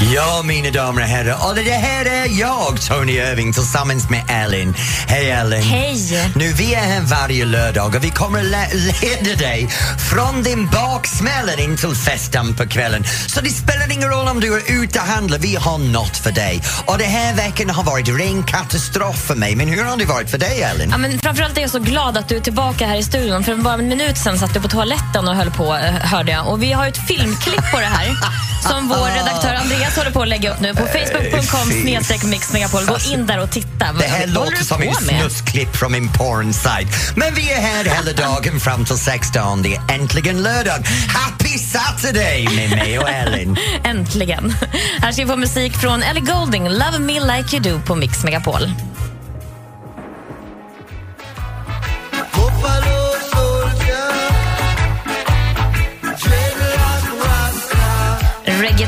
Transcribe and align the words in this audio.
Ja, 0.00 0.42
mina 0.44 0.70
damer 0.70 1.02
och 1.02 1.08
herrar, 1.08 1.48
och 1.48 1.54
det 1.54 1.70
här 1.72 2.04
är 2.04 2.40
jag, 2.40 2.80
Tony 2.88 3.12
Irving, 3.12 3.52
tillsammans 3.52 4.10
med 4.10 4.22
Ellen. 4.28 4.74
Hej 5.08 5.30
Ellen! 5.30 5.62
Hej! 5.62 6.30
Nu, 6.36 6.52
vi 6.52 6.74
är 6.74 6.80
här 6.80 7.00
varje 7.00 7.44
lördag 7.44 7.94
och 7.94 8.04
vi 8.04 8.10
kommer 8.10 8.42
le- 8.42 8.74
leda 8.74 9.36
dig 9.36 9.68
från 10.10 10.42
din 10.42 10.66
baksmälla 10.66 11.52
in 11.54 11.76
till 11.76 11.94
festen 11.94 12.54
på 12.56 12.66
kvällen. 12.68 13.04
Så 13.26 13.40
det 13.40 13.50
spelar 13.50 13.92
ingen 13.92 14.08
roll 14.08 14.28
om 14.28 14.40
du 14.40 14.56
är 14.56 14.82
ute 14.82 14.98
och 14.98 15.04
handlar, 15.06 15.38
vi 15.38 15.56
har 15.56 15.78
något 15.78 16.16
för 16.16 16.30
dig. 16.32 16.62
Och 16.86 16.98
den 16.98 17.10
här 17.10 17.34
veckan 17.34 17.70
har 17.70 17.84
varit 17.84 18.08
ren 18.08 18.42
katastrof 18.42 19.16
för 19.16 19.34
mig, 19.34 19.56
men 19.56 19.68
hur 19.68 19.84
har 19.84 19.96
det 19.96 20.04
varit 20.04 20.30
för 20.30 20.38
dig 20.38 20.62
Ellen? 20.62 20.90
Ja, 20.90 20.96
men 20.98 21.18
framförallt 21.18 21.56
är 21.58 21.62
jag 21.62 21.70
så 21.70 21.78
glad 21.78 22.16
att 22.16 22.28
du 22.28 22.36
är 22.36 22.40
tillbaka 22.40 22.86
här 22.86 22.96
i 22.96 23.02
studion. 23.02 23.44
För 23.44 23.54
bara 23.54 23.74
en 23.74 23.88
minut 23.88 24.18
sen 24.18 24.38
satt 24.38 24.54
du 24.54 24.60
på 24.60 24.68
toaletten 24.68 25.28
och 25.28 25.34
höll 25.36 25.50
på, 25.50 25.74
eh, 25.76 25.94
hörde 25.94 26.32
jag. 26.32 26.48
Och 26.48 26.62
vi 26.62 26.72
har 26.72 26.86
ett 26.86 27.06
filmklipp 27.08 27.70
på 27.72 27.78
det 27.80 27.86
här 27.86 28.16
som 28.68 28.88
vår 28.88 29.14
redaktör 29.18 29.54
Andreas 29.54 29.87
håller 29.96 30.10
på 30.10 30.22
att 30.22 30.28
lägga 30.28 30.52
upp 30.52 30.60
nu 30.60 30.74
på 30.74 30.86
facebook.com 30.86 31.70
snedstreck 31.82 32.24
mixmegapol. 32.24 32.84
Gå 32.86 32.96
in 33.12 33.26
där 33.26 33.40
och 33.40 33.50
titta. 33.50 33.92
Det 33.98 34.04
här 34.04 34.26
Vad 34.26 34.30
låter 34.30 34.64
som 34.64 34.80
med? 34.80 34.94
snussklipp 34.96 35.76
från 35.76 35.92
min 35.92 36.08
pornsajt. 36.12 36.88
Men 37.16 37.34
vi 37.34 37.52
är 37.52 37.60
här 37.60 37.84
hela 37.84 38.12
dagen 38.12 38.60
fram 38.60 38.84
till 38.84 38.98
16. 38.98 39.62
Det 39.62 39.74
är 39.74 39.80
äntligen 39.94 40.42
lördag. 40.42 40.78
Happy 41.08 41.58
Saturday 41.58 42.48
med 42.56 42.70
mig 42.70 42.98
och 42.98 43.08
Ellen. 43.08 43.56
Äntligen. 43.84 44.54
Här 45.02 45.12
ska 45.12 45.22
vi 45.22 45.28
få 45.28 45.36
musik 45.36 45.76
från 45.76 46.02
Ellie 46.02 46.20
Goulding, 46.20 46.68
Love 46.68 46.98
Me 46.98 47.20
Like 47.20 47.56
You 47.56 47.62
Do 47.64 47.80
på 47.86 47.94
Mix 47.94 48.24
Megapol. 48.24 48.72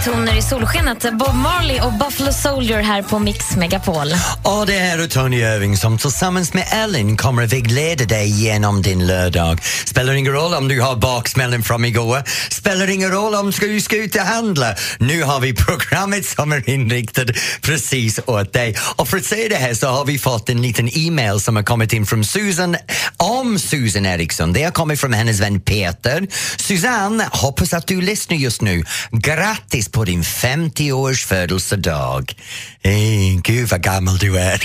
Toner 0.04 0.38
i 0.38 0.42
solskenet. 0.42 1.02
Bob 1.02 1.34
Marley 1.34 1.80
och 1.80 1.92
Buffalo 1.92 2.32
Soldier 2.32 2.82
här 2.82 3.02
på 3.02 3.18
Mix 3.18 3.56
Megapol. 3.56 4.06
Och 4.42 4.66
det 4.66 4.72
här 4.72 4.98
är 4.98 5.06
Tony 5.06 5.36
Irving 5.36 5.76
som 5.76 5.98
tillsammans 5.98 6.54
med 6.54 6.68
Ellen 6.72 7.16
kommer 7.16 7.42
att 7.42 7.52
vägleda 7.52 8.04
dig 8.04 8.28
genom 8.28 8.82
din 8.82 9.06
lördag. 9.06 9.58
Spelar 9.84 10.14
ingen 10.14 10.32
roll 10.32 10.54
om 10.54 10.68
du 10.68 10.80
har 10.80 10.96
baksmällen 10.96 11.62
från 11.62 11.84
igår. 11.84 12.22
Spelar 12.50 12.90
ingen 12.90 13.10
roll 13.10 13.34
om 13.34 13.52
du 13.60 13.80
ska 13.80 13.96
ut 13.96 14.14
och 14.14 14.20
handla. 14.20 14.74
Nu 14.98 15.22
har 15.22 15.40
vi 15.40 15.54
programmet 15.54 16.24
som 16.24 16.52
är 16.52 16.70
inriktat 16.70 17.26
precis 17.62 18.20
åt 18.26 18.52
dig. 18.52 18.76
Och 18.96 19.08
för 19.08 19.16
att 19.16 19.24
säga 19.24 19.48
det 19.48 19.56
här 19.56 19.74
så 19.74 19.86
har 19.86 20.04
vi 20.04 20.18
fått 20.18 20.48
en 20.48 20.62
liten 20.62 20.98
e-mail 20.98 21.40
som 21.40 21.56
har 21.56 21.62
kommit 21.62 21.92
in 21.92 22.06
från 22.06 22.24
Susan 22.24 22.76
om 23.16 23.58
Susan 23.58 24.06
Eriksson. 24.06 24.52
Det 24.52 24.62
har 24.62 24.70
kommit 24.70 25.00
från 25.00 25.12
hennes 25.12 25.40
vän 25.40 25.60
Peter. 25.60 26.26
Susanne, 26.56 27.28
hoppas 27.32 27.72
att 27.72 27.86
du 27.86 28.00
lyssnar 28.00 28.36
just 28.36 28.62
nu. 28.62 28.84
Grattis 29.12 29.89
på 29.92 30.04
din 30.04 30.22
50-års 30.22 31.24
födelsedag. 31.24 32.34
Hey, 32.82 33.40
gud 33.42 33.68
vad 33.68 33.82
gammal 33.82 34.18
du 34.18 34.38
är. 34.38 34.60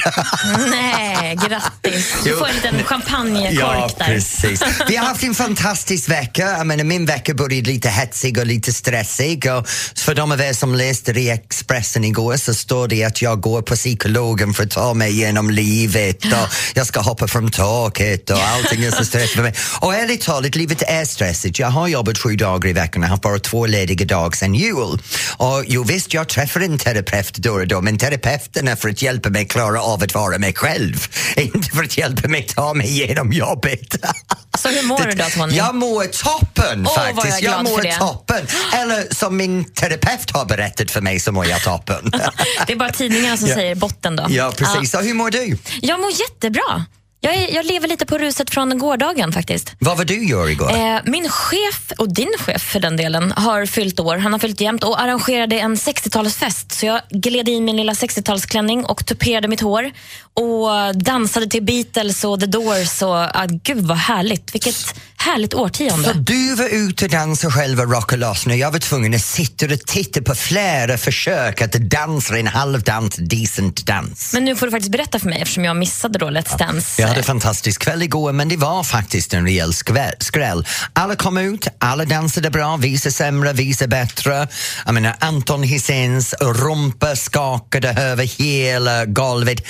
Nej, 0.70 1.36
grattis. 1.36 2.14
Du 2.24 2.38
får 2.38 2.48
en 2.48 2.56
liten 2.56 2.84
champagnekork 2.84 3.54
Ja, 3.60 3.90
där. 3.98 4.06
precis. 4.06 4.62
Vi 4.88 4.96
har 4.96 5.06
haft 5.06 5.24
en 5.24 5.36
fantastisk 5.36 6.10
vecka. 6.10 6.42
Jag 6.58 6.68
menar, 6.68 6.84
min 6.84 7.06
vecka 7.06 7.34
började 7.34 7.70
lite 7.70 7.90
hetsig 7.90 8.38
och 8.38 8.46
lite 8.46 8.74
stressig. 8.74 9.46
Och 9.52 9.70
för 9.96 10.16
de 10.16 10.32
av 10.32 10.42
er 10.42 10.54
som 10.54 10.76
läste 10.76 11.12
i 11.12 11.30
Expressen 11.30 12.04
igår 12.04 12.38
så 12.38 12.54
står 12.54 12.88
det 12.88 13.04
att 13.04 13.22
jag 13.22 13.42
går 13.42 13.62
på 13.62 13.76
psykologen 13.76 14.54
för 14.54 14.64
att 14.64 14.72
ta 14.72 14.94
mig 14.94 15.12
igenom 15.12 15.50
livet 15.50 16.26
och 16.26 16.50
jag 16.74 16.88
ska 16.88 17.00
hoppa 17.00 17.28
från 17.28 17.52
taket 17.52 18.30
och 18.30 18.40
allting 18.44 18.84
är 18.84 18.92
så 18.92 19.06
stressigt 19.06 19.36
för 19.36 19.44
mig. 19.44 19.54
Och 19.80 19.96
ärligt 19.96 20.22
talat, 20.22 20.56
livet 20.56 20.82
är 20.88 21.06
stressigt. 21.06 21.60
Jag 21.60 21.68
har 21.68 21.88
jobbat 21.88 22.18
sju 22.18 22.36
dagar 22.36 22.70
i 22.70 22.74
veckan 22.74 23.04
och 23.04 23.10
haft 23.10 23.22
bara 23.24 23.40
två 23.40 23.66
lediga 23.66 24.06
dagar 24.06 24.32
sedan 24.38 24.56
jul. 24.56 25.00
Och 25.38 25.64
jo 25.68 25.84
visst, 25.84 26.14
jag 26.14 26.30
träffar 26.30 26.62
en 26.62 26.78
terapeut 26.78 27.34
då 27.38 27.52
och 27.52 27.68
då, 27.68 27.82
men 27.82 27.98
terapeuten 28.10 28.68
är 28.68 28.76
för 28.76 28.90
att 28.90 29.02
hjälpa 29.02 29.30
mig 29.30 29.48
klara 29.48 29.82
av 29.82 30.04
att 30.04 30.14
vara 30.14 30.38
mig 30.38 30.54
själv. 30.54 31.08
Inte 31.38 31.70
för 31.70 31.84
att 31.84 31.98
hjälpa 31.98 32.28
mig 32.28 32.44
ta 32.44 32.74
mig 32.74 32.88
igenom 32.88 33.32
jobbet. 33.34 33.96
Så 34.58 34.70
hur 34.70 34.84
mår 34.84 35.00
du 35.00 35.12
då, 35.12 35.24
Tony? 35.38 35.56
Jag 35.58 35.76
mår 35.76 36.04
toppen 36.06 36.84
jag 36.84 36.96
faktiskt. 37.16 37.38
är 37.38 37.42
glad 37.42 37.64
mår 37.64 37.82
det. 37.82 37.96
toppen. 38.00 38.48
Eller 38.74 39.14
som 39.14 39.38
min 39.38 39.66
terapeut 39.66 40.32
har 40.32 40.46
berättat 40.46 40.92
för 40.92 41.02
mig 41.02 41.20
så 41.20 41.32
mår 41.32 41.46
jag 41.46 41.64
toppen. 41.64 42.12
Det 42.68 42.74
är 42.74 42.78
bara 42.78 42.92
tidningarna 42.92 43.38
som 43.38 43.48
Ja. 43.48 43.56
säger 43.56 43.76
botten 43.76 44.16
då. 44.16 44.26
ja, 44.30 44.54
precis. 44.58 44.92
Så 44.92 45.00
hur 45.02 45.14
mår 45.14 45.30
du? 45.32 45.58
Jag 45.82 46.00
mår 46.00 46.12
jättebra. 46.12 46.86
Jag, 47.26 47.36
är, 47.36 47.56
jag 47.56 47.66
lever 47.66 47.88
lite 47.88 48.06
på 48.06 48.18
ruset 48.18 48.50
från 48.50 48.78
gårdagen 48.78 49.32
faktiskt. 49.32 49.72
Vad 49.80 49.98
var 49.98 50.06
du 50.06 50.28
gör 50.28 50.50
igår? 50.50 50.72
Eh, 50.72 51.00
min 51.06 51.30
chef, 51.30 51.92
och 51.98 52.14
din 52.14 52.34
chef 52.40 52.62
för 52.62 52.80
den 52.80 52.98
delen, 52.98 53.32
har 53.32 53.66
fyllt 53.66 54.00
år. 54.00 54.18
Han 54.18 54.32
har 54.32 54.40
fyllt 54.40 54.62
jämnt 54.62 54.84
och 54.84 55.02
arrangerade 55.02 55.60
en 55.60 55.76
60-talsfest. 55.76 56.72
Så 56.72 56.86
jag 56.86 57.02
gled 57.10 57.50
i 57.50 57.62
min 57.62 57.78
lilla 57.78 57.94
60-talsklänning 57.94 58.84
och 58.84 59.06
tuperade 59.06 59.48
mitt 59.48 59.62
hår 59.62 59.92
och 60.34 60.96
dansade 60.96 61.48
till 61.48 61.64
Beatles 61.64 62.24
och 62.24 62.40
The 62.40 62.46
Doors. 62.46 63.02
Och, 63.02 63.16
ah, 63.16 63.46
gud 63.64 63.86
vad 63.88 63.98
härligt. 63.98 64.56
Vilket 64.56 64.96
härligt 65.18 65.54
årtionde. 65.54 66.04
Så 66.04 66.14
du 66.14 66.56
var 66.56 66.68
ute 66.70 67.06
och 67.06 67.12
dansade 67.12 67.54
själv 67.54 67.80
och 67.80 67.92
rockade 67.92 68.22
loss 68.22 68.46
när 68.46 68.56
jag 68.56 68.72
var 68.72 68.80
tvungen 68.80 69.14
att 69.14 69.22
sitta 69.22 69.66
och 69.66 69.80
titta 69.80 70.22
på 70.22 70.36
flera 70.36 70.98
försök 70.98 71.62
att 71.62 71.72
dansa 71.72 72.38
en 72.38 72.48
halvdans, 72.48 73.16
decent 73.16 73.86
dans. 73.86 74.34
Men 74.34 74.46
nu 74.46 74.56
får 74.56 74.66
du 74.66 74.72
faktiskt 74.72 74.92
berätta 74.92 75.20
för 75.20 75.30
mig 75.30 75.42
eftersom 75.42 75.66
jag 75.66 75.78
missade 75.78 76.20
då 76.20 76.26
Let's 76.26 76.58
Dance. 76.58 77.02
Jag 77.02 77.08
hade 77.08 77.20
en 77.20 77.24
fantastisk 77.24 77.82
kväll 77.82 78.02
igår 78.02 78.32
men 78.32 78.50
det 78.50 78.58
var 78.58 78.84
faktiskt 78.84 79.34
en 79.34 79.46
rejäl 79.46 79.74
skräll. 80.20 80.66
Alla 80.94 81.16
kom 81.16 81.38
ut, 81.38 81.68
alla 81.80 82.06
dansade 82.06 82.50
bra, 82.50 82.78
vissa 82.78 83.12
sämre, 83.12 83.54
vissa 83.54 83.88
bättre. 83.88 84.48
Jag 84.86 84.94
menar, 84.94 85.16
Anton 85.20 85.64
Hisens 85.64 86.34
rumpa 86.42 87.16
skakade 87.16 87.90
över 87.90 88.24
hela 88.24 89.06
golvet. 89.06 89.66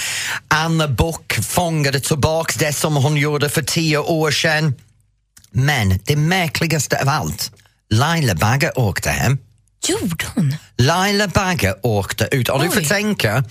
Anna 0.47 0.88
Book 0.88 1.39
fångade 1.44 2.00
tillbaks 2.00 2.55
det 2.55 2.73
som 2.73 2.95
hon 2.95 3.17
gjorde 3.17 3.50
för 3.50 3.61
tio 3.61 3.97
år 3.97 4.31
sedan. 4.31 4.73
Men 5.55 5.99
det 6.03 6.16
märkligaste 6.16 7.01
av 7.01 7.09
allt, 7.09 7.51
Laila 7.89 8.35
Bagge 8.35 8.71
åkte 8.75 9.09
hem. 9.09 9.38
Gjorde 9.88 10.25
hon? 10.35 10.55
Laila 10.77 11.27
Bagge 11.27 11.75
åkte 11.83 12.27
ut. 12.31 12.49
Och 12.49 12.63
du 12.63 12.69
får 12.69 12.81
tänka, 12.81 13.43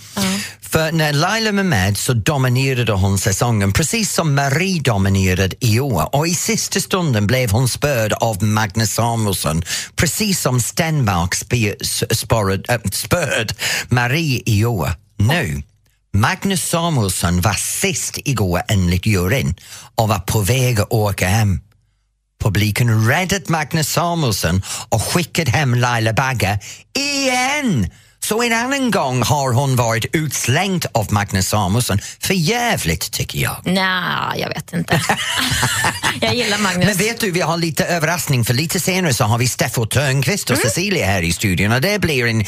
för 0.61 0.93
när 0.93 1.13
Laila 1.13 1.53
var 1.53 1.63
med 1.63 1.99
så 1.99 2.13
dominerade 2.13 2.93
hon 2.93 3.19
säsongen 3.19 3.73
precis 3.73 4.13
som 4.13 4.35
Marie 4.35 4.81
dominerade 4.81 5.57
i 5.61 5.81
år. 5.81 6.15
Och 6.17 6.29
i 6.29 6.35
sista 6.35 6.81
stunden 6.81 7.27
blev 7.27 7.51
hon 7.51 7.69
spörd 7.69 8.13
av 8.13 8.43
Magnus 8.43 8.95
Samuelsson 8.95 9.63
precis 9.97 10.41
som 10.41 10.61
Stenmark 10.61 11.53
äh, 11.53 12.79
spörd 12.93 13.55
Marie 13.89 14.43
i 14.47 14.65
år. 14.65 14.91
Nu, 15.19 15.63
Magnus 16.15 16.63
Samuelsson 16.69 17.41
var 17.41 17.53
sist 17.53 18.19
igår 18.25 18.63
enligt 18.69 19.07
juryn 19.07 19.55
och 19.95 20.09
var 20.09 20.19
på 20.19 20.41
väg 20.41 20.81
att 20.81 20.93
åka 20.93 21.29
hem. 21.29 21.61
Publiken 22.45 23.09
räddat 23.09 23.49
Magnus 23.49 23.89
Samuelsson 23.89 24.63
och 24.89 25.03
skickat 25.03 25.49
hem 25.49 25.75
Laila 25.75 26.13
Bagge 26.13 26.59
igen. 26.99 27.91
Så 28.21 28.43
en 28.43 28.53
annan 28.53 28.91
gång 28.91 29.23
har 29.23 29.53
hon 29.53 29.77
varit 29.77 30.05
utslängd 30.13 30.87
av 30.93 31.13
Magnus 31.13 31.49
Samuelsson. 31.49 31.99
För 32.21 32.35
jävligt 32.35 33.13
tycker 33.13 33.39
jag. 33.39 33.57
Nej, 33.65 34.41
jag 34.41 34.49
vet 34.49 34.73
inte. 34.73 35.01
jag 36.21 36.35
gillar 36.35 36.59
Magnus. 36.59 36.87
Men 36.87 36.97
vet 36.97 37.21
du, 37.21 37.31
vi 37.31 37.41
har 37.41 37.57
lite 37.57 37.85
överraskning 37.85 38.45
för 38.45 38.55
lite 38.55 38.81
senare 38.81 39.15
så 39.15 39.25
har 39.25 39.39
vi 39.39 39.49
Steffo 39.49 39.87
Törnqvist 39.87 40.51
och 40.51 40.59
Cecilia 40.59 41.07
här 41.07 41.23
i 41.23 41.33
studion 41.33 41.73
och 41.73 41.81
det 41.81 42.01
blir 42.01 42.27
en 42.27 42.45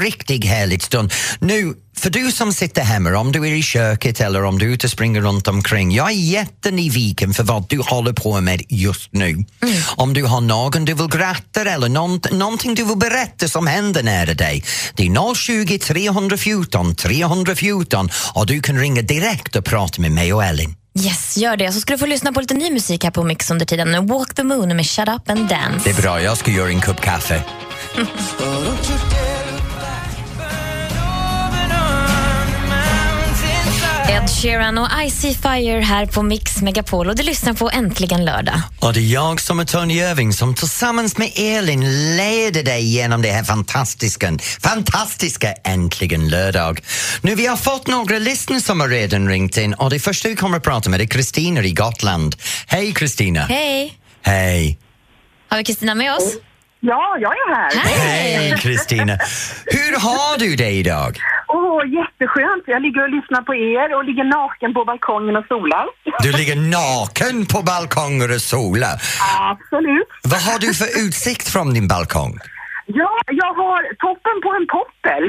riktigt 0.00 0.44
härlig 0.44 0.82
stund. 0.82 1.12
Nu, 1.40 1.74
för 1.98 2.10
du 2.10 2.32
som 2.32 2.52
sitter 2.52 2.82
hemma, 2.82 3.18
om 3.18 3.32
du 3.32 3.46
är 3.46 3.52
i 3.52 3.62
köket 3.62 4.20
eller 4.20 4.44
om 4.44 4.58
du 4.58 4.66
är 4.66 4.74
ute 4.74 4.86
och 4.86 4.90
springer 4.90 5.20
runt 5.20 5.48
omkring, 5.48 5.92
jag 5.92 6.10
är 6.10 6.14
jättenyfiken 6.14 7.34
för 7.34 7.42
vad 7.42 7.68
du 7.68 7.78
håller 7.78 8.12
på 8.12 8.40
med 8.40 8.62
just 8.68 9.12
nu. 9.12 9.44
Om 9.96 10.14
du 10.14 10.24
har 10.24 10.40
någon 10.40 10.84
du 10.84 10.94
vill 10.94 11.08
gratta 11.08 11.60
eller 11.60 11.88
någon, 11.88 12.20
någonting 12.30 12.74
du 12.74 12.84
vill 12.84 12.96
berätta 12.96 13.48
som 13.48 13.66
händer 13.66 14.02
nära 14.02 14.34
dig. 14.34 14.64
Det 14.94 15.06
är 15.06 15.34
020 15.34 15.78
314 15.78 16.94
314 16.94 18.10
och 18.34 18.46
du 18.46 18.60
kan 18.60 18.78
ringa 18.78 19.02
direkt 19.02 19.56
och 19.56 19.64
prata 19.64 20.00
med 20.02 20.12
mig 20.12 20.32
och 20.32 20.44
Ellen. 20.44 20.74
Yes, 21.04 21.36
gör 21.36 21.56
det. 21.56 21.72
Så 21.72 21.80
ska 21.80 21.92
du 21.92 21.98
få 21.98 22.06
lyssna 22.06 22.32
på 22.32 22.40
lite 22.40 22.54
ny 22.54 22.70
musik 22.70 23.04
här 23.04 23.10
på 23.10 23.22
Mix 23.22 23.50
under 23.50 23.66
tiden. 23.66 24.06
Walk 24.06 24.34
the 24.34 24.44
moon 24.44 24.76
med 24.76 24.86
Shut 24.86 25.08
up 25.08 25.30
and 25.30 25.48
dance. 25.48 25.80
Det 25.84 25.90
är 25.90 26.02
bra, 26.02 26.22
jag 26.22 26.38
ska 26.38 26.50
göra 26.50 26.68
en 26.68 26.80
kopp 26.80 27.00
kaffe. 27.00 27.44
Ed 34.08 34.30
Sheeran 34.30 34.78
och 34.78 34.88
I 35.06 35.10
see 35.10 35.34
fire 35.34 35.80
här 35.80 36.06
på 36.06 36.22
Mix 36.22 36.62
Megapol 36.62 37.08
och 37.08 37.16
du 37.16 37.22
lyssnar 37.22 37.54
på 37.54 37.70
Äntligen 37.70 38.24
lördag. 38.24 38.60
Och 38.80 38.92
det 38.92 39.00
är 39.00 39.12
jag 39.12 39.40
som 39.40 39.60
är 39.60 39.64
Tony 39.64 39.94
Irving 39.94 40.32
som 40.32 40.54
tillsammans 40.54 41.18
med 41.18 41.32
Elin 41.36 42.16
leder 42.16 42.62
dig 42.62 42.84
genom 42.84 43.22
det 43.22 43.28
här 43.30 43.44
fantastiska, 43.44 44.38
fantastiska 44.62 45.52
Äntligen 45.52 46.28
lördag. 46.28 46.80
Nu, 47.22 47.34
vi 47.34 47.46
har 47.46 47.56
fått 47.56 47.86
några 47.86 48.18
lyssnare 48.18 48.60
som 48.60 48.80
har 48.80 48.88
redan 48.88 49.28
ringt 49.28 49.56
in 49.56 49.74
och 49.74 49.90
det 49.90 49.98
första 49.98 50.28
vi 50.28 50.36
kommer 50.36 50.56
att 50.56 50.62
prata 50.62 50.90
med 50.90 51.00
är 51.00 51.06
Kristina 51.06 51.60
i 51.60 51.72
Gotland. 51.72 52.36
Hej 52.66 52.92
Kristina! 52.92 53.40
Hej! 53.40 53.98
Hej! 54.22 54.78
Har 55.48 55.58
vi 55.58 55.64
Kristina 55.64 55.94
med 55.94 56.14
oss? 56.14 56.34
Ja, 56.80 57.16
jag 57.20 57.32
är 57.32 57.54
här. 57.54 57.70
Hej 57.88 58.58
Kristina! 58.58 59.18
Hur 59.66 60.00
har 60.00 60.38
du 60.38 60.56
det 60.56 60.70
idag? 60.70 61.18
Åh, 61.48 61.80
jätteskönt. 61.98 62.64
Jag 62.66 62.82
ligger 62.82 63.02
och 63.02 63.10
lyssnar 63.16 63.42
på 63.42 63.54
er 63.54 63.88
och 63.96 64.04
ligger 64.04 64.24
naken 64.24 64.74
på 64.74 64.84
balkongen 64.84 65.36
och 65.36 65.46
solar. 65.48 65.84
Du 66.22 66.32
ligger 66.32 66.56
naken 66.56 67.46
på 67.46 67.62
balkongen 67.62 68.30
och 68.34 68.40
solar. 68.40 68.94
Absolut. 69.52 70.08
Vad 70.32 70.40
har 70.48 70.58
du 70.58 70.74
för 70.74 70.88
utsikt 71.06 71.48
från 71.48 71.74
din 71.74 71.88
balkong? 71.88 72.38
Ja, 72.86 73.10
jag 73.26 73.52
har 73.62 73.80
toppen 74.06 74.36
på 74.44 74.50
en 74.58 74.66
poppel. 74.76 75.24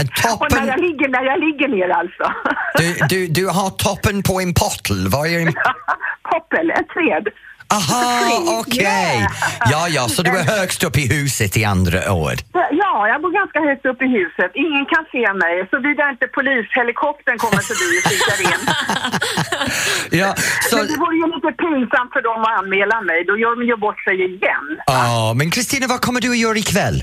En 0.00 0.08
toppen- 0.22 0.58
och 0.58 0.64
när 0.64 0.66
jag, 0.72 0.80
ligger, 0.80 1.08
när 1.08 1.22
jag 1.30 1.40
ligger 1.40 1.68
ner 1.68 1.88
alltså. 2.00 2.24
Du, 2.78 2.88
du, 3.12 3.26
du 3.28 3.46
har 3.46 3.70
toppen 3.70 4.22
på 4.22 4.40
en 4.40 4.54
pottel. 4.54 5.08
Vad 5.08 5.26
är 5.26 5.38
en... 5.46 5.52
poppel, 6.32 6.70
ett 6.70 6.88
träd. 6.96 7.24
Aha, 7.76 8.60
okej. 8.60 8.82
Yeah. 8.82 9.32
Ja, 9.72 9.88
ja, 9.88 10.08
så 10.08 10.22
du 10.22 10.30
är 10.30 10.44
högst 10.58 10.84
upp 10.84 10.96
i 10.98 11.06
huset 11.14 11.56
i 11.56 11.64
andra 11.64 12.12
år. 12.12 12.34
Ja, 12.82 13.08
jag 13.08 13.22
bor 13.22 13.32
ganska 13.40 13.60
högt 13.68 13.86
upp 13.86 14.02
i 14.02 14.08
huset. 14.18 14.50
Ingen 14.54 14.86
kan 14.92 15.04
se 15.12 15.24
mig, 15.42 15.54
såvida 15.70 16.10
inte 16.10 16.26
polishelikoptern 16.38 17.38
kommer 17.44 17.62
förbi 17.70 17.88
och 17.98 18.04
kikar 18.10 18.38
in. 18.52 18.62
Ja, 20.20 20.34
så... 20.70 20.76
Men 20.76 20.86
det 20.86 20.98
vore 21.04 21.16
ju 21.16 21.26
lite 21.34 21.52
pinsamt 21.62 22.12
för 22.12 22.22
dem 22.28 22.40
att 22.46 22.58
anmäla 22.60 23.00
mig. 23.00 23.18
Då 23.28 23.34
gör 23.42 23.52
de 23.56 23.62
ju 23.72 23.76
bort 23.76 24.00
sig 24.06 24.14
igen. 24.24 24.66
Ja, 24.86 25.32
men 25.38 25.50
Kristina, 25.50 25.86
vad 25.86 26.00
kommer 26.00 26.20
du 26.20 26.30
att 26.30 26.38
göra 26.46 26.58
ikväll? 26.58 26.98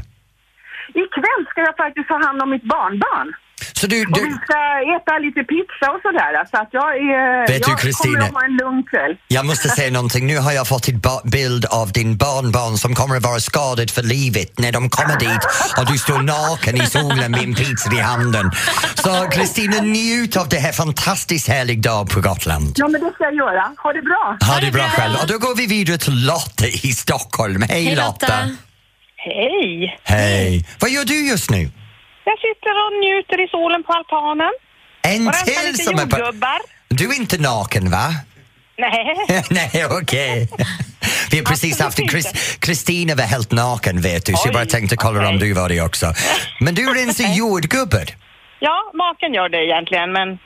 Ikväll 1.06 1.42
ska 1.52 1.60
jag 1.70 1.76
faktiskt 1.84 2.08
ta 2.08 2.18
hand 2.26 2.42
om 2.44 2.50
mitt 2.50 2.64
barnbarn. 2.76 3.28
Så 3.74 3.88
du, 3.88 4.06
Och 4.06 4.18
vi 4.18 4.22
du, 4.22 4.38
ska 4.48 4.60
äta 4.98 5.18
lite 5.18 5.42
pizza 5.44 5.86
och 5.96 6.02
sådär. 6.02 6.32
Så 6.52 6.58
att 6.62 6.70
jag 6.72 6.90
är... 6.98 7.48
Vet 7.48 7.64
du, 7.64 7.72
jag 7.72 7.80
Kristina? 7.80 8.14
kommer 8.14 8.26
att 8.28 8.34
ha 8.34 8.44
en 8.46 8.58
lugn 8.58 8.84
kväll. 8.84 9.18
jag 9.28 9.46
måste 9.46 9.70
säga 9.70 9.92
någonting. 9.92 10.28
Nu 10.28 10.38
har 10.38 10.52
jag 10.52 10.68
fått 10.68 10.88
en 10.88 11.02
bild 11.24 11.66
av 11.66 11.92
din 11.92 12.18
barnbarn 12.18 12.78
som 12.78 12.96
kommer 12.96 13.16
att 13.18 13.24
vara 13.24 13.40
skadad 13.40 13.92
för 13.92 14.04
livet 14.04 14.60
när 14.60 14.72
de 14.72 14.90
kommer 14.90 15.20
dit 15.20 15.44
och 15.78 15.86
du 15.92 15.98
står 15.98 16.20
naken 16.22 16.76
i 16.82 16.86
solen 16.86 17.32
med 17.32 17.44
en 17.44 17.56
pizza 17.56 17.94
i 17.94 18.00
handen. 18.00 18.52
Så 18.96 19.30
Kristina, 19.32 19.82
njut 19.82 20.38
av 20.38 20.50
det 20.50 20.58
här 20.58 20.72
fantastiskt 20.72 21.48
härlig 21.48 21.82
dag 21.82 22.10
på 22.10 22.22
Gotland. 22.22 22.74
Ja, 22.76 22.88
men 22.88 23.02
det 23.02 23.12
ska 23.14 23.24
jag 23.24 23.36
göra. 23.36 23.64
Ha 23.84 23.94
det 23.94 24.02
bra. 24.02 24.38
Ha 24.54 24.60
det 24.60 24.72
bra 24.72 24.84
själv. 24.90 25.16
Och 25.22 25.28
då 25.28 25.38
går 25.38 25.56
vi 25.56 25.68
vidare 25.68 25.98
till 25.98 26.26
Lotta 26.26 26.68
i 26.68 26.92
Stockholm. 26.92 27.62
Hej, 27.70 27.84
Hej 27.86 27.96
Lotta! 27.96 28.10
Lotta! 28.12 28.50
Hej! 29.16 30.00
Hej! 30.04 30.66
Vad 30.80 30.90
gör 30.92 31.06
du 31.06 31.28
just 31.28 31.50
nu? 31.50 31.70
Jag 32.30 32.38
sitter 32.46 32.74
och 32.84 32.92
njuter 33.04 33.38
i 33.46 33.48
solen 33.48 33.84
på 33.84 33.94
altanen 33.94 34.54
En 35.02 35.28
och 35.28 35.34
till 35.34 35.72
lite 35.72 35.84
som 35.84 35.96
är 35.96 36.02
jordgubbar. 36.02 36.60
Du 36.88 37.10
är 37.10 37.16
inte 37.16 37.38
naken, 37.38 37.92
va? 37.92 38.08
Nej, 38.78 39.26
Nej, 39.50 39.86
okej. 40.02 40.50
Vi 41.32 41.38
har 41.38 41.46
precis 41.46 41.80
haft 41.80 42.00
en 42.00 42.08
Kristina 42.60 43.16
var 43.16 43.24
helt 43.24 43.52
naken 43.52 44.02
vet 44.02 44.26
du, 44.26 44.34
så 44.34 44.42
jag 44.48 44.54
bara 44.54 44.66
tänkte 44.66 44.96
kolla 44.96 45.20
om 45.20 45.36
okej. 45.36 45.48
du 45.48 45.54
var 45.54 45.70
det 45.70 45.82
också. 45.82 46.14
Men 46.60 46.76
du 46.76 46.94
rensar 46.94 47.34
jordgubbar. 47.38 48.06
ja, 48.60 48.92
maken 48.94 49.34
gör 49.34 49.50
det 49.50 49.66
egentligen, 49.66 50.12
men 50.12 50.40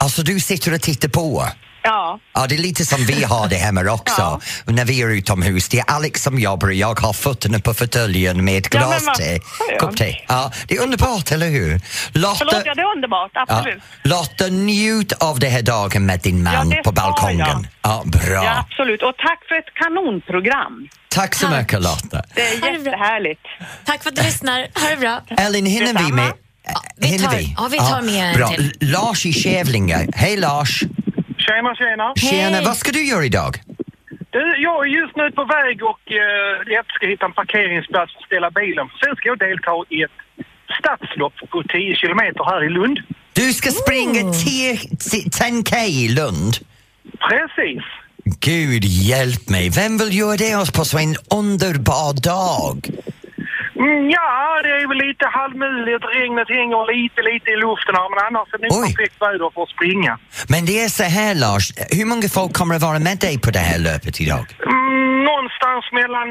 Alltså 0.00 0.22
du 0.22 0.40
sitter 0.40 0.74
och 0.74 0.80
tittar 0.80 1.08
på. 1.08 1.44
Ja. 1.88 2.20
Ja, 2.34 2.46
det 2.46 2.54
är 2.54 2.58
lite 2.58 2.84
som 2.86 3.04
vi 3.06 3.24
har 3.24 3.48
det 3.48 3.56
hemma 3.56 3.80
också. 3.92 4.40
När 4.64 4.84
vi 4.84 5.02
är 5.02 5.08
utomhus, 5.08 5.68
det 5.68 5.78
är 5.78 5.84
Alex 5.90 6.22
som 6.22 6.38
jobbar 6.38 6.68
och 6.68 6.74
jag 6.74 7.00
har 7.00 7.12
fötterna 7.12 7.58
på 7.60 7.74
fåtöljen 7.74 8.44
med 8.44 8.58
ett 8.58 8.74
Ja, 8.74 8.80
glas 8.80 9.06
vad 9.06 9.14
te. 9.14 9.38
Kopp 9.80 9.96
te. 9.96 10.16
Ja, 10.28 10.52
det 10.68 10.76
är 10.76 10.82
underbart, 10.82 11.32
eller 11.32 11.48
hur? 11.48 11.80
Lotta, 12.12 12.34
Förlåt, 12.38 12.62
ja 12.64 12.74
det 12.74 12.80
är 12.82 12.92
underbart, 12.96 13.30
ja, 13.34 13.44
absolut. 13.48 13.82
Lotta, 14.04 14.46
njut 14.46 15.12
av 15.12 15.38
det 15.38 15.48
här 15.48 15.62
dagen 15.62 16.06
med 16.06 16.20
din 16.20 16.42
man 16.42 16.70
Ja, 16.70 16.82
på 16.84 16.92
balkongen. 16.92 17.66
Ja, 17.82 18.02
bra. 18.06 18.44
Ja, 18.44 18.58
absolut. 18.70 19.02
Och 19.02 19.14
tack 19.18 19.44
för 19.48 19.54
ett 19.54 19.74
kanonprogram. 19.74 20.88
Tack 21.08 21.34
så 21.34 21.46
Tack. 21.46 21.58
mycket 21.60 21.82
Lotta. 21.82 22.22
Det 22.34 22.40
är 22.42 22.72
jättehärligt. 22.78 23.40
Tack 23.84 24.02
för 24.02 24.10
att 24.10 24.16
du 24.16 24.22
lyssnar. 24.22 24.58
Ha 24.80 24.90
det 24.90 24.96
bra. 24.96 25.20
Ellen, 25.38 25.66
hinner 25.66 25.86
vi 25.86 25.92
Detsamma. 25.92 26.14
med... 26.16 26.32
Ja, 26.66 26.80
vi 26.96 27.18
tar- 27.18 27.36
vi? 27.36 27.54
ja, 27.58 27.68
vi 27.70 27.78
tar 27.78 28.02
med 28.02 28.30
en 28.30 28.36
bra. 28.36 28.48
till. 28.48 28.72
Lars 28.80 29.26
i 29.26 29.32
Kävlinge. 29.32 30.08
Hej 30.14 30.36
Lars! 30.36 30.82
Tjena, 31.48 31.74
tjena. 31.74 32.06
Tjena, 32.16 32.56
Hej. 32.56 32.64
vad 32.64 32.76
ska 32.76 32.92
du 32.92 33.04
göra 33.04 33.24
idag? 33.24 33.52
Du, 34.30 34.44
jag 34.58 34.76
är 34.86 34.90
just 35.00 35.16
nu 35.16 35.30
på 35.30 35.44
väg 35.44 35.76
och 35.84 36.00
uh, 36.10 36.72
jag 36.74 36.84
ska 36.96 37.06
hitta 37.06 37.24
en 37.26 37.32
parkeringsplats 37.32 38.12
för 38.12 38.20
att 38.20 38.26
ställa 38.26 38.50
bilen. 38.50 38.86
Sen 39.00 39.16
ska 39.16 39.28
jag 39.28 39.38
delta 39.38 39.72
i 39.88 40.02
ett 40.02 40.18
stadslopp 40.78 41.36
på 41.50 41.62
10 41.62 41.96
kilometer 41.96 42.44
här 42.44 42.64
i 42.64 42.68
Lund. 42.68 42.98
Du 43.32 43.52
ska 43.52 43.70
springa 43.70 44.22
Oh. 44.24 44.32
10 44.32 44.74
10K 44.74 45.76
i 45.84 46.08
Lund. 46.08 46.54
Precis. 47.28 47.82
Gud 48.40 48.84
hjälp 48.84 49.48
mig, 49.48 49.70
vem 49.70 49.98
vill 49.98 50.18
göra 50.18 50.36
det 50.36 50.72
på 50.76 50.84
så 50.84 50.98
en 50.98 51.16
underbar 51.30 52.12
dag? 52.22 52.76
Mm, 53.84 54.10
ja, 54.16 54.28
det 54.64 54.72
är 54.82 54.86
väl 54.92 55.00
lite 55.08 55.26
halvmuligt. 55.38 56.04
Regnet 56.16 56.48
hänger 56.58 56.82
lite, 56.94 57.20
lite 57.30 57.48
i 57.54 57.56
luften 57.66 57.94
här, 57.98 58.08
men 58.12 58.18
annars 58.28 58.48
är 58.54 58.58
det 58.64 58.68
Oj. 58.70 58.80
perfekt 58.86 59.16
väder 59.24 59.48
för 59.54 59.62
att 59.62 59.72
springa. 59.76 60.12
Men 60.52 60.60
det 60.68 60.76
är 60.84 60.88
så 61.00 61.06
här 61.18 61.32
Lars, 61.34 61.66
hur 61.98 62.06
många 62.10 62.28
folk 62.38 62.52
kommer 62.60 62.74
att 62.76 62.82
vara 62.82 62.98
med 63.08 63.18
dig 63.26 63.34
på 63.44 63.50
det 63.56 63.64
här 63.70 63.78
löpet 63.78 64.20
idag? 64.24 64.44
Mm, 64.72 65.24
någonstans 65.30 65.84
mellan 66.00 66.28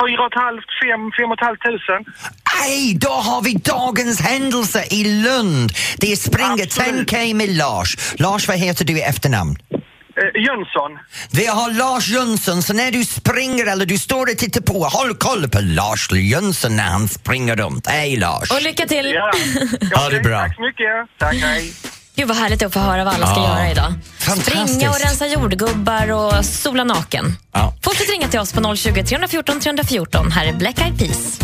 4 0.00 0.28
500 0.38 0.62
5 0.82 1.12
5 1.18 1.30
500. 1.40 2.12
Aj, 2.64 2.94
då 3.06 3.08
har 3.28 3.42
vi 3.42 3.52
dagens 3.54 4.20
händelse 4.20 4.84
i 4.90 5.00
Lund! 5.24 5.70
Det 5.98 6.12
är 6.12 6.16
springa 6.16 6.62
Absolut. 6.64 7.10
10K 7.10 7.34
med 7.34 7.48
Lars. 7.48 7.90
Lars, 8.18 8.48
vad 8.48 8.56
heter 8.58 8.84
du 8.84 8.98
i 8.98 9.02
efternamn? 9.02 9.56
Eh, 10.16 10.42
Jönsson. 10.42 10.90
Vi 11.30 11.46
har 11.46 11.70
Lars 11.72 12.08
Jönsson, 12.08 12.62
så 12.62 12.72
när 12.72 12.90
du 12.90 13.04
springer 13.04 13.66
eller 13.66 13.86
du 13.86 13.98
står 13.98 14.30
och 14.30 14.38
tittar 14.38 14.60
på, 14.60 14.84
håll 14.84 15.14
koll 15.16 15.48
på 15.48 15.58
Lars 15.60 16.08
Jönsson 16.12 16.76
när 16.76 16.84
han 16.84 17.08
springer 17.08 17.56
runt. 17.56 17.86
Hej 17.86 18.16
Lars! 18.16 18.50
Och 18.50 18.62
lycka 18.62 18.86
till! 18.86 19.12
Ja. 19.14 19.32
Ha 20.02 20.08
det 20.10 20.20
bra. 20.20 20.38
Tack 20.40 20.56
så 20.56 20.62
mycket. 20.62 21.18
Tack, 21.18 21.34
hej. 21.36 21.72
Gud 22.16 22.28
vad 22.28 22.36
härligt 22.36 22.62
att 22.62 22.72
få 22.72 22.78
höra 22.80 23.04
vad 23.04 23.14
alla 23.14 23.26
ska 23.26 23.36
Ja. 23.40 23.58
göra 23.58 23.70
idag. 23.70 23.92
Springa 24.42 24.90
och 24.90 25.00
rensa 25.00 25.26
jordgubbar 25.26 26.12
och 26.12 26.44
sola 26.44 26.84
naken. 26.84 27.36
Ja. 27.52 27.74
Fortsätt 27.82 28.10
ringa 28.10 28.28
till 28.28 28.40
oss 28.40 28.52
på 28.52 28.76
020 28.76 29.04
314 29.04 29.60
314. 29.60 30.32
Här 30.32 30.46
är 30.46 30.52
Black 30.52 30.78
Eyed 30.80 30.98
Peas. 30.98 31.38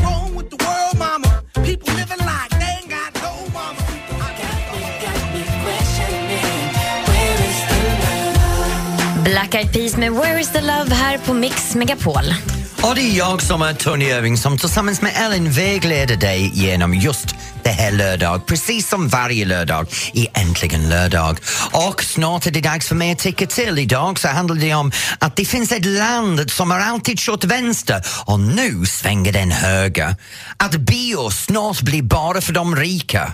Black 9.28 9.54
Eyed 9.54 9.73
Peas 9.73 9.97
med 9.97 10.12
Where 10.12 10.40
is 10.40 10.49
the 10.49 10.61
love 10.61 10.94
här 10.94 11.18
på 11.18 11.35
Mix 11.35 11.75
Megapol. 11.75 12.35
Och 12.82 12.94
det 12.94 13.00
är 13.00 13.18
jag 13.18 13.42
som 13.42 13.62
är 13.62 13.75
Tony 13.75 14.04
Irving 14.04 14.37
som 14.37 14.58
tillsammans 14.58 15.02
med 15.02 15.12
Ellen 15.16 15.50
vägleder 15.50 16.16
dig 16.16 16.50
genom 16.54 16.94
just 16.94 17.35
det 17.62 17.70
här 17.70 17.92
lördag, 17.92 18.47
precis 18.47 18.88
som 18.88 19.08
varje 19.08 19.44
lördag 19.44 19.87
i 20.12 20.28
Äntligen 20.35 20.88
lördag. 20.88 21.38
Och 21.73 22.02
snart 22.02 22.47
är 22.47 22.50
det 22.50 22.61
dags 22.61 22.88
för 22.88 22.94
mig 22.94 23.12
att 23.12 23.18
tycka 23.18 23.47
till. 23.47 23.78
Idag 23.78 24.18
så 24.18 24.28
handlar 24.28 24.56
det 24.56 24.75
om 24.75 24.92
att 25.18 25.37
det 25.37 25.44
finns 25.44 25.73
ett 25.73 25.85
land 25.85 26.50
som 26.50 26.70
har 26.70 26.80
alltid 26.80 27.18
kört 27.18 27.44
vänster 27.44 28.02
och 28.25 28.40
nu 28.40 28.87
svänger 28.87 29.32
den 29.32 29.50
höger. 29.50 30.16
Att 30.56 30.76
bio 30.76 31.30
snart 31.30 31.80
blir 31.80 32.02
bara 32.02 32.40
för 32.40 32.52
de 32.52 32.76
rika. 32.76 33.32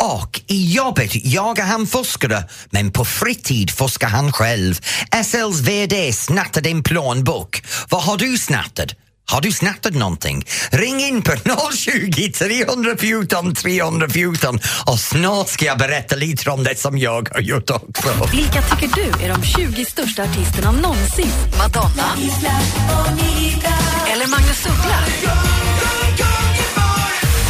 Och 0.00 0.40
i 0.46 0.72
jobbet 0.72 1.10
jagar 1.14 1.64
han 1.64 1.86
fuskare, 1.86 2.44
men 2.70 2.92
på 2.92 3.04
fritid 3.04 3.70
fuskar 3.70 4.08
han 4.08 4.32
själv. 4.32 4.80
SLs 5.24 5.60
VD 5.60 6.12
snattade 6.12 6.70
en 6.70 6.82
plånbok. 6.82 7.62
Vad 7.88 8.02
har 8.02 8.16
du 8.16 8.38
snattat? 8.38 8.94
Har 9.30 9.40
du 9.40 9.52
snattat 9.52 9.94
någonting? 9.94 10.44
Ring 10.70 11.00
in 11.00 11.22
på 11.22 11.32
020 11.76 12.32
314 12.32 13.54
314 13.54 14.58
och 14.86 14.98
snart 14.98 15.48
ska 15.48 15.64
jag 15.64 15.78
berätta 15.78 16.16
lite 16.16 16.50
om 16.50 16.64
det 16.64 16.78
som 16.78 16.98
jag 16.98 17.28
har 17.32 17.40
gjort 17.40 17.70
också. 17.70 18.28
Vilka 18.32 18.62
tycker 18.62 18.94
du 18.94 19.24
är 19.24 19.28
de 19.28 19.42
20 19.42 19.84
största 19.84 20.22
artisterna 20.22 20.70
någonsin? 20.70 21.30
Madonna? 21.58 22.16
Eller 24.12 24.26
Magnus 24.26 24.66
Uggla? 24.66 25.69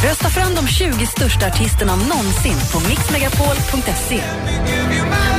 Rösta 0.04 0.28
fram 0.28 0.54
de 0.54 0.66
20 0.66 1.07
största 1.07 1.47
artisterna 1.47 1.97
någonsin 1.97 2.57
på 2.73 2.88
mixmegapol.se. 2.88 4.21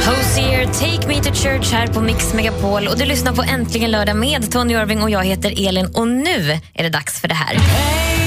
Hosier, 0.05 0.65
Take 0.65 1.07
Me 1.07 1.23
To 1.23 1.33
Church 1.33 1.73
här 1.73 1.87
på 1.87 2.01
Mix 2.01 2.33
Megapol. 2.33 2.87
Och 2.87 2.97
Du 2.97 3.05
lyssnar 3.05 3.33
på 3.33 3.41
Äntligen 3.41 3.91
lördag 3.91 4.15
med 4.15 4.51
Tony 4.51 4.73
Irving 4.73 5.03
och 5.03 5.09
jag 5.09 5.23
heter 5.23 5.67
Elin. 5.67 5.85
Och 5.85 6.07
nu 6.07 6.59
är 6.73 6.83
det 6.83 6.89
dags 6.89 7.21
för 7.21 7.27
det 7.27 7.35
här. 7.35 7.55
Hey! 7.55 8.20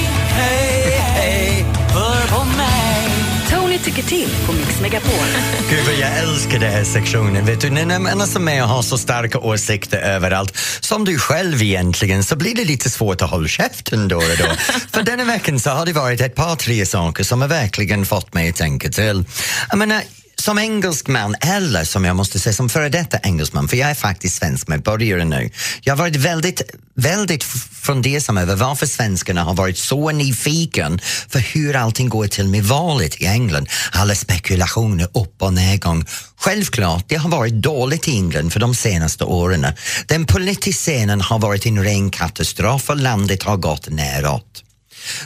Tycker 3.85 4.03
till 4.03 4.29
på 4.45 4.53
Mix 4.53 4.81
Megapol. 4.81 5.11
Gud 5.69 5.85
vad 5.85 5.95
jag 5.95 6.17
älskar 6.17 6.59
den 6.59 6.71
här 6.71 6.83
sektionen. 6.83 7.45
Vet 7.45 7.61
du, 7.61 7.69
när 7.69 7.99
man 7.99 8.43
med 8.43 8.63
och 8.63 8.69
har 8.69 8.81
så 8.81 8.97
starka 8.97 9.39
åsikter 9.39 9.97
överallt, 9.97 10.57
som 10.79 11.05
du 11.05 11.17
själv 11.19 11.61
egentligen, 11.61 12.23
så 12.23 12.35
blir 12.35 12.55
det 12.55 12.65
lite 12.65 12.89
svårt 12.89 13.21
att 13.21 13.29
hålla 13.29 13.47
käften 13.47 14.07
då 14.07 14.15
och 14.15 14.23
då. 14.39 14.45
För 14.91 15.03
denna 15.03 15.23
veckan 15.23 15.59
så 15.59 15.69
har 15.69 15.85
det 15.85 15.93
varit 15.93 16.21
ett 16.21 16.35
par, 16.35 16.55
tre 16.55 16.85
saker 16.85 17.23
som 17.23 17.41
har 17.41 17.47
verkligen 17.47 18.05
fått 18.05 18.33
mig 18.33 18.49
att 18.49 18.55
tänka 18.55 18.89
till. 18.89 19.25
Jag 19.69 19.77
menar, 19.77 20.01
som 20.45 20.57
engelsman, 20.57 21.35
eller 21.41 21.83
som 21.83 22.05
jag 22.05 22.15
måste 22.15 22.39
säga 22.39 22.53
som 22.53 22.69
före 22.69 22.89
detta 22.89 23.17
engelsman, 23.17 23.67
för 23.67 23.77
jag 23.77 23.89
är 23.89 23.93
faktiskt 23.93 24.35
svensk 24.35 24.67
medborgare 24.67 25.25
nu. 25.25 25.49
Jag 25.81 25.93
har 25.93 25.97
varit 25.97 26.15
väldigt, 26.15 26.61
väldigt 26.95 27.43
fundersam 27.81 28.37
över 28.37 28.55
varför 28.55 28.85
svenskarna 28.85 29.43
har 29.43 29.53
varit 29.53 29.77
så 29.77 30.11
nyfiken 30.11 30.99
för 31.27 31.39
hur 31.39 31.75
allting 31.75 32.09
går 32.09 32.27
till 32.27 32.47
med 32.47 32.63
valet 32.63 33.21
i 33.21 33.25
England. 33.25 33.69
Alla 33.91 34.15
spekulationer, 34.15 35.07
upp 35.13 35.41
och 35.41 35.53
nedgång. 35.53 36.05
Självklart, 36.39 37.05
det 37.07 37.15
har 37.15 37.29
varit 37.29 37.53
dåligt 37.53 38.07
i 38.07 38.11
England 38.11 38.53
för 38.53 38.59
de 38.59 38.75
senaste 38.75 39.23
åren. 39.23 39.67
Den 40.07 40.25
politiska 40.25 40.71
scenen 40.71 41.21
har 41.21 41.39
varit 41.39 41.65
en 41.65 41.83
ren 41.83 42.09
katastrof 42.09 42.89
och 42.89 42.97
landet 42.97 43.43
har 43.43 43.57
gått 43.57 43.89
neråt. 43.89 44.63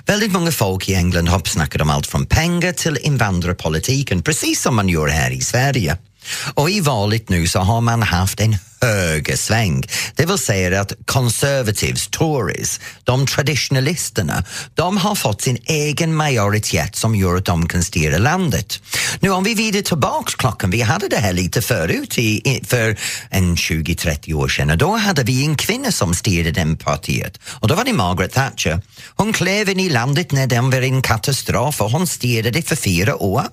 Väldigt 0.06 0.32
många 0.32 0.52
folk 0.52 0.90
i 0.90 0.94
England 0.94 1.28
har 1.30 1.42
snackat 1.46 1.82
om 1.82 1.90
allt 1.90 2.08
från 2.08 2.26
pengar 2.26 2.72
till 2.72 2.98
invandrarpolitiken, 2.98 4.22
precis 4.24 4.62
som 4.62 4.76
man 4.76 4.90
gör 4.90 5.08
här 5.08 5.32
i 5.32 5.42
Sverige. 5.42 5.98
Och 6.54 6.70
i 6.70 6.80
valet 6.80 7.30
nu 7.30 7.48
så 7.48 7.60
har 7.60 7.82
man 7.82 8.04
haft 8.04 8.40
en 8.40 8.56
högersväng. 8.82 9.84
Det 10.16 10.26
vill 10.26 10.38
säga 10.38 10.82
att 10.82 10.94
conservatives, 11.06 12.08
tories, 12.08 12.80
de 13.04 13.26
traditionalisterna, 13.26 14.44
de 14.74 14.98
har 14.98 15.16
fått 15.16 15.42
sin 15.42 15.58
egen 15.66 16.16
majoritet 16.16 16.96
som 16.96 17.16
gör 17.16 17.36
att 17.36 17.46
de 17.46 17.68
kan 17.68 17.84
styra 17.84 18.18
landet. 18.18 18.82
Nu 19.20 19.30
om 19.30 19.44
vi 19.44 19.54
vidare 19.54 19.84
tillbaks 19.84 20.36
klockan, 20.36 20.70
vi 20.70 20.82
hade 20.82 21.08
det 21.08 21.18
här 21.18 21.34
lite 21.34 21.62
förut, 21.62 22.18
i, 22.18 22.50
i, 22.50 22.66
för 22.68 22.98
en 23.30 23.56
20-30 23.56 24.34
år 24.34 24.48
sedan 24.48 24.70
och 24.70 24.78
då 24.78 24.96
hade 24.96 25.24
vi 25.24 25.46
en 25.46 25.56
kvinna 25.56 25.92
som 25.92 26.16
styrde 26.16 26.52
det 26.52 26.76
partiet 26.76 27.40
och 27.46 27.68
då 27.68 27.76
var 27.76 27.84
det 27.84 27.94
Margaret 27.94 28.34
Thatcher. 28.34 28.82
Hon 29.16 29.34
klev 29.34 29.70
in 29.70 29.80
i 29.80 29.90
landet 29.90 30.32
när 30.32 30.48
den 30.48 30.70
var 30.70 30.82
en 30.82 31.02
katastrof 31.02 31.82
och 31.82 31.92
hon 31.92 32.08
styrde 32.08 32.52
det 32.52 32.62
för 32.62 32.76
fyra 32.76 33.16
år. 33.16 33.44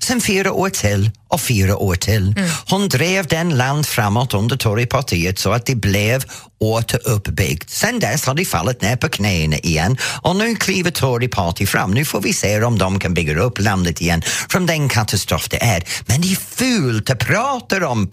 Sen 0.00 0.20
fyra 0.20 0.52
år 0.52 0.70
till 0.70 1.10
och 1.28 1.40
fyra 1.40 1.76
år 1.76 1.94
till. 1.94 2.34
Hon 2.68 2.88
drev 2.88 3.26
den 3.26 3.56
land 3.56 3.86
framåt 3.86 4.34
under 4.34 4.56
i 4.80 4.86
partiet 4.86 5.38
så 5.38 5.52
att 5.52 5.66
det 5.66 5.74
blev 5.74 6.22
återuppbyggt. 6.58 7.70
Sen 7.70 7.98
dess 7.98 8.26
har 8.26 8.34
de 8.34 8.44
fallit 8.44 8.82
ner 8.82 8.96
på 8.96 9.08
knäna 9.08 9.56
igen 9.56 9.96
och 10.22 10.36
nu 10.36 10.54
kliver 10.54 10.90
Tory 10.90 11.28
Party 11.28 11.66
fram. 11.66 11.90
Nu 11.90 12.04
får 12.04 12.20
vi 12.20 12.32
se 12.32 12.62
om 12.62 12.78
de 12.78 12.98
kan 12.98 13.14
bygga 13.14 13.40
upp 13.40 13.58
landet 13.58 14.00
igen 14.00 14.22
från 14.48 14.66
den 14.66 14.88
katastrof 14.88 15.48
det 15.48 15.62
är. 15.62 15.84
Men 16.06 16.20
det 16.20 16.32
är 16.32 16.56
fult 16.56 17.10
att 17.10 17.18
prata 17.18 17.88
om 17.88 18.08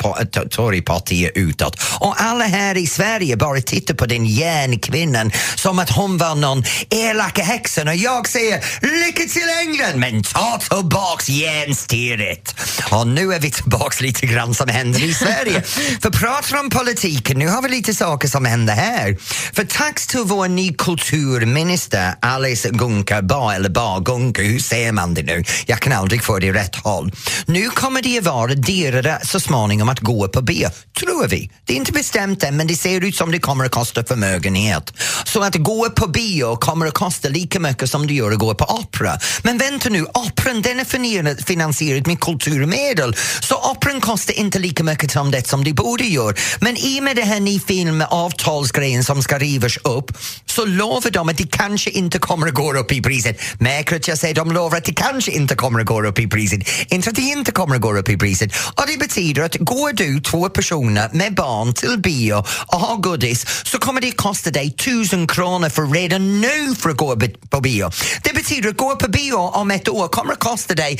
Tory 0.49 0.81
Party 0.81 1.29
utåt 1.35 1.81
och 1.99 2.21
alla 2.21 2.43
här 2.45 2.77
i 2.77 2.87
Sverige 2.87 3.37
bara 3.37 3.61
tittar 3.61 3.93
på 3.93 4.05
den 4.05 4.25
järnkvinnan 4.25 5.31
som 5.55 5.79
att 5.79 5.89
hon 5.89 6.17
var 6.17 6.35
någon 6.35 6.63
elaka 6.89 7.43
häxan 7.43 7.87
och 7.87 7.95
jag 7.95 8.27
säger 8.27 8.65
lycka 8.81 9.23
till 9.23 9.49
England 9.61 9.99
men 9.99 10.23
ta 10.23 10.59
tillbaks 10.69 11.29
järnstyret. 11.29 12.55
Och 12.91 13.07
nu 13.07 13.33
är 13.33 13.39
vi 13.39 13.51
tillbaks 13.51 14.01
lite 14.01 14.25
grann 14.25 14.53
som 14.53 14.69
händer 14.69 15.03
i 15.03 15.13
Sverige. 15.13 15.61
För 16.01 16.09
pratar 16.09 16.59
om 16.59 16.69
politiken, 16.69 17.39
nu 17.39 17.47
har 17.47 17.61
vi 17.61 17.69
lite 17.69 17.93
saker 17.93 18.27
som 18.33 18.45
händer 18.45 18.73
här. 18.73 19.17
För 19.53 19.63
tack 19.63 20.07
till 20.07 20.23
vår 20.25 20.47
ny 20.47 20.73
kulturminister 20.73 22.15
Alice 22.21 22.69
Gunka 22.69 23.21
Ba, 23.21 23.51
eller 23.51 23.69
Ba 23.69 23.99
Gunka, 23.99 24.41
hur 24.41 24.59
säger 24.59 24.91
man 24.91 25.13
det 25.13 25.23
nu? 25.23 25.43
Jag 25.65 25.79
kan 25.79 25.93
aldrig 25.93 26.23
få 26.23 26.39
det 26.39 26.47
i 26.47 26.51
rätt 26.51 26.75
håll. 26.75 27.11
Nu 27.45 27.69
kommer 27.69 28.01
det 28.01 28.17
att 28.17 28.25
vara 28.25 28.53
dyrare 28.53 29.19
så 29.23 29.39
småningom 29.39 29.89
att 29.89 29.99
gå 29.99 30.27
på 30.27 30.41
bio, 30.41 30.69
tror 30.99 31.27
vi. 31.27 31.51
Det 31.65 31.73
är 31.73 31.77
inte 31.77 31.91
bestämt 31.91 32.43
än 32.43 32.57
men 32.57 32.67
det 32.67 32.75
ser 32.75 33.03
ut 33.03 33.15
som 33.15 33.31
det 33.31 33.39
kommer 33.39 33.65
att 33.65 33.71
kosta 33.71 34.03
förmögenhet. 34.03 34.93
Så 35.25 35.43
att 35.43 35.55
gå 35.55 35.89
på 35.89 36.07
bio 36.07 36.55
kommer 36.55 36.85
att 36.85 36.93
kosta 36.93 37.29
lika 37.29 37.59
mycket 37.59 37.89
som 37.89 38.07
det 38.07 38.13
gör 38.13 38.31
att 38.31 38.39
gå 38.39 38.55
på 38.55 38.65
opera. 38.65 39.19
Men 39.43 39.57
vänta 39.57 39.89
nu, 39.89 40.03
operan 40.03 40.61
den 40.61 40.79
är 40.79 41.43
finansierad 41.45 42.07
med 42.07 42.19
kulturmedel 42.19 43.15
så 43.41 43.71
operan 43.71 44.01
kostar 44.01 44.33
inte 44.33 44.59
lika 44.59 44.83
mycket 44.83 45.11
som 45.11 45.31
det 45.31 45.47
som 45.47 45.63
det 45.63 45.73
borde 45.73 46.03
göra. 46.03 46.35
Men 46.61 46.77
i 46.77 46.99
och 46.99 47.03
med 47.03 47.15
det 47.15 47.21
här 47.21 47.39
ny 47.39 47.59
filmen 47.59 48.07
avtalsgrejen 48.25 49.03
som 49.03 49.23
ska 49.23 49.37
rivas 49.39 49.77
upp 49.77 50.17
så 50.45 50.65
lovar 50.65 51.11
de 51.11 51.29
att 51.29 51.37
det 51.37 51.51
kanske 51.51 51.89
inte 51.89 52.19
kommer 52.19 52.47
att 52.47 52.53
gå 52.53 52.73
upp 52.73 52.91
i 52.91 53.01
priset. 53.01 53.41
Märker 53.59 53.95
att 53.95 54.07
jag 54.07 54.17
säger 54.17 54.35
de 54.35 54.51
lovar 54.51 54.77
att 54.77 54.85
det 54.85 54.93
kanske 54.93 55.31
inte 55.31 55.55
kommer 55.55 55.79
att 55.79 55.85
gå 55.85 56.05
upp 56.05 56.19
i 56.19 56.27
priset. 56.27 56.59
Inte 56.87 57.09
att 57.09 57.15
det 57.15 57.21
inte 57.21 57.51
kommer 57.51 57.75
att 57.75 57.81
gå 57.81 57.97
upp 57.97 58.09
i 58.09 58.17
priset. 58.17 58.55
Och 58.55 58.83
det 58.87 58.99
betyder 58.99 59.41
att 59.41 59.55
går 59.55 59.93
du 59.93 60.19
två 60.21 60.49
personer 60.49 61.09
med 61.13 61.35
barn 61.35 61.73
till 61.73 61.99
bio 61.99 62.43
och 62.67 62.79
har 62.79 62.97
godis 62.97 63.45
så 63.63 63.79
kommer 63.79 64.01
det 64.01 64.11
kosta 64.11 64.51
dig 64.51 64.71
tusen 64.71 65.27
kronor 65.27 65.69
för 65.69 65.87
redan 65.87 66.41
nu 66.41 66.75
för 66.75 66.89
att 66.89 66.97
gå 66.97 67.17
på 67.49 67.61
bio. 67.61 67.91
Det 68.23 68.33
betyder 68.33 68.69
att 68.69 68.77
gå 68.77 68.95
på 68.95 69.07
bio 69.07 69.35
om 69.35 69.71
ett 69.71 69.89
år 69.89 70.07
kommer 70.07 70.33
att 70.33 70.39
kosta 70.39 70.73
dig 70.73 70.99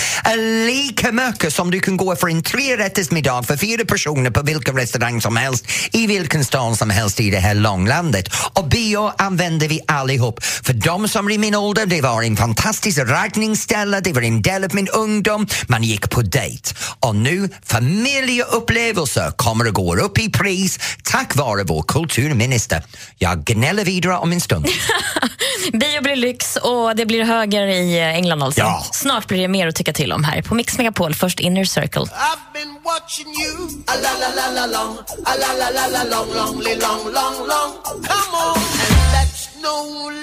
lika 0.65 1.11
mycket 1.11 1.53
som 1.53 1.71
du 1.71 1.79
kan 1.79 1.97
gå 1.97 2.15
för 2.15 2.27
en 2.27 2.43
trerättersmiddag 2.43 3.43
för 3.43 3.57
fyra 3.57 3.85
personer 3.85 4.31
på 4.31 4.41
vilken 4.41 4.75
restaurang 4.75 5.21
som 5.21 5.37
helst 5.37 5.67
i 5.91 6.07
vilken 6.07 6.45
stad 6.45 6.77
som 6.77 6.89
helst 6.89 7.12
i 7.19 7.29
det 7.29 7.39
här 7.39 7.55
långlandet. 7.55 8.29
Och 8.53 8.67
bio 8.67 9.11
använder 9.17 9.67
vi 9.67 9.79
allihop. 9.87 10.43
För 10.43 10.73
de 10.73 11.07
som 11.07 11.27
är 11.27 11.31
i 11.31 11.37
min 11.37 11.55
ålder, 11.55 11.85
det 11.85 12.01
var 12.01 12.23
en 12.23 12.37
fantastisk 12.37 12.99
raggningsställe, 12.99 13.99
det 13.99 14.13
var 14.13 14.21
en 14.21 14.41
del 14.41 14.63
av 14.63 14.75
min 14.75 14.87
ungdom, 14.87 15.47
man 15.67 15.83
gick 15.83 16.09
på 16.09 16.21
dejt. 16.21 16.69
Och 16.99 17.15
nu, 17.15 17.49
familjeupplevelser 17.65 19.31
kommer 19.31 19.65
att 19.65 19.73
gå 19.73 19.95
upp 19.95 20.19
i 20.19 20.29
pris 20.29 20.79
tack 21.03 21.35
vare 21.35 21.63
vår 21.63 21.83
kulturminister. 21.83 22.83
Jag 23.17 23.43
gnäller 23.43 23.85
vidare 23.85 24.17
om 24.17 24.31
en 24.31 24.41
stund. 24.41 24.65
Bio 25.73 26.01
blir 26.01 26.15
lyx 26.15 26.55
och 26.55 26.95
det 26.95 27.05
blir 27.05 27.23
höger 27.23 27.67
i 27.67 27.99
England 27.99 28.43
alltså. 28.43 28.61
Ja. 28.61 28.85
Snart 28.91 29.27
blir 29.27 29.41
det 29.41 29.47
mer 29.47 29.67
att 29.67 29.75
tycka 29.75 29.93
till 29.93 30.11
om 30.11 30.23
här 30.23 30.41
på 30.41 30.55
Mix 30.55 30.77
Megapol. 30.77 31.13
Först 31.13 31.39
Inner 31.39 31.65
Circle. 31.65 32.01
I've 32.01 32.52
been 32.63 32.81
watching 32.83 33.33
you 33.33 33.83
a 33.87 33.95
la 33.99 34.11
la 34.21 34.29
la 34.39 34.47
la 34.57 34.65
long, 34.65 34.97
a 35.25 35.33
la 35.37 35.51
la 35.53 35.69
la 35.69 35.85
la 35.87 36.03
long, 36.03 36.29
longly 36.29 36.79
long, 36.79 37.11
long, 37.11 37.47
long. 37.47 37.71
Come 37.83 38.35
on, 38.35 38.57
and 38.57 38.99
that's 39.15 39.61
no 39.61 39.75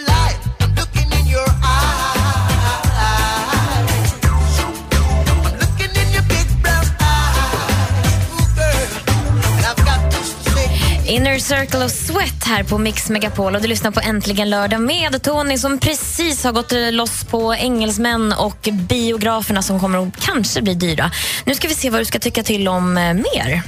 lie. 0.09 0.38
I'm 0.61 0.75
looking 0.75 1.11
in 1.18 1.26
your 1.26 1.50
eyes. 1.62 2.29
Inner 11.10 11.38
Circle 11.38 11.84
of 11.84 11.92
Sweat 11.92 12.44
här 12.44 12.64
på 12.64 12.78
Mix 12.78 13.10
Megapol 13.10 13.54
och 13.54 13.62
du 13.62 13.68
lyssnar 13.68 13.90
på 13.90 14.00
Äntligen 14.00 14.50
lördag 14.50 14.80
med 14.80 15.22
Tony 15.22 15.58
som 15.58 15.78
precis 15.78 16.44
har 16.44 16.52
gått 16.52 16.72
loss 16.92 17.24
på 17.24 17.54
engelsmän 17.54 18.32
och 18.32 18.68
biograferna 18.88 19.62
som 19.62 19.80
kommer 19.80 20.06
att 20.06 20.20
kanske 20.20 20.62
bli 20.62 20.74
dyra. 20.74 21.10
Nu 21.44 21.54
ska 21.54 21.68
vi 21.68 21.74
se 21.74 21.90
vad 21.90 22.00
du 22.00 22.04
ska 22.04 22.18
tycka 22.18 22.42
till 22.42 22.68
om 22.68 22.96
eh, 22.96 23.14
mer. 23.14 23.62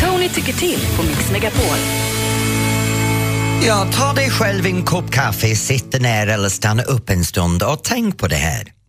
Tony 0.00 0.28
tycker 0.28 0.52
till 0.52 0.80
på 0.96 1.02
Mix 1.02 1.30
Megapol. 1.30 1.78
Ja, 3.66 3.86
ta 3.92 4.12
dig 4.12 4.30
själv 4.30 4.66
en 4.66 4.84
kopp 4.84 5.10
kaffe, 5.10 5.56
sitta 5.56 5.98
ner 5.98 6.26
eller 6.26 6.48
stanna 6.48 6.82
upp 6.82 7.10
en 7.10 7.24
stund 7.24 7.62
och 7.62 7.84
tänk 7.84 8.18
på 8.18 8.26
det 8.28 8.36
här. 8.36 8.79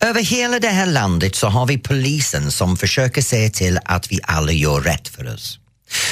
Över 0.00 0.22
hela 0.22 0.58
det 0.58 0.68
här 0.68 0.86
landet 0.86 1.36
så 1.36 1.48
har 1.48 1.66
vi 1.66 1.78
polisen 1.78 2.52
som 2.52 2.76
försöker 2.76 3.22
se 3.22 3.50
till 3.50 3.78
att 3.84 4.12
vi 4.12 4.20
alla 4.22 4.52
gör 4.52 4.80
rätt 4.80 5.08
för 5.08 5.34
oss. 5.34 5.58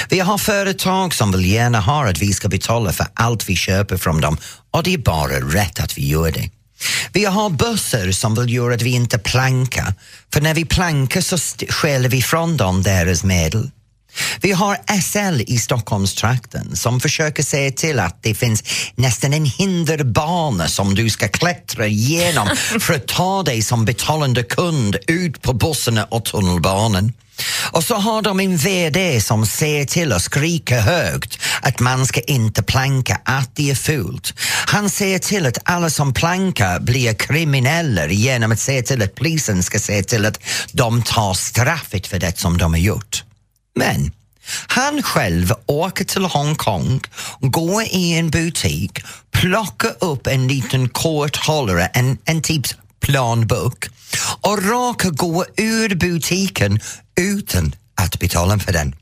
Vi 0.09 0.19
har 0.19 0.37
företag 0.37 1.13
som 1.13 1.31
vill 1.31 1.45
gärna 1.45 1.79
ha 1.79 2.09
att 2.09 2.21
vi 2.21 2.33
ska 2.33 2.47
betala 2.47 2.93
för 2.93 3.07
allt 3.13 3.49
vi 3.49 3.55
köper 3.55 3.97
från 3.97 4.21
dem 4.21 4.37
och 4.71 4.83
det 4.83 4.93
är 4.93 4.97
bara 4.97 5.39
rätt 5.39 5.79
att 5.79 5.97
vi 5.97 6.07
gör 6.07 6.31
det. 6.31 6.49
Vi 7.13 7.25
har 7.25 7.49
bussar 7.49 8.11
som 8.11 8.35
vill 8.35 8.53
göra 8.53 8.75
att 8.75 8.81
vi 8.81 8.89
inte 8.89 9.17
plankar, 9.17 9.93
för 10.33 10.41
när 10.41 10.53
vi 10.53 10.65
plankar 10.65 11.21
så 11.21 11.37
stjäl 11.69 12.07
vi 12.07 12.21
från 12.21 12.57
dem 12.57 12.83
deras 12.83 13.23
medel. 13.23 13.71
Vi 14.41 14.51
har 14.51 14.77
SL 15.01 15.41
i 15.47 15.57
Stockholmstrakten 15.57 16.75
som 16.75 16.99
försöker 16.99 17.43
se 17.43 17.71
till 17.71 17.99
att 17.99 18.23
det 18.23 18.33
finns 18.33 18.63
nästan 18.95 19.33
en 19.33 19.45
hinderbana 19.45 20.67
som 20.67 20.95
du 20.95 21.09
ska 21.09 21.27
klättra 21.27 21.87
igenom 21.87 22.47
för 22.79 22.93
att 22.93 23.07
ta 23.07 23.43
dig 23.43 23.61
som 23.61 23.85
betalande 23.85 24.43
kund 24.43 24.97
ut 25.07 25.41
på 25.41 25.53
bussarna 25.53 26.05
och 26.05 26.25
tunnelbanan. 26.25 27.13
Och 27.71 27.83
så 27.83 27.95
har 27.95 28.21
de 28.21 28.39
en 28.39 28.57
VD 28.57 29.21
som 29.21 29.45
ser 29.45 29.85
till 29.85 30.11
att 30.11 30.21
skrika 30.21 30.81
högt 30.81 31.39
att 31.61 31.79
man 31.79 32.05
ska 32.05 32.21
inte 32.21 32.63
planka, 32.63 33.21
att 33.25 33.55
det 33.55 33.69
är 33.71 33.75
fult. 33.75 34.33
Han 34.65 34.89
ser 34.89 35.19
till 35.19 35.45
att 35.45 35.57
alla 35.63 35.89
som 35.89 36.13
plankar 36.13 36.79
blir 36.79 37.13
kriminella 37.13 38.07
genom 38.07 38.51
att 38.51 38.59
se 38.59 38.81
till 38.81 39.01
att 39.01 39.15
polisen 39.15 39.63
ska 39.63 39.79
se 39.79 40.03
till 40.03 40.25
att 40.25 40.39
de 40.71 41.01
tar 41.01 41.33
straffet 41.33 42.07
för 42.07 42.19
det 42.19 42.39
som 42.39 42.57
de 42.57 42.73
har 42.73 42.79
gjort. 42.79 43.24
Men 43.75 44.11
Han 44.67 45.03
själv 45.03 45.53
åker 45.65 46.05
till 46.05 46.25
Hongkong, 46.25 47.01
går 47.39 47.83
i 47.83 48.13
en 48.13 48.29
butik, 48.29 48.99
plockar 49.31 50.03
upp 50.03 50.27
en 50.27 50.47
liten 50.47 50.89
korthållare, 50.89 51.85
en, 51.85 52.17
en 52.25 52.41
typ 52.41 52.65
planbok 52.99 53.85
och 54.41 54.63
råkar 54.63 55.09
gå 55.09 55.45
ur 55.57 55.95
butiken 55.95 56.79
utan 57.19 57.75
att 57.95 58.19
betala 58.19 58.59
för 58.59 58.73
den. 58.73 58.95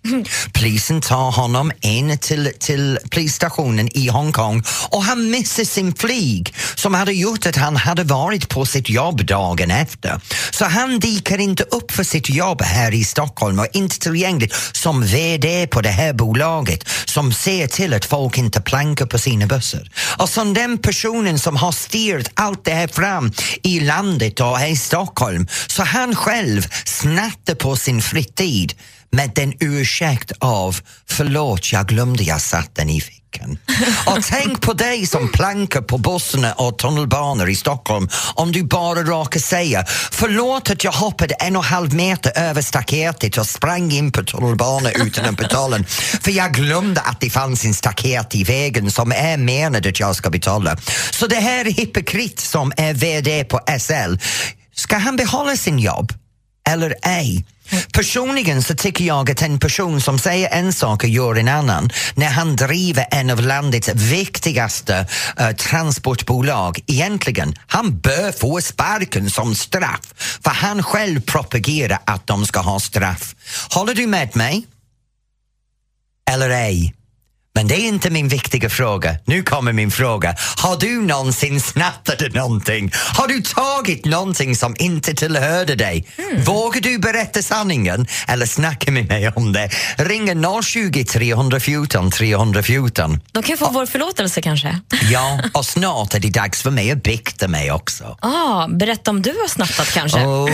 Polisen 0.54 1.02
tar 1.02 1.32
honom 1.32 1.72
in 1.82 2.18
till, 2.18 2.52
till 2.60 3.00
polisstationen 3.10 3.98
i 3.98 4.08
Hongkong 4.08 4.64
och 4.90 5.04
han 5.04 5.30
missar 5.30 5.64
sin 5.64 5.96
flyg 5.96 6.54
som 6.76 6.94
hade 6.94 7.14
gjort 7.14 7.46
att 7.46 7.56
han 7.56 7.76
hade 7.76 8.04
varit 8.04 8.50
på 8.50 8.66
sitt 8.66 8.90
jobb 8.90 9.26
dagen 9.26 9.72
efter. 9.72 10.22
Så 10.52 10.66
han 10.66 11.00
dyker 11.00 11.38
inte 11.38 11.64
upp 11.64 11.92
för 11.92 12.04
sitt 12.04 12.30
jobb 12.30 12.62
här 12.62 12.94
i 12.94 13.04
Stockholm 13.04 13.60
och 13.60 13.68
inte 13.74 14.00
tillgängligt 14.00 14.56
som 14.72 15.04
VD 15.06 15.68
på 15.68 15.82
det 15.82 15.90
här 15.90 16.14
bolaget 16.14 16.90
som 17.06 17.34
ser 17.34 17.68
till 17.68 17.94
att 17.94 18.06
folk 18.06 18.38
inte 18.38 18.62
plankar 18.62 19.06
på 19.06 19.18
sina 19.18 19.48
bussar. 19.48 19.92
Och 20.18 20.30
som 20.30 20.54
den 20.54 20.78
personen 20.78 21.40
som 21.40 21.56
har 21.56 21.72
styrt 21.72 22.32
allt 22.34 22.66
det 22.66 22.72
här 22.72 22.88
fram 22.88 23.32
i 23.64 23.80
landet 23.80 24.40
och 24.40 24.58
här 24.58 24.68
i 24.68 24.76
Stockholm 24.76 25.48
så 25.68 25.84
han 25.84 26.16
själv 26.16 26.68
snattar 26.86 27.56
på 27.56 27.76
sin 27.76 28.02
fritid 28.02 28.74
med 29.14 29.32
den 29.36 29.54
ursäkt 29.60 30.32
av 30.40 30.80
förlåt, 31.10 31.72
jag 31.72 31.88
glömde 31.88 32.24
jag 32.24 32.42
satt 32.42 32.76
den 32.76 32.90
i 32.90 33.02
fickan. 33.02 33.58
Och 34.06 34.18
tänk 34.30 34.62
på 34.62 34.74
dig 34.74 35.08
som 35.08 35.32
plankar 35.32 35.82
på 35.82 35.98
bussarna 35.98 36.54
och 36.54 36.78
tunnelbanor 36.78 37.50
i 37.50 37.56
Stockholm 37.56 38.10
om 38.36 38.52
du 38.52 38.64
bara 38.64 39.04
råkar 39.04 39.40
säga 39.40 39.86
förlåt 40.12 40.70
att 40.70 40.84
jag 40.84 40.92
hoppade 40.92 41.34
en 41.34 41.56
och 41.56 41.64
en 41.64 41.70
halv 41.70 41.94
meter 41.94 42.32
över 42.36 42.62
staketet 42.62 43.38
och 43.38 43.48
sprang 43.48 43.92
in 43.92 44.12
på 44.12 44.24
tunnelbanan 44.24 44.92
utan 44.96 45.26
att 45.26 45.38
betala 45.38 45.84
för 46.22 46.32
jag 46.32 46.54
glömde 46.54 47.02
att 47.02 47.22
det 47.22 47.30
fanns 47.30 47.66
en 47.66 47.74
staket 47.74 48.36
i 48.36 48.44
vägen 48.44 48.92
som 48.92 49.12
är 49.12 49.38
menad 49.38 49.88
att 49.88 50.00
jag 50.00 50.16
ska 50.16 50.30
betala. 50.30 50.78
Så 51.12 51.28
det 51.28 51.40
här 51.40 51.66
hypokrit 51.66 52.40
som 52.40 52.74
är 52.78 52.94
VD 52.94 53.44
på 53.44 53.60
SL, 53.80 54.16
ska 54.76 54.98
han 54.98 55.16
behålla 55.16 55.56
sin 55.56 55.80
jobb 55.80 56.14
eller 56.70 56.96
ej? 57.02 57.46
Personligen 57.94 58.64
så 58.64 58.76
tycker 58.76 59.06
jag 59.06 59.32
att 59.32 59.42
en 59.42 59.60
person 59.60 60.02
som 60.02 60.20
säger 60.20 60.50
en 60.50 60.74
sak 60.74 61.04
och 61.04 61.10
gör 61.10 61.36
en 61.36 61.48
annan 61.48 61.90
när 62.16 62.28
han 62.28 62.56
driver 62.56 63.06
en 63.12 63.30
av 63.30 63.42
landets 63.42 63.90
viktigaste 63.90 65.08
uh, 65.40 65.52
transportbolag, 65.52 66.80
egentligen, 66.88 67.56
han 67.68 68.00
bör 68.00 68.32
få 68.32 68.62
sparken 68.62 69.30
som 69.30 69.56
straff 69.56 70.40
för 70.44 70.52
han 70.52 70.84
själv 70.84 71.22
propagerar 71.22 72.00
att 72.06 72.28
de 72.28 72.46
ska 72.46 72.60
ha 72.60 72.80
straff. 72.80 73.36
Håller 73.70 73.94
du 73.94 74.08
med 74.08 74.36
mig? 74.36 74.68
Eller 76.32 76.50
ej? 76.50 76.94
Men 77.56 77.68
det 77.68 77.76
är 77.76 77.88
inte 77.88 78.10
min 78.10 78.28
viktiga 78.28 78.70
fråga. 78.70 79.16
Nu 79.26 79.44
kommer 79.44 79.74
min 79.74 79.92
fråga. 79.92 80.36
Har 80.58 80.78
du 80.78 81.02
någonsin 81.02 81.62
snattat 81.62 82.34
någonting? 82.34 82.92
Har 82.94 83.28
du 83.28 83.42
tagit 83.42 84.06
någonting 84.06 84.56
som 84.56 84.76
inte 84.80 85.14
tillhörde 85.14 85.76
dig? 85.76 86.08
Vågar 86.46 86.82
du 86.82 87.00
berätta 87.00 87.42
sanningen 87.42 88.08
eller 88.28 88.46
snacka 88.46 88.92
med 88.92 89.08
mig 89.08 89.30
om 89.36 89.54
det? 89.54 89.70
Ringa 89.98 90.62
020 90.64 91.04
314 91.06 92.12
314. 92.12 93.20
De 93.32 93.44
kan 93.44 93.58
få 93.58 93.70
vår 93.72 93.86
förlåtelse 93.86 94.42
kanske. 94.42 94.80
Ja, 95.12 95.40
och 95.54 95.66
snart 95.66 96.14
är 96.14 96.20
det 96.20 96.30
dags 96.30 96.62
för 96.62 96.72
mig 96.72 96.92
att 96.92 97.04
bikta 97.04 97.48
mig 97.48 97.72
också. 97.72 98.18
Ah, 98.22 98.68
berätta 98.68 99.12
om 99.12 99.22
du 99.22 99.30
har 99.30 99.48
snattat 99.48 99.94
kanske. 99.94 100.20
Oh, 100.20 100.50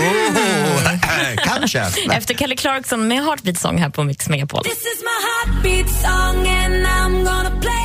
kanske. 1.46 1.80
Efter 2.12 2.36
Kelly 2.36 2.56
Clarkson 2.56 3.08
med 3.08 3.24
Heartbeat 3.24 3.58
Song 3.58 3.78
här 3.78 3.90
på 3.90 4.04
Mix 4.04 4.30
Megapol. 4.30 4.64
This 4.64 4.74
is 4.74 5.04
my 5.04 5.18
heartbeat 5.30 6.02
song 6.02 6.48
and 6.48 6.89
I'm 6.92 7.24
gonna 7.24 7.52
play 7.62 7.79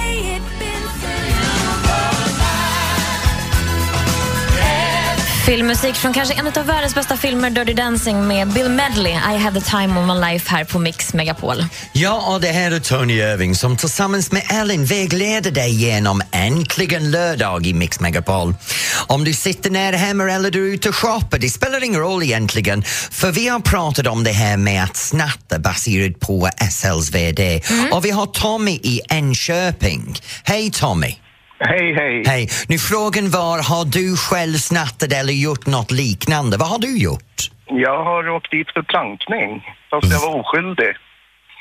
Filmmusik 5.46 5.94
från 5.94 6.12
kanske 6.12 6.34
en 6.34 6.46
av 6.46 6.66
världens 6.66 6.94
bästa 6.94 7.16
filmer, 7.16 7.50
Dirty 7.50 7.72
Dancing 7.72 8.26
med 8.26 8.48
Bill 8.48 8.68
Medley. 8.68 9.12
I 9.12 9.36
have 9.38 9.60
the 9.60 9.70
time 9.70 10.00
of 10.00 10.06
my 10.06 10.32
life 10.32 10.50
här 10.50 10.64
på 10.64 10.78
Mix 10.78 11.14
Megapol. 11.14 11.64
Ja, 11.92 12.34
och 12.34 12.40
det 12.40 12.48
här 12.48 12.70
är 12.70 12.80
Tony 12.80 13.14
Irving 13.14 13.54
som 13.54 13.76
tillsammans 13.76 14.32
med 14.32 14.42
Ellen 14.50 14.84
vägleder 14.84 15.50
dig 15.50 15.74
genom 15.74 16.22
Äntligen 16.32 17.10
lördag 17.10 17.66
i 17.66 17.74
Mix 17.74 18.00
Megapol. 18.00 18.54
Om 19.06 19.24
du 19.24 19.32
sitter 19.32 19.70
nära 19.70 19.96
hemma 19.96 20.32
eller 20.32 20.50
du 20.50 20.70
är 20.70 20.74
ute 20.74 20.88
och 20.88 20.94
shoppar, 20.94 21.38
det 21.38 21.48
spelar 21.48 21.84
ingen 21.84 22.00
roll 22.00 22.22
egentligen 22.22 22.82
för 23.10 23.32
vi 23.32 23.48
har 23.48 23.60
pratat 23.60 24.06
om 24.06 24.24
det 24.24 24.32
här 24.32 24.56
med 24.56 24.84
att 24.84 24.96
snatta 24.96 25.58
baserat 25.58 26.20
på 26.20 26.48
SLs 26.70 27.10
VD 27.10 27.62
och 27.92 28.04
vi 28.04 28.10
har 28.10 28.26
Tommy 28.26 28.72
i 28.72 29.00
Enköping. 29.08 30.16
Hej 30.44 30.70
Tommy! 30.70 31.16
Hej, 31.68 31.94
hej. 31.94 32.22
Hej! 32.26 32.48
Nu 32.68 32.78
frågan 32.78 33.30
var, 33.30 33.58
har 33.70 33.84
du 33.84 34.16
själv 34.16 34.54
snattat 34.54 35.12
eller 35.12 35.32
gjort 35.32 35.66
något 35.66 35.90
liknande? 35.90 36.56
Vad 36.56 36.68
har 36.68 36.78
du 36.78 36.98
gjort? 36.98 37.34
Jag 37.66 38.04
har 38.04 38.28
åkt 38.28 38.50
dit 38.50 38.70
för 38.74 38.82
plankning, 38.82 39.50
fast 39.90 40.12
jag 40.12 40.20
var 40.20 40.40
oskyldig. 40.40 40.92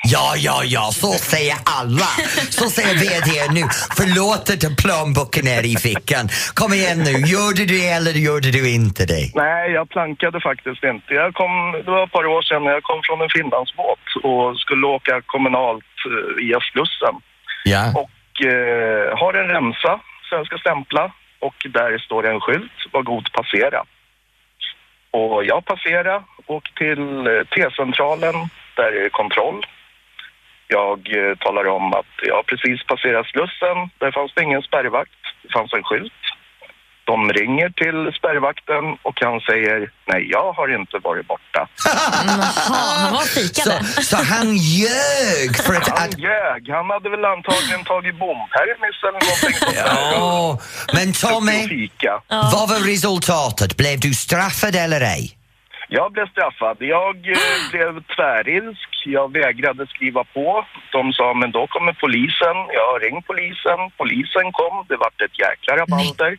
Ja, 0.06 0.34
ja, 0.36 0.56
ja, 0.64 0.90
så 0.92 1.12
säger 1.12 1.56
alla. 1.80 2.10
Så 2.58 2.64
säger 2.76 2.94
VD 3.04 3.30
nu. 3.58 3.62
Förlåt 4.00 4.50
att 4.50 4.76
plånboken 4.82 5.46
är 5.48 5.64
i 5.72 5.76
fickan. 5.76 6.28
Kom 6.54 6.72
igen 6.72 6.98
nu, 6.98 7.14
gjorde 7.34 7.62
du 7.70 7.74
det 7.78 7.88
eller 7.98 8.12
gjorde 8.12 8.50
du 8.50 8.62
inte 8.70 9.02
det? 9.06 9.24
Nej, 9.34 9.72
jag 9.78 9.88
plankade 9.94 10.40
faktiskt 10.40 10.84
inte. 10.92 11.08
Jag 11.14 11.34
kom, 11.34 11.52
det 11.84 11.90
var 11.90 12.04
ett 12.04 12.16
par 12.18 12.26
år 12.26 12.42
sedan, 12.42 12.64
jag 12.64 12.82
kom 12.82 13.00
från 13.06 13.20
en 13.24 13.32
Finlandsbåt 13.36 14.06
och 14.28 14.46
skulle 14.64 14.86
åka 14.86 15.14
kommunalt 15.34 15.94
eh, 16.10 16.36
via 16.40 16.58
Slussen. 16.70 17.14
Ja. 17.64 17.82
Och 18.00 18.10
eh, 18.40 19.18
har 19.18 19.34
en 19.34 19.48
remsa 19.48 20.00
så 20.22 20.34
jag 20.34 20.46
ska 20.46 20.58
stämpla 20.58 21.12
och 21.38 21.66
där 21.68 21.98
står 21.98 22.22
det 22.22 22.30
en 22.30 22.40
skylt, 22.40 22.72
var 22.92 23.02
god 23.02 23.32
passera. 23.32 23.84
Och 25.10 25.44
jag 25.44 25.64
passerar, 25.64 26.22
åker 26.46 26.72
till 26.72 27.26
eh, 27.26 27.44
T-centralen, 27.44 28.34
där 28.76 28.92
är 28.92 29.02
det 29.04 29.10
kontroll. 29.10 29.66
Jag 30.68 30.98
eh, 31.16 31.36
talar 31.36 31.66
om 31.66 31.94
att 31.94 32.14
jag 32.22 32.46
precis 32.46 32.86
passerat 32.86 33.26
Slussen, 33.26 33.90
där 33.98 34.10
fanns 34.10 34.34
det 34.34 34.42
ingen 34.42 34.62
spärrvakt, 34.62 35.20
det 35.42 35.52
fanns 35.52 35.72
en 35.72 35.82
skylt. 35.82 36.22
De 37.04 37.32
ringer 37.32 37.68
till 37.68 38.12
spärrvakten 38.18 38.84
och 39.02 39.16
han 39.20 39.40
säger 39.40 39.90
nej, 40.06 40.30
jag 40.30 40.52
har 40.52 40.68
inte 40.80 40.98
varit 40.98 41.26
borta. 41.26 41.68
Jaha, 41.84 42.82
han 43.02 43.12
var 43.12 43.20
fikade. 43.20 43.84
Så, 43.84 44.02
så 44.02 44.16
han 44.16 44.56
ljög 44.56 45.50
för 45.66 45.74
att... 45.74 45.98
Han 45.98 46.10
ljög. 46.10 46.68
Han 46.68 46.90
hade 46.90 47.10
väl 47.10 47.24
antagligen 47.24 47.84
tagit 47.84 48.16
bompermis 48.18 48.98
eller 49.02 49.20
någonting 49.26 49.54
sånt 49.58 49.74
där. 49.74 50.12
ja, 50.12 50.58
men 50.96 51.12
Tommy, 51.12 51.68
fika. 51.68 52.22
vad 52.28 52.68
var 52.68 52.80
resultatet? 52.92 53.76
Blev 53.76 54.00
du 54.00 54.14
straffad 54.14 54.76
eller 54.76 55.00
ej? 55.00 55.36
Jag 55.88 56.12
blev 56.12 56.26
straffad. 56.34 56.76
Jag 56.80 57.16
eh, 57.16 57.70
blev 57.72 57.92
tvärilsk. 58.14 58.90
Jag 59.04 59.32
vägrade 59.32 59.86
skriva 59.86 60.24
på. 60.24 60.66
De 60.92 61.12
sa, 61.12 61.34
men 61.34 61.50
då 61.50 61.66
kommer 61.66 61.92
polisen. 61.92 62.56
Jag 62.78 62.86
har 62.92 63.00
ringt 63.00 63.26
polisen. 63.26 63.78
Polisen 64.00 64.46
kom. 64.58 64.74
Det 64.88 64.96
vart 64.96 65.20
ett 65.20 65.38
jäkla 65.46 65.72
rabalder. 65.76 66.38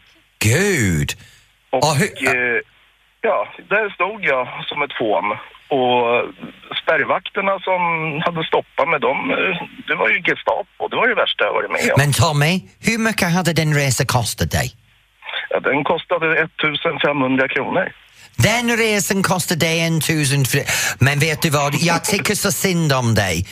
Gud! 0.49 1.09
Och 1.71 1.95
hur- 1.99 2.27
eh, 2.27 2.59
ja, 3.21 3.37
där 3.69 3.85
stod 3.97 4.19
jag 4.31 4.43
som 4.69 4.81
ett 4.85 4.93
fån. 5.01 5.25
Och 5.77 6.03
spärrvakterna 6.81 7.53
som 7.67 7.81
hade 8.25 8.43
stoppat 8.51 8.87
mig, 8.91 8.99
de, 8.99 9.15
eh, 9.31 9.55
det 9.87 9.95
var 10.01 10.09
ju 10.09 10.17
Gestapo. 10.27 10.81
Det 10.89 10.95
var 10.95 11.07
det 11.07 11.15
värsta 11.15 11.43
jag 11.43 11.53
varit 11.53 11.71
med 11.71 11.81
om. 11.93 11.97
Men 11.97 12.13
Tommy, 12.13 12.53
hur 12.87 12.97
mycket 12.97 13.31
hade 13.33 13.53
den 13.53 13.73
resan 13.73 14.05
kostat 14.07 14.51
dig? 14.51 14.67
Ja, 15.49 15.59
den 15.59 15.83
kostade 15.83 16.27
1500 16.41 17.47
kronor. 17.47 17.85
Den 18.37 18.77
resan 18.77 19.23
kostade 19.23 19.59
dig 19.65 19.79
en 19.79 20.01
tusen... 20.01 20.43
fr- 20.43 20.95
Men 20.99 21.19
vet 21.19 21.41
du 21.41 21.49
vad, 21.49 21.73
jag 21.75 22.03
tycker 22.03 22.35
så 22.35 22.51
synd 22.51 22.93
om 22.93 23.15
dig. 23.15 23.45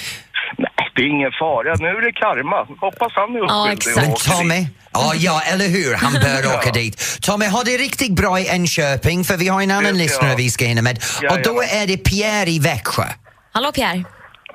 Det 0.96 1.02
är 1.02 1.08
ingen 1.08 1.32
fara. 1.40 1.76
Nu 1.80 1.88
är 1.88 2.02
det 2.02 2.12
karma. 2.12 2.68
Hoppas 2.80 3.12
han 3.16 3.36
är 3.36 3.40
Ja, 3.40 3.64
oskyldig. 3.74 3.78
exakt. 3.78 4.08
och 4.08 4.14
åker 4.14 4.30
dit. 4.30 4.38
Tommy, 4.38 4.68
ja, 4.94 5.14
ja 5.16 5.42
eller 5.54 5.68
hur, 5.68 5.94
han 5.96 6.14
bör 6.14 6.56
åka 6.58 6.72
dit. 6.72 7.18
Tommy, 7.22 7.46
ha 7.46 7.64
det 7.64 7.78
riktigt 7.78 8.12
bra 8.12 8.40
i 8.40 8.48
Enköping 8.48 9.24
för 9.24 9.38
vi 9.38 9.48
har 9.48 9.62
en 9.62 9.72
annan 9.72 9.86
Ja. 9.98 10.04
lyssnare 10.04 10.36
vi 10.38 10.50
ska 10.50 10.66
hinna 10.66 10.82
med. 10.82 10.98
Och 11.32 11.38
då 11.44 11.54
Jajamän. 11.64 11.82
är 11.82 11.88
det 11.88 11.98
Pierre 11.98 12.50
i 12.50 12.60
Växjö. 12.60 13.04
Hallå 13.52 13.72
Pierre. 13.72 14.04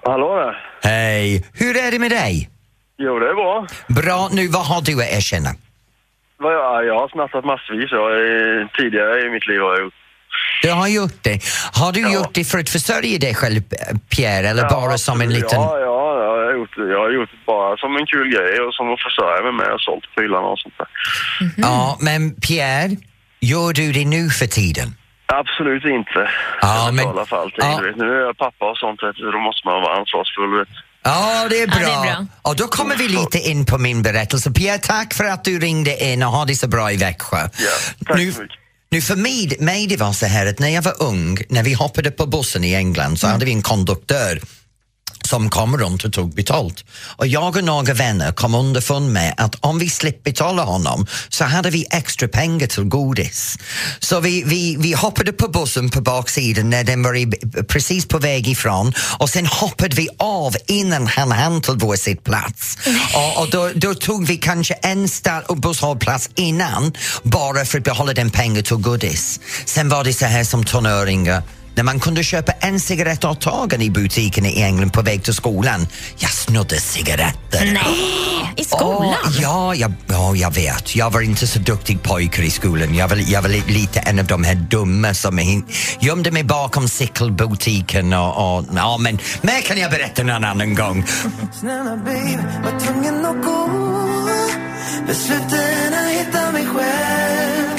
Hallå 0.05 0.37
där. 0.37 0.55
Hej, 0.91 1.45
hur 1.55 1.77
är 1.77 1.91
det 1.91 1.99
med 1.99 2.11
dig? 2.11 2.51
Jo, 2.99 3.19
det 3.19 3.29
är 3.31 3.35
bra. 3.35 3.67
Bra, 4.03 4.29
nu 4.33 4.49
vad 4.49 4.67
har 4.67 4.81
du 4.83 5.03
att 5.03 5.13
erkänna? 5.13 5.51
Vad 6.41 6.53
Jag, 6.55 6.87
jag 6.87 6.99
har 7.01 7.09
snattat 7.09 7.45
massvis. 7.45 7.89
Jag, 7.91 8.09
eh, 8.13 8.67
tidigare 8.79 9.27
i 9.27 9.31
mitt 9.31 9.47
liv 9.47 9.61
har 9.61 9.73
jag 9.75 9.81
gjort. 9.85 9.95
Du 10.63 10.71
har 10.71 10.89
gjort 10.89 11.19
det. 11.23 11.41
Har 11.81 11.93
du 11.93 12.01
Ja. 12.01 12.13
gjort 12.15 12.35
det 12.35 12.45
för 12.45 12.59
att 12.59 12.71
försörja 12.71 13.19
dig 13.19 13.35
själv, 13.35 13.61
Pierre, 14.17 14.49
eller 14.49 14.69
bara 14.69 14.99
som 14.99 15.21
en 15.21 15.33
liten... 15.33 15.61
Ja, 15.61 15.79
ja, 15.79 15.85
ja, 15.85 15.98
gjort. 16.77 16.91
Jag 16.95 17.01
har 17.05 17.11
gjort 17.11 17.31
det 17.33 17.39
bara 17.47 17.77
som 17.77 17.97
en 17.97 18.07
kul 18.07 18.29
grej 18.35 18.61
och 18.61 18.75
som 18.75 18.87
att 18.95 19.03
försörja 19.07 19.41
mig 19.47 19.53
med. 19.61 19.67
Har 19.75 19.79
sålt 19.79 20.05
prylarna 20.15 20.47
och 20.55 20.59
sånt 20.59 20.75
där. 20.81 20.89
Ja, 21.57 21.99
men 22.01 22.21
Pierre, 22.47 22.97
gör 23.41 23.73
du 23.73 23.93
det 23.93 24.05
nu 24.05 24.31
för 24.31 24.47
tiden? 24.47 24.89
Absolut 25.27 25.85
inte. 25.85 26.21
Ja, 26.61 26.85
jag 26.85 26.95
men- 26.95 27.27
för 27.27 27.37
allting. 27.43 27.59
ja. 27.59 27.81
Vet, 27.87 27.97
nu 27.97 28.05
är 28.05 28.21
jag 28.29 28.37
pappa 28.37 28.65
och 28.71 28.79
sånt, 28.79 29.01
då 29.35 29.39
måste 29.49 29.63
man 29.69 29.83
vara 29.83 29.97
ansvarsfull. 30.01 30.59
Vet. 30.59 30.69
Ja, 31.03 31.47
det 31.51 31.63
är 31.63 31.67
bra. 31.67 31.81
Ja, 31.81 31.87
det 31.89 32.09
är 32.09 32.15
bra. 32.17 32.27
Och 32.43 32.57
då 32.57 32.65
kommer 32.65 32.97
vi 32.97 33.09
lite 33.09 33.39
in 33.39 33.67
på 33.67 33.79
min 33.79 34.03
berättelse. 34.03 34.53
Pierre, 34.53 34.79
tack 34.79 35.15
för 35.15 35.25
att 35.25 35.45
du 35.45 35.59
ringde 35.59 36.05
in 36.05 36.23
och 36.23 36.29
ha 36.33 36.45
det 36.45 36.55
så 36.55 36.69
bra 36.69 36.93
i 36.93 36.97
Växjö. 36.97 37.49
nu, 38.15 38.33
nu 38.91 39.01
för 39.01 39.17
mig, 39.17 39.57
mig 39.61 39.87
det 39.87 39.97
var 39.97 40.13
så 40.13 40.27
här 40.27 40.47
att 40.47 40.59
när 40.59 40.69
jag 40.69 40.83
var 40.83 41.03
ung, 41.03 41.39
när 41.49 41.63
vi 41.63 41.73
hoppade 41.73 42.11
på 42.11 42.27
bussen 42.27 42.65
i 42.65 42.75
England 42.75 43.17
så 43.21 43.27
hade 43.27 43.45
vi 43.45 43.53
en 43.53 43.63
konduktör 43.63 44.41
som 45.29 45.51
kom 45.51 45.77
runt 45.77 46.05
och 46.05 46.13
tog 46.13 46.35
betalt. 46.35 46.85
Och 46.91 47.27
jag 47.27 47.57
och 47.57 47.65
några 47.65 47.95
vänner 47.95 48.33
kom 48.33 48.55
underfund 48.55 49.13
med 49.13 49.35
att 49.37 49.55
om 49.61 49.79
vi 49.79 49.91
slapp 49.91 50.25
betala 50.25 50.63
honom 50.63 51.07
så 51.29 51.45
hade 51.45 51.71
vi 51.71 51.87
extra 51.91 52.29
pengar 52.29 52.67
till 52.67 52.85
godis. 52.85 53.59
Så 53.99 54.21
vi, 54.21 54.43
vi, 54.43 54.77
vi 54.79 54.93
hoppade 54.93 55.33
på 55.33 55.49
bussen 55.49 55.91
på 55.91 56.01
baksidan 56.01 56.71
när 56.71 56.85
den 56.85 57.03
var 57.03 57.17
i, 57.17 57.27
precis 57.69 58.07
på 58.07 58.19
väg 58.19 58.49
ifrån 58.49 58.93
och 59.19 59.31
sen 59.31 59.47
hoppade 59.47 59.97
vi 59.97 60.09
av 60.19 60.57
innan 60.67 61.07
han 61.07 61.33
hann 61.33 61.63
till 61.63 61.75
vår 61.77 61.97
sittplats. 61.97 62.79
Och, 63.15 63.43
och 63.43 63.51
då, 63.51 63.71
då 63.75 63.95
tog 63.95 64.27
vi 64.27 64.37
kanske 64.37 64.75
en 64.75 65.09
busshållplats 65.57 66.31
innan 66.35 66.93
bara 67.23 67.65
för 67.65 67.79
att 67.79 67.85
behålla 67.85 68.13
den 68.13 68.31
pengar 68.31 68.63
till 68.63 68.77
godis. 68.77 69.41
Sen 69.65 69.89
var 69.89 70.05
det 70.05 70.13
så 70.13 70.27
här 70.27 70.45
som 70.45 70.65
tonåringar 70.65 71.43
när 71.79 71.85
man 71.85 72.01
kunde 72.01 72.25
köpa 72.25 72.53
en 72.53 72.81
cigarett 72.81 73.25
åt 73.25 73.41
taget 73.41 73.81
i 73.83 73.91
butiken 73.91 74.47
i 74.47 74.63
England 74.63 74.93
på 74.93 75.03
väg 75.03 75.25
till 75.25 75.35
skolan. 75.35 75.87
Jag 76.17 76.31
snodde 76.31 76.81
cigaretter. 76.81 77.65
Nej, 77.65 78.53
i 78.57 78.65
skolan? 78.65 79.15
Åh, 79.25 79.33
ja, 79.43 79.75
jag, 79.75 79.93
ja, 80.07 80.35
jag 80.37 80.55
vet. 80.55 80.97
Jag 80.97 81.11
var 81.13 81.21
inte 81.21 81.47
så 81.47 81.59
duktig 81.59 82.03
pojke 82.03 82.43
i 82.43 82.51
skolan. 82.51 82.95
Jag 82.95 83.09
var, 83.09 83.17
jag 83.27 83.43
var 83.43 83.49
li- 83.49 83.63
lite 83.67 84.01
en 84.01 84.19
av 84.19 84.25
de 84.25 84.45
här 84.45 84.55
dumma 84.55 85.15
som 85.15 85.65
gömde 86.01 86.31
mig 86.31 86.45
bakom 86.45 86.89
cykelbutiken 86.89 88.13
och, 88.13 88.59
och 88.59 88.65
ja, 88.75 88.99
men 88.99 89.19
mer 89.43 89.61
kan 89.61 89.79
jag 89.79 89.91
berätta 89.91 90.23
någon 90.23 90.45
annan 90.45 90.75
gång. 90.75 91.05
Snälla 91.61 91.97
babe, 91.97 92.45
var 92.65 92.81
tvungen 92.81 93.27
att 93.27 93.45
gå 93.45 93.69
Besluten 95.07 95.95
att 95.95 96.11
hitta 96.11 96.53
mig 96.53 96.67
själv 96.67 97.78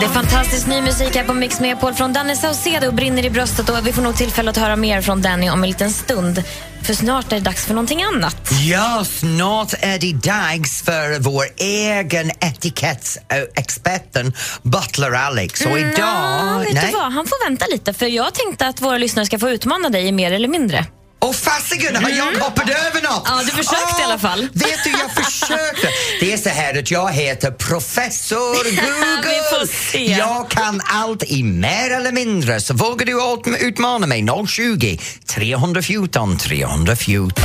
det 0.00 0.04
är 0.04 0.08
fantastisk 0.08 0.66
ny 0.66 0.80
musik 0.80 1.16
här 1.16 1.24
på 1.24 1.34
Mix 1.34 1.60
Megapol 1.60 1.94
från 1.94 2.12
Danny 2.12 2.36
Saucedo 2.36 2.92
brinner 2.92 3.24
i 3.24 3.30
bröstet 3.30 3.68
och 3.68 3.86
vi 3.86 3.92
får 3.92 4.02
nog 4.02 4.16
tillfälle 4.16 4.50
att 4.50 4.56
höra 4.56 4.76
mer 4.76 5.00
från 5.00 5.22
Danny 5.22 5.50
om 5.50 5.62
en 5.62 5.68
liten 5.68 5.90
stund. 5.90 6.42
För 6.82 6.94
snart 6.94 7.32
är 7.32 7.36
det 7.36 7.42
dags 7.42 7.66
för 7.66 7.74
någonting 7.74 8.02
annat. 8.02 8.50
Ja, 8.64 9.04
snart 9.04 9.74
är 9.80 9.98
det 9.98 10.12
dags 10.12 10.82
för 10.82 11.18
vår 11.18 11.44
egen 11.56 12.30
etikettsexperten 12.30 14.32
Butler 14.62 15.12
Alex. 15.12 15.66
Och 15.66 15.78
idag... 15.78 16.46
Nå, 16.52 16.58
vet 16.58 16.74
nej. 16.74 16.86
du 16.86 16.92
vad? 16.92 17.12
Han 17.12 17.26
får 17.26 17.48
vänta 17.48 17.66
lite 17.66 17.92
för 17.92 18.06
jag 18.06 18.34
tänkte 18.34 18.66
att 18.66 18.80
våra 18.80 18.98
lyssnare 18.98 19.26
ska 19.26 19.38
få 19.38 19.50
utmana 19.50 19.88
dig 19.88 20.12
mer 20.12 20.32
eller 20.32 20.48
mindre. 20.48 20.86
Och 21.20 21.34
fasiken 21.36 21.96
har 21.96 22.10
jag 22.10 22.24
hoppat 22.24 22.68
över 22.68 23.02
något! 23.02 23.28
Mm. 23.28 23.38
Ja, 23.38 23.42
du 23.44 23.50
försökte 23.50 24.00
i 24.00 24.04
alla 24.04 24.18
fall. 24.18 24.48
Vet 24.52 24.84
du, 24.84 24.90
jag 24.90 25.24
försökte. 25.24 25.88
Det 26.20 26.32
är 26.32 26.36
så 26.36 26.48
här 26.48 26.78
att 26.78 26.90
jag 26.90 27.12
heter 27.12 27.50
professor 27.50 28.54
Google. 28.64 29.22
Vi 29.22 29.56
får 29.58 29.66
se. 29.92 30.04
Jag 30.18 30.50
kan 30.50 30.80
allt 30.84 31.22
i 31.22 31.42
mer 31.42 31.90
eller 31.90 32.12
mindre. 32.12 32.60
Så 32.60 32.74
vågar 32.74 33.06
du 33.06 33.12
ut- 33.52 33.60
utmana 33.62 34.06
mig? 34.06 34.26
020 34.48 34.98
314 35.26 36.38
314. 36.38 37.44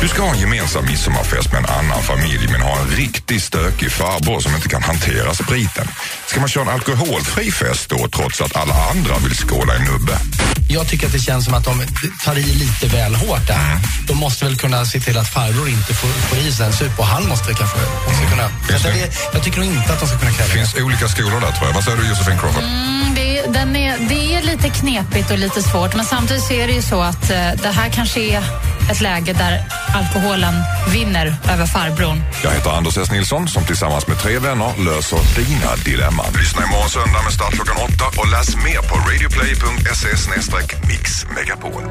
Du 0.00 0.08
ska 0.08 0.22
ha 0.22 0.34
en 0.34 0.40
gemensam 0.40 0.86
midsommarfest 0.86 1.52
med 1.52 1.58
en 1.58 1.66
annan 1.66 2.02
familj 2.02 2.48
men 2.52 2.60
har 2.60 2.78
en 2.78 2.88
riktigt 2.88 3.42
stökig 3.42 3.92
farbror 3.92 4.40
som 4.40 4.54
inte 4.54 4.68
kan 4.68 4.82
hantera 4.82 5.34
spriten. 5.34 5.88
Ska 6.26 6.40
man 6.40 6.48
köra 6.48 6.62
en 6.64 6.68
alkoholfri 6.70 7.52
fest 7.52 7.88
då 7.90 8.08
trots 8.08 8.40
att 8.40 8.56
alla 8.56 8.74
andra 8.90 9.18
vill 9.18 9.34
skåla 9.34 9.76
i 9.76 9.78
nubbe? 9.78 10.18
Jag 10.70 10.88
tycker 10.88 11.06
att 11.06 11.12
det 11.12 11.18
känns 11.18 11.44
som 11.44 11.54
att 11.54 11.64
de 11.64 11.82
tar 12.24 12.38
i 12.38 12.42
lite 12.42 12.86
väl 12.86 13.14
hårt 13.14 13.46
där. 13.46 13.78
De 14.06 14.16
måste 14.18 14.44
väl 14.44 14.56
kunna 14.56 14.84
se 14.84 15.00
till 15.00 15.18
att 15.18 15.28
farbror 15.28 15.68
inte 15.68 15.94
får, 15.94 16.08
får 16.08 16.38
i 16.38 16.52
sig 16.52 16.66
en 16.66 16.72
sup 16.72 16.98
och 16.98 17.06
han 17.06 17.28
måste 17.28 17.54
kanske 17.54 17.78
också 18.06 18.22
kunna... 18.30 18.78
Så 18.78 18.88
det, 18.88 19.10
jag 19.32 19.42
tycker 19.42 19.58
nog 19.60 19.66
inte 19.68 19.92
att 19.92 20.00
de 20.00 20.06
ska 20.08 20.18
kunna 20.18 20.32
kräva 20.32 20.48
Det 20.48 20.54
finns 20.54 20.74
olika 20.74 21.08
skolor 21.08 21.40
där 21.40 21.52
tror 21.52 21.66
jag. 21.68 21.74
Vad 21.74 21.84
säger 21.84 21.98
du 21.98 22.08
Josefin 22.08 22.38
Crawford? 22.38 22.62
Mm, 22.62 23.14
det, 23.14 23.38
är- 23.38 23.48
den 23.52 23.76
är, 23.76 23.98
det 24.08 24.34
är 24.34 24.42
lite 24.42 24.68
knepigt 24.68 25.30
och 25.30 25.38
lite 25.38 25.62
svårt 25.62 25.94
men 25.96 26.04
samtidigt 26.04 26.42
så 26.44 26.52
är 26.52 26.66
det 26.66 26.72
ju 26.72 26.82
så 26.82 27.00
att 27.02 27.30
eh, 27.30 27.36
det 27.62 27.70
här 27.70 27.88
kanske 27.90 28.20
är 28.20 28.42
ett 28.90 29.00
läge 29.00 29.32
där 29.32 29.60
alkoholen 29.94 30.54
vinner 30.92 31.26
över 31.52 31.66
farbrorn. 31.66 32.22
Jag 32.44 32.50
heter 32.50 32.70
Anders 32.70 32.98
S. 32.98 33.10
Nilsson 33.10 33.48
som 33.48 33.64
tillsammans 33.64 34.06
med 34.06 34.18
tre 34.18 34.38
vänner 34.38 34.84
löser 34.84 35.18
dina 35.36 35.76
dilemman. 35.84 36.26
Lyssna 36.38 36.64
imorgon 36.64 36.88
söndag 36.88 37.22
med 37.24 37.32
start 37.32 37.52
klockan 37.52 37.76
åtta 37.76 38.20
och 38.20 38.28
läs 38.28 38.56
mer 38.56 38.80
på 38.88 38.94
radioplay.se 39.08 40.08
mixmegapol. 40.88 41.82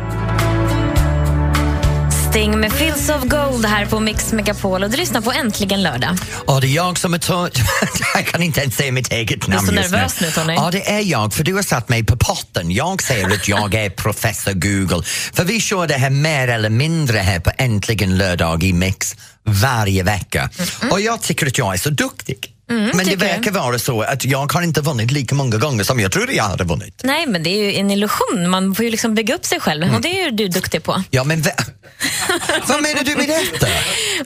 Sting 2.37 2.59
med 2.59 2.73
Fields 2.73 3.09
of 3.09 3.23
Gold 3.23 3.65
här 3.65 3.85
på 3.85 3.99
Mix 3.99 4.31
Megapol 4.33 4.83
och 4.83 4.89
du 4.89 4.97
lyssnar 4.97 5.21
på 5.21 5.31
Äntligen 5.31 5.83
lördag. 5.83 6.17
Och 6.45 6.61
det 6.61 6.67
är 6.67 6.71
jag 6.71 6.99
som 6.99 7.13
är 7.13 7.17
to- 7.17 7.49
Jag 8.15 8.25
kan 8.27 8.43
inte 8.43 8.61
ens 8.61 8.75
säga 8.75 8.91
mitt 8.91 9.11
eget 9.11 9.47
namn 9.47 9.67
så 9.67 9.73
just 9.73 9.91
nervös 9.91 10.21
nu, 10.21 10.31
Tony. 10.31 10.53
Ja, 10.53 10.69
det 10.71 10.89
är 10.91 10.99
jag, 11.01 11.33
för 11.33 11.43
du 11.43 11.53
har 11.53 11.61
satt 11.61 11.89
mig 11.89 12.03
på 12.03 12.17
potten. 12.17 12.71
Jag 12.71 13.03
säger 13.03 13.27
att 13.33 13.47
jag 13.47 13.73
är 13.73 13.89
professor 14.03 14.53
Google. 14.53 15.03
För 15.33 15.43
vi 15.43 15.59
kör 15.61 15.87
det 15.87 15.93
här 15.93 16.09
mer 16.09 16.47
eller 16.47 16.69
mindre 16.69 17.17
här 17.17 17.39
på 17.39 17.51
Äntligen 17.57 18.17
lördag 18.17 18.63
i 18.63 18.73
Mix 18.73 19.15
varje 19.43 20.03
vecka. 20.03 20.49
Och 20.91 21.01
jag 21.01 21.21
tycker 21.21 21.47
att 21.47 21.57
jag 21.57 21.73
är 21.73 21.77
så 21.77 21.89
duktig. 21.89 22.53
Mm, 22.69 22.97
Men 22.97 23.05
det 23.05 23.15
verkar 23.15 23.51
vara 23.51 23.79
så 23.79 24.01
att 24.01 24.25
jag 24.25 24.53
har 24.53 24.61
inte 24.61 24.81
vunnit 24.81 25.11
lika 25.11 25.35
många 25.35 25.57
gånger 25.57 25.83
som 25.83 25.99
jag 25.99 26.11
trodde 26.11 26.33
jag 26.33 26.43
hade 26.43 26.63
vunnit. 26.63 27.01
Nej, 27.03 27.27
men 27.27 27.43
det 27.43 27.49
är 27.49 27.63
ju 27.63 27.75
en 27.75 27.91
illusion. 27.91 28.49
Man 28.49 28.75
får 28.75 28.85
ju 28.85 28.91
liksom 28.91 29.15
bygga 29.15 29.35
upp 29.35 29.45
sig 29.45 29.59
själv 29.59 29.95
och 29.95 30.01
det 30.01 30.19
är 30.21 30.25
ju 30.25 30.31
du 30.31 30.47
duktig 30.47 30.83
på. 30.83 31.03
Ja, 31.11 31.23
men 31.23 31.41
vad 32.67 32.81
menar 32.81 33.03
du 33.03 33.15
med 33.15 33.27
detta? 33.27 33.67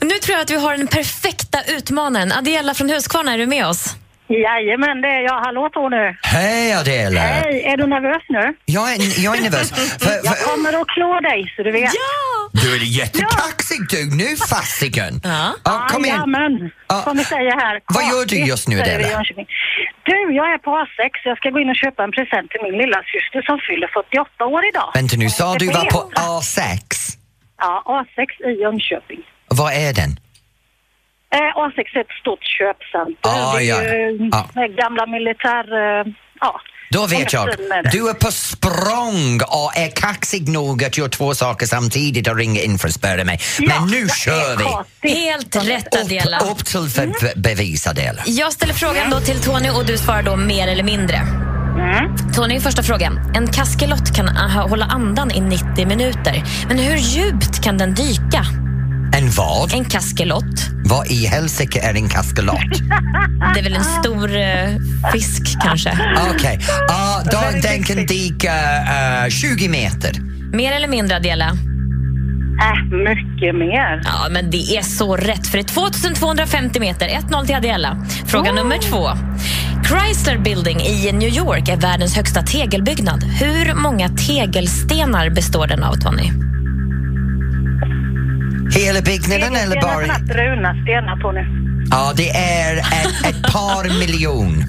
Nu 0.00 0.18
tror 0.18 0.34
jag 0.36 0.42
att 0.42 0.50
vi 0.50 0.56
har 0.56 0.76
den 0.76 0.86
perfekta 0.86 1.62
utmanaren. 1.62 2.32
Adela 2.32 2.74
från 2.74 2.90
Huskvarna, 2.90 3.32
är 3.34 3.38
du 3.38 3.46
med 3.46 3.66
oss? 3.66 3.84
Jajamän, 4.40 5.00
det 5.00 5.08
är 5.08 5.20
jag. 5.20 5.40
Hallå 5.46 5.68
Tony! 5.72 6.16
Hej 6.22 6.74
Adela! 6.74 7.20
Hej, 7.20 7.62
är 7.64 7.76
du 7.76 7.86
nervös 7.86 8.22
nu? 8.28 8.54
Jag 8.64 8.92
är, 8.92 9.24
jag 9.24 9.38
är 9.38 9.42
nervös. 9.42 9.70
För, 10.04 10.10
Jag 10.24 10.38
för, 10.38 10.50
kommer 10.50 10.80
att 10.80 10.88
klå 10.88 11.20
dig 11.20 11.52
så 11.56 11.62
du 11.62 11.70
vet. 11.72 11.90
du 12.62 12.68
är 12.76 12.84
jättekaxig 13.00 13.80
du, 13.90 14.16
nu 14.16 14.36
fasiken! 14.36 15.20
Ja. 15.24 15.86
kom 15.90 16.04
igen. 16.04 16.16
Jajamän, 16.16 16.70
som 17.04 17.16
vi 17.16 17.24
säger 17.24 17.52
här. 17.64 17.80
Vad 17.96 18.04
gör 18.04 18.24
du 18.26 18.36
just 18.36 18.68
nu, 18.68 18.80
Adela? 18.80 19.24
Du, 20.02 20.34
jag 20.34 20.52
är 20.54 20.58
på 20.58 20.70
A6. 20.70 21.10
Jag 21.24 21.36
ska 21.36 21.50
gå 21.50 21.58
in 21.60 21.70
och 21.70 21.76
köpa 21.76 22.04
en 22.04 22.12
present 22.12 22.50
till 22.50 22.60
min 22.62 22.76
lilla 22.82 23.00
syster 23.12 23.42
som 23.42 23.58
fyller 23.68 23.88
48 23.94 24.46
år 24.46 24.62
idag. 24.70 24.90
Vänta 24.94 25.16
nu, 25.16 25.28
sa 25.28 25.54
du 25.54 25.66
var 25.66 25.84
på 25.84 26.10
A6? 26.14 26.62
Ja, 27.58 28.04
A6 28.06 28.48
i 28.50 28.62
Jönköping. 28.62 29.20
Vad 29.48 29.72
är 29.72 29.92
den? 29.94 30.10
Eh, 31.32 31.38
A6 31.38 31.78
är 31.96 32.00
ett 32.00 32.06
stort 32.20 32.44
köpcenter. 32.58 33.30
Ah, 33.30 33.56
det 33.56 33.62
ja. 33.62 33.82
är 33.82 33.94
ju 34.10 34.30
Ah. 34.32 34.46
gamla 34.82 35.06
militär... 35.06 35.64
Eh, 36.00 36.12
ja. 36.40 36.60
Då 36.90 37.06
vet 37.06 37.32
jag. 37.32 37.48
Du 37.92 38.08
är 38.08 38.14
på 38.14 38.30
språng 38.32 39.40
och 39.48 39.76
är 39.76 39.90
kaxig 39.90 40.48
nog 40.48 40.84
att 40.84 40.98
göra 40.98 41.08
två 41.08 41.34
saker 41.34 41.66
samtidigt 41.66 42.28
och 42.28 42.36
ringa 42.36 42.60
in 42.60 42.78
för 42.78 42.88
att 42.88 42.94
spöra 42.94 43.24
mig. 43.24 43.40
Men 43.58 43.86
nu 43.90 44.08
kör 44.08 44.56
vi! 45.02 45.08
Helt 45.10 45.56
rätt, 45.56 45.96
Adela. 46.00 46.38
Upp, 46.38 46.50
upp 46.50 46.64
till 46.64 46.88
för 46.88 47.06
be- 47.06 47.32
bevis, 47.36 47.86
Adela. 47.86 48.22
Jag 48.26 48.52
ställer 48.52 48.74
frågan 48.74 49.10
då 49.10 49.20
till 49.20 49.40
Tony 49.42 49.70
och 49.70 49.86
du 49.86 49.98
svarar 49.98 50.22
då 50.22 50.36
mer 50.36 50.68
eller 50.68 50.84
mindre. 50.84 51.20
Tony, 52.36 52.60
första 52.60 52.82
frågan. 52.82 53.32
En 53.36 53.46
kaskelott 53.46 54.16
kan 54.16 54.28
hålla 54.68 54.84
andan 54.84 55.30
i 55.30 55.40
90 55.40 55.86
minuter. 55.86 56.42
Men 56.68 56.78
hur 56.78 56.96
djupt 56.96 57.64
kan 57.64 57.78
den 57.78 57.94
dyka? 57.94 58.44
En 59.14 59.30
vad? 59.30 59.74
En 59.74 59.84
kaskelott. 59.84 60.70
Vad 60.84 61.06
i 61.06 61.26
helsike 61.26 61.80
är 61.80 61.94
en 61.94 62.08
kaskelot? 62.08 62.56
Det 63.54 63.60
är 63.60 63.64
väl 63.64 63.74
en 63.76 63.84
stor 63.84 64.36
eh, 64.36 64.68
fisk 65.12 65.42
kanske? 65.62 65.98
Okej, 66.34 66.58
Ah, 66.90 67.22
då 67.24 67.40
den 67.62 67.82
kan 67.82 68.06
dyka 68.06 68.52
eh, 69.24 69.28
20 69.28 69.68
meter. 69.68 70.12
Mer 70.56 70.72
eller 70.72 70.88
mindre, 70.88 71.16
Adela? 71.16 71.46
Äh, 71.46 72.96
mycket 72.96 73.54
mer. 73.54 74.00
Ja, 74.04 74.28
men 74.30 74.50
det 74.50 74.76
är 74.76 74.82
så 74.82 75.16
rätt, 75.16 75.46
för 75.46 75.58
det 75.58 75.64
är 75.64 75.68
2250 75.74 76.80
meter. 76.80 77.08
1-0 77.08 77.46
till 77.46 77.54
Adela. 77.54 77.96
Fråga 78.26 78.52
nummer 78.52 78.78
två. 78.78 79.08
Chrysler 79.88 80.38
Building 80.38 80.80
i 80.80 81.12
New 81.12 81.28
York 81.28 81.68
är 81.68 81.76
världens 81.76 82.16
högsta 82.16 82.42
tegelbyggnad. 82.42 83.22
Hur 83.24 83.74
många 83.74 84.08
tegelstenar 84.08 85.30
består 85.30 85.66
den 85.66 85.84
av, 85.84 85.94
Tony? 85.94 86.30
Hela 88.74 89.00
byggnaden 89.00 89.56
eller 89.56 89.80
bara... 89.80 90.06
såna 90.06 90.18
bruna 90.18 90.82
stenar 90.82 91.16
på 91.22 91.32
nu. 91.32 91.46
Ja, 91.90 92.12
det 92.16 92.30
är 92.30 92.76
ett, 92.78 93.26
ett 93.26 93.52
par 93.52 93.98
miljon. 93.98 94.64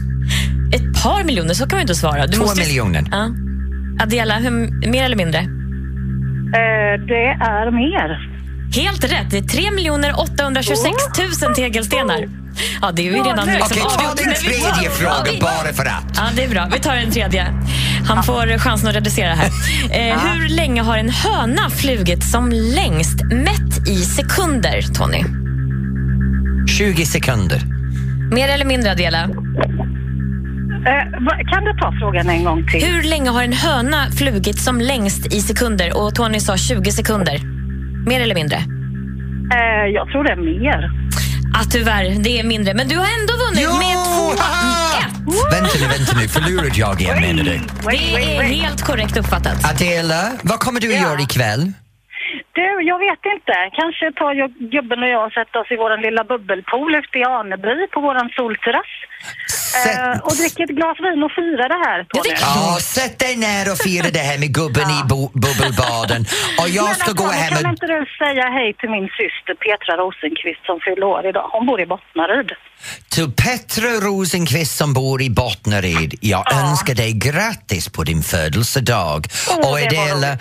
Ett 0.73 1.03
par 1.03 1.23
miljoner, 1.23 1.53
så 1.53 1.67
kan 1.67 1.77
man 1.77 1.81
inte 1.81 1.95
svara. 1.95 2.27
Du 2.27 2.37
Två 2.37 2.43
måste... 2.43 2.61
miljoner. 2.61 3.03
Ja. 3.11 3.29
Adela, 4.03 4.35
hur, 4.35 4.51
mer 4.91 5.03
eller 5.03 5.15
mindre? 5.15 5.39
Eh, 5.39 7.05
det 7.07 7.27
är 7.41 7.71
mer. 7.71 8.29
Helt 8.75 9.03
rätt. 9.03 9.31
Det 9.31 9.37
är 9.37 9.41
3 9.41 10.13
826 10.15 10.85
000 11.43 11.55
tegelstenar. 11.55 12.42
Ja, 12.81 12.91
det 12.91 13.01
är 13.01 13.03
ju 13.03 13.11
redan 13.23 13.47
liksom 13.47 13.77
Okej, 13.83 14.07
ta 14.07 14.13
din 14.15 14.29
vi 14.29 14.35
tredje 14.35 14.83
Ja, 14.83 14.89
fråga 14.91 15.31
vi- 15.31 15.39
bara 15.41 15.73
för 15.73 15.85
att. 15.85 16.03
Ja, 16.15 16.21
det 16.35 16.43
är 16.43 16.49
bra. 16.49 16.67
Vi 16.73 16.79
tar 16.79 16.95
en 16.95 17.11
tredje. 17.11 17.47
Han 18.07 18.23
får 18.23 18.57
chansen 18.57 18.89
att 18.89 18.95
reducera 18.95 19.33
här. 19.35 19.49
Eh, 19.91 20.19
hur 20.19 20.49
länge 20.49 20.81
har 20.81 20.97
en 20.97 21.09
höna 21.09 21.69
flugit 21.69 22.23
som 22.23 22.49
längst 22.51 23.23
mätt 23.23 23.87
i 23.87 23.95
sekunder, 23.95 24.81
Tony? 24.95 25.23
20 26.67 27.05
sekunder. 27.05 27.61
Mer 28.31 28.49
eller 28.49 28.65
mindre, 28.65 28.91
Adela? 28.91 29.23
Eh, 29.23 31.03
kan 31.51 31.63
du 31.65 31.73
ta 31.81 31.93
frågan 31.99 32.29
en 32.29 32.43
gång 32.43 32.67
till? 32.67 32.83
Hur 32.85 33.03
länge 33.03 33.29
har 33.29 33.43
en 33.43 33.53
höna 33.53 34.11
flugit 34.11 34.59
som 34.59 34.81
längst 34.81 35.33
i 35.33 35.41
sekunder? 35.41 35.97
Och 35.97 36.15
Tony 36.15 36.39
sa 36.39 36.57
20 36.57 36.91
sekunder. 36.91 37.39
Mer 38.05 38.21
eller 38.21 38.35
mindre? 38.35 38.55
Eh, 38.57 39.85
jag 39.93 40.07
tror 40.07 40.23
det 40.23 40.31
är 40.31 40.61
mer. 40.61 40.91
Ah, 41.57 41.63
tyvärr, 41.71 42.23
det 42.23 42.39
är 42.39 42.43
mindre. 42.43 42.73
Men 42.73 42.87
du 42.87 42.97
har 42.97 43.07
ändå 43.19 43.33
vunnit 43.45 43.69
med 43.83 43.97
2-1. 43.97 44.37
Vänta 45.51 45.75
nu, 45.81 45.87
vänta 45.97 46.11
nu. 46.19 46.27
Förlorade 46.27 46.77
jag 46.83 47.01
igen 47.01 47.21
menar 47.21 47.43
du? 47.43 47.59
Det 47.89 48.37
är 48.37 48.41
helt 48.43 48.81
korrekt 48.81 49.17
uppfattat. 49.17 49.57
Adela, 49.71 50.21
vad 50.43 50.59
kommer 50.59 50.79
du 50.81 50.87
att 50.95 51.01
göra 51.01 51.19
ikväll? 51.21 51.63
Du, 52.57 52.67
jag 52.91 52.99
vet 53.07 53.23
inte. 53.35 53.55
Kanske 53.79 54.05
tar 54.19 54.33
jag, 54.33 54.49
gubben 54.75 54.99
och 55.03 55.09
jag 55.15 55.25
och 55.27 55.33
sätter 55.37 55.57
oss 55.61 55.71
i 55.71 55.77
vår 55.83 55.91
lilla 56.05 56.23
bubbelpool 56.23 56.95
ute 56.95 57.17
i 57.19 57.23
Aneby 57.23 57.87
på 57.93 57.99
vår 58.07 58.17
solterrass. 58.37 58.91
Eh, 59.75 60.19
och 60.27 60.35
dricker 60.35 60.63
ett 60.63 60.69
glas 60.79 60.97
vin 61.05 61.23
och 61.23 61.31
firar 61.39 61.67
det 61.75 61.81
här. 61.87 61.99
Tony. 62.13 62.35
Ja, 62.41 62.77
sätt 62.81 63.19
dig 63.19 63.35
ner 63.35 63.71
och 63.71 63.77
fira 63.77 64.09
det 64.11 64.19
här 64.29 64.37
med 64.37 64.53
gubben 64.53 64.89
i 64.89 64.99
bo- 65.11 65.31
bubbelbaden. 65.33 66.25
Och 66.59 66.69
jag 66.69 66.85
Men 66.85 66.95
ska 66.95 67.11
gå 67.11 67.23
Antonija, 67.23 67.43
hem 67.43 67.53
Kan 67.55 67.65
och... 67.65 67.71
inte 67.71 67.85
du 67.85 68.05
säga 68.23 68.45
hej 68.57 68.73
till 68.79 68.89
min 68.89 69.07
syster 69.19 69.53
Petra 69.65 69.93
Rosenqvist 70.01 70.63
som 70.65 70.79
fyller 70.85 71.05
år 71.13 71.27
idag? 71.29 71.49
Hon 71.51 71.65
bor 71.65 71.81
i 71.81 71.85
Bottnaryd. 71.85 72.51
Till 73.09 73.31
Petra 73.31 73.89
Rosenqvist 74.07 74.77
som 74.77 74.93
bor 74.93 75.21
i 75.21 75.29
Bottnaryd, 75.29 76.15
jag 76.21 76.53
önskar 76.53 76.95
dig 76.95 77.11
grattis 77.13 77.89
på 77.89 78.03
din 78.03 78.23
födelsedag. 78.23 79.27
Åh, 79.49 79.71
och 79.71 79.77
det 79.77 79.85
Adela, 79.97 80.37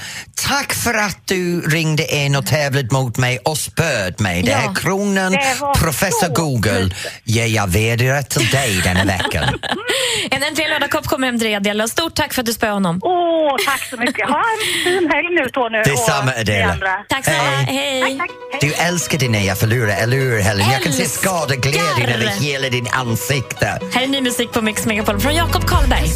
tack 0.48 0.72
för 0.72 0.94
att 0.94 1.18
du 1.26 1.60
ringde 1.60 2.14
in 2.14 2.36
och 2.36 2.46
tävlade 2.46 2.88
mot 2.90 3.16
mig 3.16 3.38
och 3.44 3.58
spöd 3.58 4.20
mig. 4.20 4.42
Det 4.42 4.50
Ja, 4.50 4.70
är 4.70 4.74
kronan, 4.74 5.32
det 5.32 5.56
professor 5.78 6.28
Google, 6.34 6.90
ger 7.24 7.46
jag 7.46 7.66
vidare 7.66 8.22
till 8.22 8.46
dig 8.50 8.80
denna 8.84 9.02
veckan. 9.22 9.58
En 10.30 10.42
Äntligen 10.42 10.70
lördag-kopp 10.70 11.06
kommer 11.06 11.26
hem 11.26 11.38
till 11.38 11.46
dig, 11.46 11.54
Adela. 11.56 11.88
Stort 11.88 12.14
tack 12.14 12.32
för 12.32 12.42
att 12.42 12.46
du 12.46 12.52
spöade 12.52 12.74
honom. 12.74 13.00
Åh, 13.02 13.56
tack 13.66 13.84
så 13.90 13.96
mycket. 13.96 14.28
Ha 14.28 14.38
en 14.38 14.84
fin 14.84 15.10
helg 15.10 15.28
nu 15.42 15.48
Tony. 15.52 15.78
Detsamma, 15.78 16.32
Adela. 16.40 16.76
Tack 17.08 17.24
snälla. 17.24 17.40
Hej. 17.66 18.18
Du 18.60 18.72
älskade 18.74 19.28
när 19.28 19.46
jag 19.46 19.58
förlorade, 19.58 19.94
eller 19.94 20.16
hur 20.16 20.40
Helen? 20.40 20.70
Jag 20.72 20.82
kan 20.82 20.92
se 20.92 21.02
Älskar. 21.02 21.28
skadeglädjen 21.30 22.08
över 22.08 22.26
hela 22.26 22.68
din 22.68 22.88
ansikte. 22.92 23.80
Här 23.94 24.02
är 24.02 24.06
ny 24.06 24.20
musik 24.20 24.52
på 24.52 24.62
Mix 24.62 24.86
Megapol 24.86 25.20
från 25.20 25.34
Jakob 25.34 25.64
Karlberg. 25.66 26.08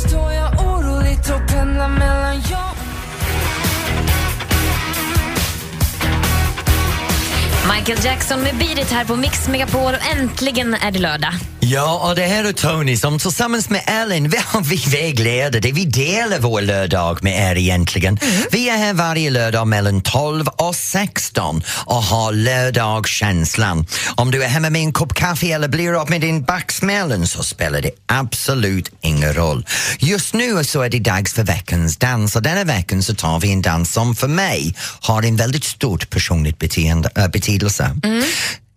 Michael 7.74 8.04
Jackson 8.04 8.40
med 8.40 8.56
Beat 8.56 8.78
It 8.78 8.90
här 8.90 9.04
på 9.04 9.16
Mix 9.16 9.48
Megapol 9.48 9.94
och 9.94 10.16
äntligen 10.16 10.74
är 10.74 10.90
det 10.90 10.98
lördag. 10.98 11.32
Ja, 11.60 12.08
och 12.08 12.16
det 12.16 12.26
här 12.26 12.44
är 12.44 12.52
Tony 12.52 12.96
som 12.96 13.18
tillsammans 13.18 13.70
med 13.70 13.82
Ellen, 13.86 14.28
vi, 14.28 14.38
vi 14.62 14.76
vägleder 14.90 15.60
det. 15.60 15.72
Vi 15.72 15.84
delar 15.84 16.38
vår 16.38 16.60
lördag 16.60 17.22
med 17.22 17.50
er 17.50 17.56
egentligen. 17.56 18.18
Vi 18.50 18.68
är 18.68 18.76
här 18.76 18.94
varje 18.94 19.30
lördag 19.30 19.66
mellan 19.66 20.00
12 20.00 20.46
och 20.48 20.74
16 20.74 21.62
och 21.68 22.02
har 22.02 22.32
lördagskänslan. 22.32 23.86
Om 24.14 24.30
du 24.30 24.42
är 24.42 24.48
hemma 24.48 24.70
med 24.70 24.80
en 24.80 24.92
kopp 24.92 25.14
kaffe 25.14 25.46
eller 25.46 25.68
blir 25.68 25.92
upp 25.92 26.08
med 26.08 26.20
din 26.20 26.42
backsmällen 26.42 27.26
så 27.26 27.42
spelar 27.42 27.80
det 27.82 27.90
absolut 28.06 28.90
ingen 29.00 29.34
roll. 29.34 29.66
Just 29.98 30.34
nu 30.34 30.64
så 30.64 30.82
är 30.82 30.88
det 30.88 30.98
dags 30.98 31.34
för 31.34 31.42
veckans 31.42 31.96
dans 31.96 32.36
och 32.36 32.42
denna 32.42 32.64
veckan 32.64 33.02
så 33.02 33.14
tar 33.14 33.40
vi 33.40 33.52
en 33.52 33.62
dans 33.62 33.92
som 33.92 34.14
för 34.14 34.28
mig 34.28 34.74
har 35.00 35.22
en 35.22 35.36
väldigt 35.36 35.64
stort 35.64 36.10
personligt 36.10 36.58
beteende, 36.58 37.10
äh, 37.16 37.28
betydelse. 37.56 37.90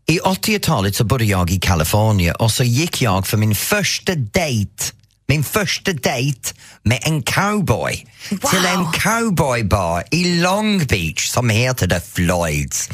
I 0.07 0.19
80-talet 0.19 0.95
så 0.95 1.03
bodde 1.03 1.25
jag 1.25 1.51
i 1.51 1.59
Kalifornien 1.59 2.35
och 2.35 2.51
så 2.51 2.63
gick 2.63 3.01
jag 3.01 3.27
för 3.27 3.37
min 3.37 3.55
första 3.55 4.15
dejt 4.15 4.83
min 5.29 5.43
första 5.43 5.93
dejt 5.93 6.53
med 6.83 6.99
en 7.01 7.23
cowboy 7.23 8.05
till 8.29 8.65
en 8.65 8.91
cowboybar 8.91 10.03
i 10.11 10.41
Long 10.41 10.85
Beach 10.85 11.27
som 11.27 11.49
heter 11.49 11.87
The 11.87 11.99
Floyds. 11.99 12.89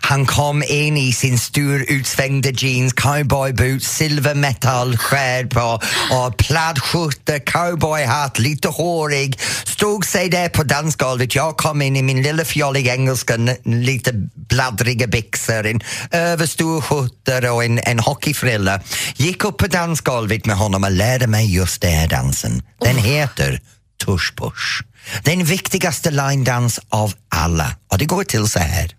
Han 0.00 0.26
kom 0.26 0.62
in 0.62 0.96
i 0.96 1.12
sin 1.12 1.38
stor 1.38 1.84
utsvängda 1.88 2.50
jeans, 2.50 2.92
cowboyboots, 2.92 3.96
silvermetallskärp 3.96 5.56
och, 5.56 5.82
och 6.18 6.36
pladdskjorta, 6.36 7.38
cowboyhatt, 7.38 8.38
lite 8.38 8.68
hårig. 8.68 9.40
Stod 9.64 10.06
sig 10.06 10.28
där 10.28 10.48
på 10.48 10.62
dansgolvet. 10.62 11.34
Jag 11.34 11.56
kom 11.56 11.82
in 11.82 11.96
i 11.96 12.02
min 12.02 12.22
lilla 12.22 12.44
fjolliga 12.44 12.94
engelska, 12.94 13.36
lite 13.64 14.12
bladdriga 14.34 15.06
byxor, 15.06 15.66
en 15.66 15.80
överstor 16.10 16.80
skjorta 16.80 17.52
och 17.52 17.64
en, 17.64 17.80
en 17.82 17.98
hockeyfrilla. 17.98 18.80
Gick 19.16 19.44
upp 19.44 19.58
på 19.58 19.66
dansgolvet 19.66 20.46
med 20.46 20.56
honom 20.56 20.84
och 20.84 20.90
lärde 20.90 21.26
mig 21.26 21.54
just 21.54 21.75
den 21.80 21.92
här 21.92 22.08
dansen. 22.08 22.62
Den 22.80 22.96
heter 22.96 23.60
tush 24.04 24.34
push. 24.36 24.82
Den 25.22 25.44
viktigaste 25.44 26.10
line-dans 26.10 26.80
av 26.88 27.14
alla. 27.28 27.76
Och 27.92 27.98
det 27.98 28.04
går 28.04 28.24
till 28.24 28.48
så 28.48 28.58
här. 28.58 28.90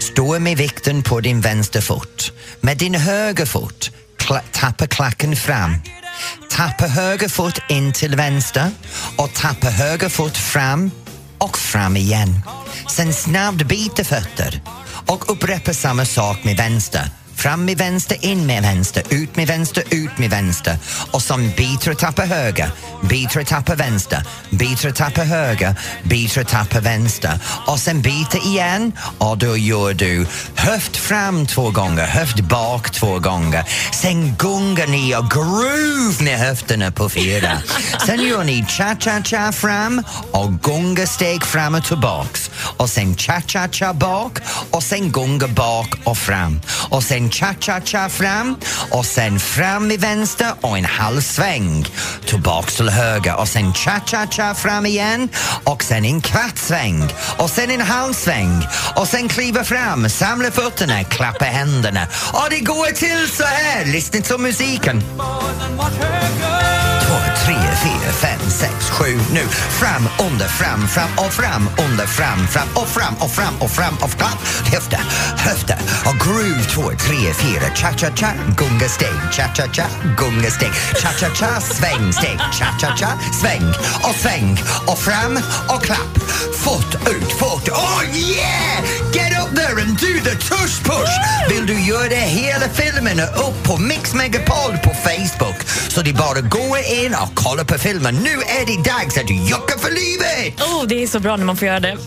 Stå 0.00 0.38
med 0.38 0.56
vikten 0.58 1.02
på 1.02 1.20
din 1.20 1.40
vänster 1.40 1.80
fot. 1.80 2.32
Med 2.60 2.78
din 2.78 2.94
höger 2.94 3.46
fot 3.46 3.90
kla- 4.18 4.42
tappa 4.52 4.86
klacken 4.86 5.36
fram. 5.36 5.74
Tappa 6.50 6.86
höger 6.86 7.28
fot 7.28 7.58
in 7.68 7.92
till 7.92 8.16
vänster 8.16 8.70
och 9.16 9.34
tappa 9.34 9.70
höger 9.70 10.08
fot 10.08 10.36
fram 10.36 10.90
och 11.38 11.58
fram 11.58 11.96
igen. 11.96 12.40
Sen 12.90 13.14
snabbt 13.14 13.62
byta 13.62 14.04
fötter 14.04 14.60
och 15.06 15.32
upprepa 15.32 15.74
samma 15.74 16.04
sak 16.04 16.44
med 16.44 16.56
vänster. 16.56 17.10
Fram 17.40 17.64
med 17.64 17.78
vänster, 17.78 18.24
in 18.24 18.46
med 18.46 18.62
vänster, 18.62 19.02
ut 19.10 19.36
med 19.36 19.46
vänster, 19.46 19.84
ut 19.90 20.18
med 20.18 20.30
vänster. 20.30 20.76
Och 21.10 21.22
sen 21.22 21.52
byter 21.56 21.90
och 21.90 21.98
tappar 21.98 22.26
höger, 22.26 22.70
byter 23.02 23.40
och 23.40 23.46
tappar 23.46 23.76
vänster, 23.76 24.24
byter 24.50 24.88
och 24.88 24.94
tappar 24.94 25.24
höger, 25.24 25.74
byter 26.02 26.40
och 26.40 26.48
tappar 26.48 26.80
vänster. 26.80 27.38
Och 27.66 27.78
sen 27.78 28.02
byter 28.02 28.46
igen 28.46 28.92
och 29.18 29.38
då 29.38 29.56
gör 29.56 29.94
du 29.94 30.26
höft 30.56 30.96
fram 30.96 31.46
två 31.46 31.70
gånger, 31.70 32.06
höft 32.06 32.40
bak 32.40 32.90
två 32.90 33.18
gånger. 33.18 33.64
Sen 33.92 34.34
gungar 34.38 34.86
ni 34.86 35.16
och 35.16 35.30
groove 35.30 36.24
med 36.24 36.38
höfterna 36.38 36.90
på 36.90 37.08
fyra. 37.08 37.58
Sen 38.06 38.20
gör 38.20 38.44
ni 38.44 38.64
cha-cha-cha 38.68 39.52
fram 39.52 40.02
och 40.30 40.62
gunga 40.62 41.06
steg 41.06 41.44
fram 41.44 41.74
och 41.74 41.84
tillbaks. 41.84 42.50
Och 42.76 42.90
sen 42.90 43.16
cha-cha-cha 43.16 43.94
bak 43.94 44.38
och 44.70 44.82
sen 44.82 45.12
gunga 45.12 45.48
bak 45.48 45.94
och 46.04 46.18
fram. 46.18 46.60
Och 46.90 47.02
sen 47.02 47.29
cha-cha-cha 47.30 48.08
fram 48.08 48.56
och 48.90 49.06
sen 49.06 49.40
fram 49.40 49.90
i 49.90 49.96
vänster 49.96 50.52
och 50.60 50.78
en 50.78 50.84
halv 50.84 51.20
sväng. 51.20 51.86
Tillbaks 52.26 52.76
till 52.76 52.88
höger 52.88 53.40
och 53.40 53.48
sen 53.48 53.74
cha-cha-cha 53.74 54.54
fram 54.54 54.86
igen 54.86 55.28
och 55.64 55.82
sen 55.82 56.04
en 56.04 56.20
kvart 56.20 56.58
sväng 56.58 57.12
och 57.38 57.50
sen 57.50 57.70
en 57.70 57.80
halv 57.80 58.12
sväng 58.12 58.66
och 58.96 59.08
sen 59.08 59.28
kliva 59.28 59.64
fram, 59.64 60.08
samla 60.08 60.50
fötterna, 60.50 61.04
klappa 61.04 61.44
händerna. 61.44 62.06
Och 62.32 62.46
det 62.50 62.60
går 62.60 62.86
till 62.86 63.28
så 63.36 63.44
här. 63.44 63.84
Lyssna 63.84 64.20
till 64.20 64.38
musiken. 64.38 65.02
Två, 67.10 67.16
tre, 67.44 67.56
fyra, 67.82 68.12
fem, 68.12 68.50
sex, 68.50 68.90
sju, 68.90 69.20
nu. 69.32 69.40
Fram, 69.80 70.08
under, 70.30 70.48
fram, 70.48 70.88
fram 70.88 71.10
och 71.18 71.32
fram, 71.32 71.68
under, 71.78 72.06
fram, 72.06 72.48
fram 72.48 72.68
och 72.74 72.88
fram 72.88 73.14
och 73.20 73.30
fram 73.30 73.54
och 73.60 73.70
fram 73.70 73.94
och 74.02 74.10
klapp. 74.10 74.38
Höfter, 74.72 74.98
höfter 75.36 75.78
och 76.06 76.16
groove. 76.26 76.64
Två, 76.74 76.82
tre, 76.82 77.34
fyra, 77.34 77.68
cha-cha-cha, 77.74 78.32
gunga 78.56 78.88
steg, 78.88 79.18
cha-cha-cha, 79.32 79.86
gunga 80.18 80.50
steg, 80.50 80.72
cha-cha-cha, 81.02 81.60
sväng, 81.60 82.12
steg, 82.12 82.38
cha-cha-cha, 82.52 83.18
sväng 83.40 83.68
och 84.02 84.14
sväng 84.14 84.58
och 84.86 84.98
fram 84.98 85.38
och 85.68 85.82
klapp. 85.82 86.18
Fort 86.58 86.94
ut, 87.08 87.32
fort. 87.32 87.68
Oh 87.68 88.02
du 91.70 91.80
göra 91.80 92.08
det 92.08 92.16
hela 92.16 92.68
filmen 92.68 93.20
upp 93.20 93.64
på 93.64 93.76
Mix 93.76 94.14
Megapol 94.14 94.72
på 94.84 94.90
Facebook 94.90 95.68
så 95.88 96.02
det 96.02 96.10
är 96.10 96.14
bara 96.14 96.40
gå 96.40 96.78
in 97.04 97.14
och 97.14 97.30
kolla 97.34 97.64
på 97.64 97.78
filmen. 97.78 98.14
Nu 98.14 98.30
är 98.30 98.66
det 98.66 98.90
dags 98.90 99.18
att 99.18 99.30
jucka 99.30 99.78
för 99.78 99.90
livet! 99.90 100.60
Oh, 100.60 100.86
det 100.86 101.02
är 101.02 101.06
så 101.06 101.20
bra 101.20 101.36
när 101.36 101.44
man 101.44 101.56
får 101.56 101.68
göra 101.68 101.80
det. 101.80 101.96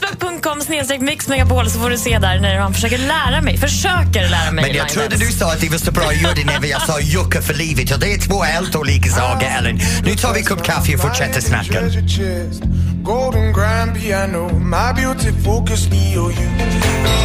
Facebook.com 0.00 0.60
snedstreck 0.60 1.00
mixmegapol 1.00 1.70
så 1.70 1.78
får 1.80 1.90
du 1.90 1.98
se 1.98 2.18
där 2.18 2.40
när 2.40 2.58
han 2.58 2.74
försöker 2.74 2.98
lära 2.98 3.40
mig. 3.42 3.58
Försöker 3.58 4.28
lära 4.28 4.50
mig 4.50 4.64
Men 4.64 4.76
jag 4.76 4.88
trodde 4.88 5.16
du 5.16 5.32
sa 5.32 5.52
att 5.52 5.60
det 5.60 5.68
var 5.68 5.78
så 5.78 5.92
bra 5.92 6.04
att 6.04 6.22
göra 6.22 6.34
det 6.34 6.44
när 6.44 6.68
jag 6.68 6.82
sa 6.82 7.00
jucka 7.00 7.42
för 7.42 7.54
livet 7.54 7.92
och 7.92 8.00
det 8.00 8.14
är 8.14 8.18
två 8.18 8.42
helt 8.42 8.76
olika 8.76 9.10
saker 9.10 9.56
Ellen. 9.58 9.80
Nu 10.04 10.14
tar 10.14 10.32
vi 10.32 10.40
en 10.40 10.46
kopp 10.46 10.64
kaffe 10.64 10.94
och 10.94 11.00
fortsätter 11.00 11.40
snacka. 11.40 11.80
Golden 13.02 13.52
grand 13.52 13.94
piano, 14.00 14.58
my 14.58 15.02
beauty 15.02 15.32
focus, 15.44 15.88
me 15.90 16.16
or 16.16 16.32
you. 16.32 16.50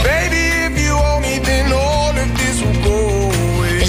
Baby, 0.03 0.44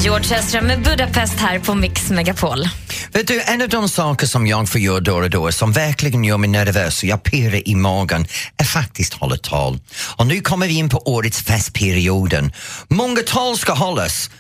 George 0.06 0.38
Ezra 0.38 0.62
med 0.62 0.82
Budapest 0.82 1.34
här 1.34 1.58
på 1.58 1.74
Mix 1.74 2.10
Megapol. 2.10 2.68
Vet 3.12 3.28
du, 3.28 3.42
en 3.42 3.62
av 3.62 3.68
de 3.68 3.88
saker 3.88 4.26
som 4.26 4.46
jag 4.46 4.68
får 4.68 4.80
göra 4.80 5.00
då 5.00 5.14
och 5.16 5.30
då 5.30 5.52
som 5.52 5.72
verkligen 5.72 6.24
gör 6.24 6.38
mig 6.38 6.50
nervös 6.50 7.02
och 7.02 7.08
jag 7.08 7.22
pirrar 7.22 7.68
i 7.68 7.74
magen 7.74 8.26
är 8.56 8.64
faktiskt 8.64 9.14
hålla 9.14 9.36
tal. 9.36 9.78
Och 10.16 10.26
nu 10.26 10.40
kommer 10.40 10.66
vi 10.66 10.74
in 10.74 10.88
på 10.88 11.02
årets 11.14 11.42
festperioden. 11.42 12.52
Många 12.88 13.20
tal 13.26 13.58
ska 13.58 13.72
hållas. 13.72 14.30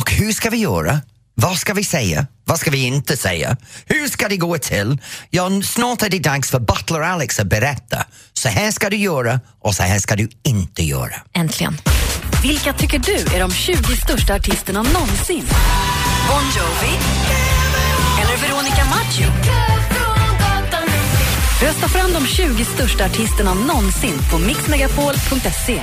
Och 0.00 0.10
hur 0.10 0.32
ska 0.32 0.50
vi 0.50 0.56
göra? 0.56 1.00
Vad 1.34 1.58
ska 1.58 1.74
vi 1.74 1.84
säga? 1.84 2.26
Vad 2.44 2.58
ska 2.58 2.70
vi 2.70 2.86
inte 2.86 3.16
säga? 3.16 3.56
Hur 3.86 4.08
ska 4.08 4.28
det 4.28 4.36
gå 4.36 4.58
till? 4.58 4.98
Ja, 5.30 5.50
snart 5.64 6.02
är 6.02 6.10
det 6.10 6.18
dags 6.18 6.50
för 6.50 6.58
Butler 6.58 7.00
Alex 7.00 7.38
att 7.40 7.46
berätta. 7.46 8.06
Så 8.32 8.48
här 8.48 8.70
ska 8.70 8.90
du 8.90 8.96
göra 8.96 9.40
och 9.60 9.74
så 9.74 9.82
här 9.82 9.98
ska 9.98 10.16
du 10.16 10.28
inte 10.44 10.82
göra. 10.82 11.14
Äntligen. 11.34 11.78
Vilka 12.42 12.72
tycker 12.72 12.98
du 12.98 13.36
är 13.36 13.40
de 13.40 13.50
20 13.50 13.76
största 13.96 14.34
artisterna 14.34 14.82
någonsin? 14.82 15.44
Bon 16.28 16.44
Jovi? 16.56 16.98
Eller 18.20 18.36
Veronica 18.36 18.84
Maggio? 18.84 19.32
Rösta 21.62 21.88
fram 21.88 22.12
de 22.12 22.26
20 22.26 22.64
största 22.64 23.04
artisterna 23.04 23.54
någonsin 23.54 24.18
på 24.30 24.38
mixmegapol.se. 24.38 25.82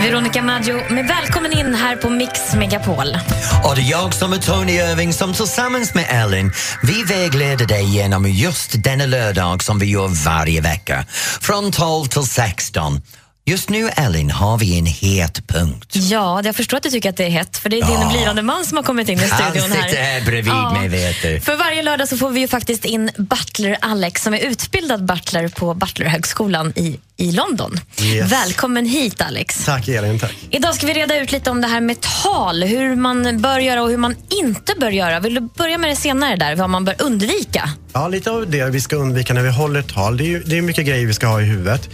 Veronica 0.00 0.42
Maggio, 0.42 0.92
med 0.92 1.08
välkommen 1.08 1.52
in 1.52 1.74
här 1.74 1.96
på 1.96 2.10
Mix 2.10 2.54
Megapol. 2.54 3.18
Och 3.64 3.74
det 3.74 3.80
är 3.80 3.90
jag 3.90 4.14
som 4.14 4.32
är 4.32 4.38
Tony 4.38 4.72
Irving 4.72 5.12
som 5.12 5.32
tillsammans 5.32 5.94
med 5.94 6.06
Ellen, 6.08 6.52
vi 6.82 7.02
vägleder 7.02 7.66
dig 7.66 7.84
genom 7.84 8.30
just 8.30 8.82
denna 8.84 9.06
lördag 9.06 9.62
som 9.62 9.78
vi 9.78 9.86
gör 9.86 10.08
varje 10.24 10.60
vecka. 10.60 11.04
Från 11.40 11.72
12 11.72 12.04
till 12.06 12.22
16. 12.22 13.00
Just 13.44 13.68
nu, 13.70 13.88
Ellen, 13.96 14.30
har 14.30 14.58
vi 14.58 14.78
en 14.78 14.86
het 14.86 15.46
punkt. 15.46 15.96
Ja, 15.96 16.42
jag 16.44 16.56
förstår 16.56 16.76
att 16.76 16.82
du 16.82 16.90
tycker 16.90 17.08
att 17.08 17.16
det 17.16 17.24
är 17.24 17.30
hett, 17.30 17.56
för 17.56 17.68
det 17.70 17.76
är 17.78 17.86
din 17.86 18.00
Ja. 18.00 18.10
blivande 18.12 18.42
man 18.42 18.64
som 18.64 18.76
har 18.76 18.84
kommit 18.84 19.08
in 19.08 19.18
i 19.20 19.26
Han 19.26 19.52
studion 19.52 19.72
här. 19.72 19.88
sitter 19.88 20.02
här 20.02 20.20
bredvid 20.20 20.52
Ja. 20.52 20.72
mig, 20.72 20.88
vet 20.88 21.22
du. 21.22 21.40
För 21.40 21.56
varje 21.56 21.82
lördag 21.82 22.08
så 22.08 22.16
får 22.16 22.30
vi 22.30 22.40
ju 22.40 22.48
faktiskt 22.48 22.84
in 22.84 23.10
Butler 23.16 23.76
Alex 23.80 24.22
som 24.22 24.34
är 24.34 24.38
utbildad 24.38 25.04
butler 25.04 25.48
på 25.48 25.74
Butlerhögskolan 25.74 26.72
i, 26.76 26.98
i 27.16 27.32
London. 27.32 27.80
Yes. 28.02 28.32
Välkommen 28.32 28.86
hit 28.86 29.20
Alex. 29.20 29.64
Tack 29.64 29.88
Elin, 29.88 30.18
tack. 30.18 30.34
Idag 30.50 30.74
ska 30.74 30.86
vi 30.86 30.92
reda 30.94 31.18
ut 31.18 31.32
lite 31.32 31.50
om 31.50 31.60
det 31.60 31.68
här 31.68 31.80
med 31.80 31.96
tal, 32.22 32.62
hur 32.62 32.96
man 32.96 33.40
bör 33.42 33.58
göra 33.58 33.82
och 33.82 33.90
hur 33.90 33.96
man 33.96 34.16
inte 34.42 34.72
bör 34.80 34.90
göra. 34.90 35.20
Vill 35.20 35.34
du 35.34 35.40
börja 35.40 35.78
med 35.78 35.90
det 35.90 35.96
senare 35.96 36.36
där, 36.36 36.56
vad 36.56 36.70
man 36.70 36.84
bör 36.84 36.94
undvika? 36.98 37.70
Ja, 37.92 38.08
lite 38.08 38.30
av 38.30 38.50
det 38.50 38.64
vi 38.70 38.80
ska 38.80 38.96
undvika 38.96 39.34
när 39.34 39.42
vi 39.42 39.50
håller 39.50 39.82
tal. 39.82 40.16
Det 40.16 40.24
är, 40.24 40.26
ju, 40.26 40.42
det 40.42 40.58
är 40.58 40.62
mycket 40.62 40.86
grejer 40.86 41.06
vi 41.06 41.14
ska 41.14 41.26
ha 41.26 41.40
i 41.40 41.44
huvudet. 41.44 41.88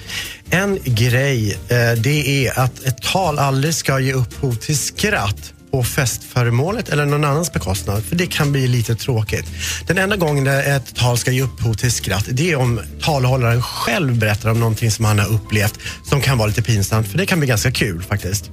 En 0.50 0.78
grej, 0.84 1.52
eh, 1.52 1.92
det 1.92 2.46
är 2.46 2.58
att 2.58 2.84
ett 2.84 3.02
tal 3.02 3.38
aldrig 3.38 3.74
ska 3.74 4.00
ge 4.00 4.12
upphov 4.12 4.54
till 4.54 4.78
skratt 4.78 5.52
på 5.70 5.84
festföremålet 5.84 6.88
eller 6.88 7.06
någon 7.06 7.24
annans 7.24 7.52
bekostnad, 7.52 8.04
för 8.04 8.16
det 8.16 8.26
kan 8.26 8.52
bli 8.52 8.68
lite 8.68 8.94
tråkigt. 8.94 9.46
Den 9.86 9.98
enda 9.98 10.16
gången 10.16 10.44
där 10.44 10.76
ett 10.76 10.94
tal 10.94 11.18
ska 11.18 11.30
ge 11.30 11.42
upphov 11.42 11.74
till 11.74 11.92
skratt, 11.92 12.24
det 12.28 12.52
är 12.52 12.56
om 12.56 12.80
talhållaren 13.00 13.62
själv 13.62 14.18
berättar 14.18 14.50
om 14.50 14.60
någonting 14.60 14.90
som 14.90 15.04
han 15.04 15.18
har 15.18 15.28
upplevt 15.28 15.78
som 16.04 16.20
kan 16.20 16.38
vara 16.38 16.48
lite 16.48 16.62
pinsamt, 16.62 17.08
för 17.08 17.18
det 17.18 17.26
kan 17.26 17.38
bli 17.38 17.48
ganska 17.48 17.70
kul 17.70 18.02
faktiskt. 18.02 18.50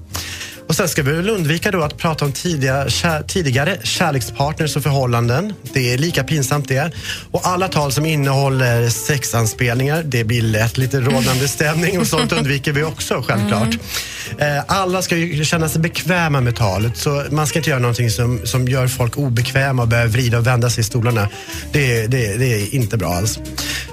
Och 0.68 0.76
sen 0.76 0.90
ska 0.90 1.04
vi 1.04 1.12
väl 1.12 1.30
undvika 1.30 1.72
då 1.72 1.84
att 1.84 1.98
prata 1.98 2.26
om 2.26 2.32
tidiga, 2.32 2.90
kär, 2.90 3.24
tidigare 3.24 3.78
kärlekspartners 3.84 4.76
och 4.76 4.84
förhållanden. 4.84 5.54
Det 5.74 5.94
är 5.94 5.98
lika 5.98 6.24
pinsamt 6.24 6.68
det. 6.68 6.92
Och 7.32 7.48
alla 7.48 7.68
tal 7.68 7.92
som 7.92 8.06
innehåller 8.06 8.90
sexanspelningar, 8.90 10.04
det 10.04 10.24
blir 10.24 10.42
lätt 10.42 10.78
lite 10.78 11.00
rådande 11.00 11.48
stämning 11.48 12.00
och 12.00 12.08
sånt 12.08 12.32
undviker 12.38 12.72
vi 12.72 12.84
också 12.84 13.24
självklart. 13.28 13.78
Eh, 14.38 14.64
Alla 14.68 15.02
ska 15.02 15.18
ju 15.18 15.46
känna 15.46 15.70
sig 15.70 15.82
bekväma 15.82 16.42
med 16.42 16.56
talet 16.56 16.98
så 16.98 17.24
man 17.32 17.48
ska 17.48 17.60
inte 17.60 17.70
göra 17.70 17.80
någonting 17.80 18.10
som, 18.10 18.42
som 18.44 18.68
gör 18.68 18.88
folk 18.88 19.18
obekväma 19.18 19.82
och 19.82 19.88
börja 19.88 20.06
vrida 20.06 20.38
och 20.38 20.48
vända 20.48 20.70
sig 20.70 20.82
i 20.82 20.84
stolarna. 20.84 21.30
Det, 21.72 22.08
det, 22.08 22.38
det 22.38 22.46
är 22.46 22.76
inte 22.76 22.98
bra 22.98 23.14
alls. 23.14 23.40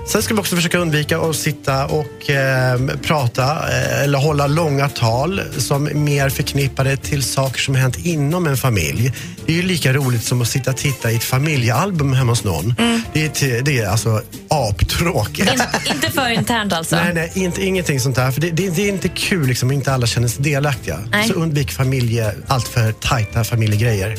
Sen 0.09 0.23
ska 0.23 0.35
vi 0.35 0.41
också 0.41 0.57
försöka 0.57 0.79
undvika 0.79 1.19
att 1.19 1.37
sitta 1.37 1.87
och 1.87 2.31
eh, 2.31 2.81
prata 3.03 3.43
eh, 3.45 4.03
eller 4.03 4.19
hålla 4.19 4.47
långa 4.47 4.89
tal 4.89 5.41
som 5.59 5.89
mer 5.95 6.29
förknippade 6.63 6.97
till 6.97 7.23
saker 7.23 7.59
som 7.61 7.75
hänt 7.75 8.07
inom 8.07 8.47
en 8.47 8.57
familj. 8.57 9.13
Det 9.47 9.53
är 9.53 9.57
ju 9.57 9.63
lika 9.63 9.93
roligt 9.93 10.25
som 10.25 10.43
att 10.43 10.49
sitta 10.49 10.71
och 10.71 10.77
titta 10.77 11.11
i 11.11 11.17
ett 11.17 11.25
familjealbum 11.25 12.13
hemma 12.13 12.33
hos 12.33 12.45
någon. 12.45 12.75
Det, 13.13 13.25
är, 13.25 13.29
till- 13.29 13.65
det 13.65 13.79
är 13.79 13.89
alltså 13.89 14.23
aptråkigt. 14.49 15.53
In, 15.53 15.61
inte 15.95 16.11
för 16.11 16.29
internt 16.31 16.73
alltså? 16.73 16.97
Nej, 16.97 17.15
nej, 17.15 17.33
inte, 17.35 17.63
ingenting 17.65 18.01
sånt 18.01 18.17
där. 18.17 18.31
För 18.31 18.41
det, 18.41 18.51
det, 18.51 18.71
det 18.71 18.83
är 18.83 18.89
inte 18.89 19.09
kul 19.09 19.47
liksom, 19.47 19.69
om 19.69 19.73
inte 19.73 19.93
alla 19.93 20.07
känner 20.07 20.29
sig 20.29 20.43
delaktiga. 20.43 20.99
Nej. 21.11 21.29
Så 21.29 21.35
undvik 21.35 21.73
familje, 21.73 22.35
allt 22.47 22.69
för 22.69 22.93
tajta 22.93 23.45
familjegrejer. 23.45 24.17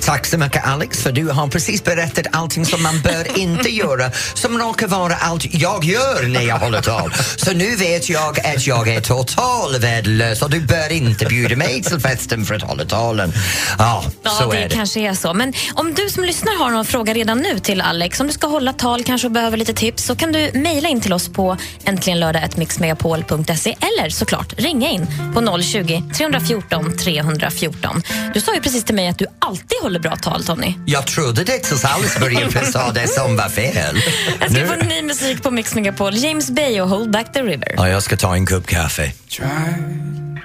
Tack 0.00 0.26
så 0.26 0.38
mycket 0.38 0.66
Alex 0.66 0.98
för 1.02 1.12
du 1.12 1.28
har 1.28 1.48
precis 1.48 1.84
berättat 1.84 2.26
allting 2.32 2.66
som 2.66 2.82
man 2.82 3.00
bör 3.00 3.38
inte 3.38 3.68
göra 3.70 4.10
som 4.34 4.58
råkar 4.58 4.86
vara 4.88 5.14
allt 5.16 5.54
jag 5.54 5.84
gör 5.84 6.28
när 6.28 6.42
jag 6.42 6.58
håller 6.58 6.82
tal. 6.82 7.12
Så 7.36 7.52
nu 7.52 7.76
vet 7.76 8.08
jag 8.08 8.40
att 8.40 8.66
jag 8.66 8.88
är 8.88 9.00
totalt 9.00 9.82
värdelös 9.84 10.42
och 10.42 10.50
du 10.50 10.60
bör 10.60 10.92
inte 10.92 11.26
bjuda 11.26 11.56
mig 11.56 11.82
till 11.82 12.00
festen 12.00 12.44
för 12.44 12.54
att 12.54 12.62
hålla 12.62 12.84
talen. 12.84 13.32
Ja, 13.78 14.04
Ja, 14.26 14.44
så 14.44 14.50
det, 14.52 14.58
är 14.58 14.68
det. 14.68 14.74
kanske 14.74 15.00
är 15.00 15.14
så. 15.14 15.34
Men 15.34 15.52
om 15.74 15.94
du 15.94 16.08
som 16.10 16.24
lyssnar 16.24 16.58
har 16.58 16.70
någon 16.70 16.84
fråga 16.84 17.14
redan 17.14 17.38
nu 17.38 17.58
till 17.58 17.80
Alex, 17.80 18.20
om 18.20 18.26
du 18.26 18.32
ska 18.32 18.46
hålla 18.46 18.72
tal 18.72 19.04
kanske 19.04 19.26
och 19.26 19.32
behöver 19.32 19.56
lite 19.56 19.72
tips, 19.74 20.04
så 20.04 20.16
kan 20.16 20.32
du 20.32 20.50
mejla 20.54 20.88
in 20.88 21.00
till 21.00 21.12
oss 21.12 21.28
på 21.28 21.56
äntligenlördag.mixmegapol.se 21.84 23.76
eller 23.80 24.10
såklart 24.10 24.52
ringa 24.60 24.90
in 24.90 25.06
på 25.34 25.58
020 25.62 26.02
314 26.16 26.96
314. 26.96 28.02
Du 28.34 28.40
sa 28.40 28.54
ju 28.54 28.60
precis 28.60 28.84
till 28.84 28.94
mig 28.94 29.08
att 29.08 29.18
du 29.18 29.26
alltid 29.38 29.78
håller 29.82 30.00
bra 30.00 30.16
tal, 30.16 30.44
Tony. 30.44 30.74
Jag 30.86 31.06
trodde 31.06 31.44
det 31.44 31.58
tills 31.58 31.84
Alice 31.84 32.20
började 32.20 32.50
förstå 32.50 32.90
det 32.94 33.08
som 33.08 33.36
var 33.36 33.48
fel. 33.48 33.96
Jag 34.40 34.50
ska 34.50 34.60
Nu- 34.60 34.66
få 34.66 34.74
ny 34.74 35.02
musik 35.02 35.42
på 35.42 35.50
Mix 35.50 35.74
Megapol. 35.74 36.16
James 36.16 36.50
Bay 36.50 36.80
och 36.80 36.88
Hold 36.88 37.10
Back 37.10 37.32
the 37.32 37.42
River. 37.42 37.74
Ja, 37.76 37.88
jag 37.88 38.02
ska 38.02 38.16
ta 38.16 38.34
en 38.34 38.46
kopp 38.46 38.66
kaffe. 38.66 39.12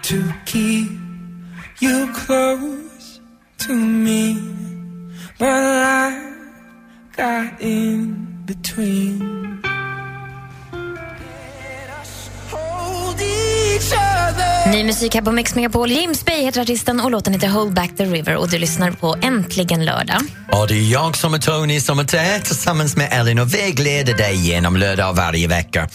to 0.04 0.16
keep 0.46 0.88
you 1.82 2.08
close 2.26 2.78
to 3.68 3.76
me, 3.76 4.40
but 5.38 5.48
I 5.48 6.34
got 7.16 7.62
in 7.62 8.44
between. 8.46 9.11
Ny 14.82 14.88
musik 14.88 15.16
här 15.16 15.22
på 15.22 15.32
Mix 15.32 15.56
Megapol. 15.56 15.92
James 15.92 16.26
Bay 16.26 16.42
heter 16.42 16.62
artisten 16.62 17.00
och 17.00 17.12
låten 17.12 17.34
heter 17.34 17.48
Hold 17.48 17.74
Back 17.74 17.98
the 17.98 18.06
River 18.06 18.36
och 18.36 18.50
du 18.50 18.58
lyssnar 18.58 18.92
på 18.92 19.18
Äntligen 19.22 19.86
lördag. 19.86 20.22
Och 20.52 20.68
det 20.68 20.74
är 20.74 20.92
jag 20.92 21.18
som 21.18 21.34
är 21.34 21.38
Tony 21.38 21.80
som 21.80 22.00
är 22.00 22.18
här 22.18 22.40
tillsammans 22.40 22.96
med 22.96 23.10
Ellen 23.12 23.40
och 23.40 23.54
vägleder 23.54 24.14
dig 24.14 24.36
genom 24.36 24.78
lördag 24.78 25.14
varje 25.14 25.48
vecka. 25.48 25.90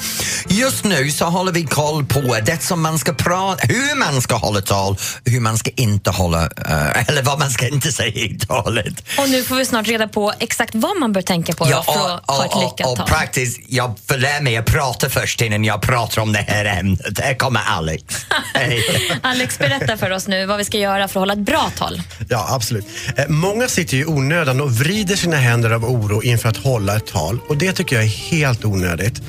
Just 0.49 0.85
nu 0.85 1.11
så 1.11 1.25
håller 1.25 1.53
vi 1.53 1.64
koll 1.64 2.05
på 2.05 2.38
det 2.46 2.62
som 2.62 2.83
man 2.83 2.99
ska 2.99 3.12
prata, 3.12 3.66
hur 3.66 3.99
man 3.99 4.22
ska 4.22 4.35
hålla 4.35 4.61
tal, 4.61 4.96
hur 5.25 5.40
man 5.40 5.59
ska 5.59 5.70
inte 5.77 6.11
hålla, 6.11 6.42
eh, 6.42 7.09
eller 7.09 7.22
vad 7.22 7.38
man 7.38 7.51
ska 7.51 7.68
inte 7.68 7.92
säga 7.92 8.25
i 8.25 8.38
talet. 8.38 8.94
Och 9.18 9.29
nu 9.29 9.42
får 9.42 9.57
vi 9.57 9.64
snart 9.66 9.88
reda 9.88 10.09
på 10.09 10.33
exakt 10.38 10.75
vad 10.75 11.01
man 11.01 11.12
bör 11.12 11.22
tänka 11.22 11.53
på 11.53 11.64
då 11.64 11.70
för 11.70 12.14
att 12.14 12.31
ha 12.31 12.44
ett 12.44 12.62
lyckat 12.62 12.87
och, 12.87 12.96
tal. 12.96 13.07
praktiskt, 13.09 13.61
jag 13.68 13.94
får 14.09 14.16
lära 14.16 14.40
mig 14.40 14.57
att 14.57 14.66
prata 14.66 15.11
först 15.11 15.42
innan 15.42 15.64
jag 15.64 15.83
pratar 15.83 16.22
om 16.22 16.33
det 16.33 16.44
här 16.49 16.64
ämnet. 16.64 17.20
Här 17.20 17.35
kommer 17.35 17.61
Alex. 17.61 18.05
Alex, 19.23 19.59
berätta 19.59 19.97
för 19.97 20.11
oss 20.11 20.29
nu 20.29 20.47
vad 20.47 20.59
vi 20.59 20.65
ska 20.65 20.79
göra 20.79 21.09
för 21.09 21.21
att 21.21 21.23
hålla 21.23 21.33
ett 21.33 21.39
bra 21.39 21.71
tal. 21.77 22.03
Ja, 22.29 22.47
absolut. 22.51 22.87
Eh, 23.17 23.29
Många 23.29 23.69
sitter 23.69 23.97
ju 23.97 24.03
i 24.03 24.07
onödan 24.07 24.61
och 24.61 24.73
vrider 24.73 25.17
sina 25.17 25.37
händer 25.37 25.71
av 25.71 25.85
oro 25.85 26.23
inför 26.23 26.49
att 26.49 26.57
hålla 26.57 26.97
ett 26.97 27.07
tal 27.07 27.39
och 27.49 27.57
det 27.57 27.73
tycker 27.73 27.97
jag 27.97 28.05
är 28.05 28.09
helt 28.09 28.65
onödigt. 28.65 29.23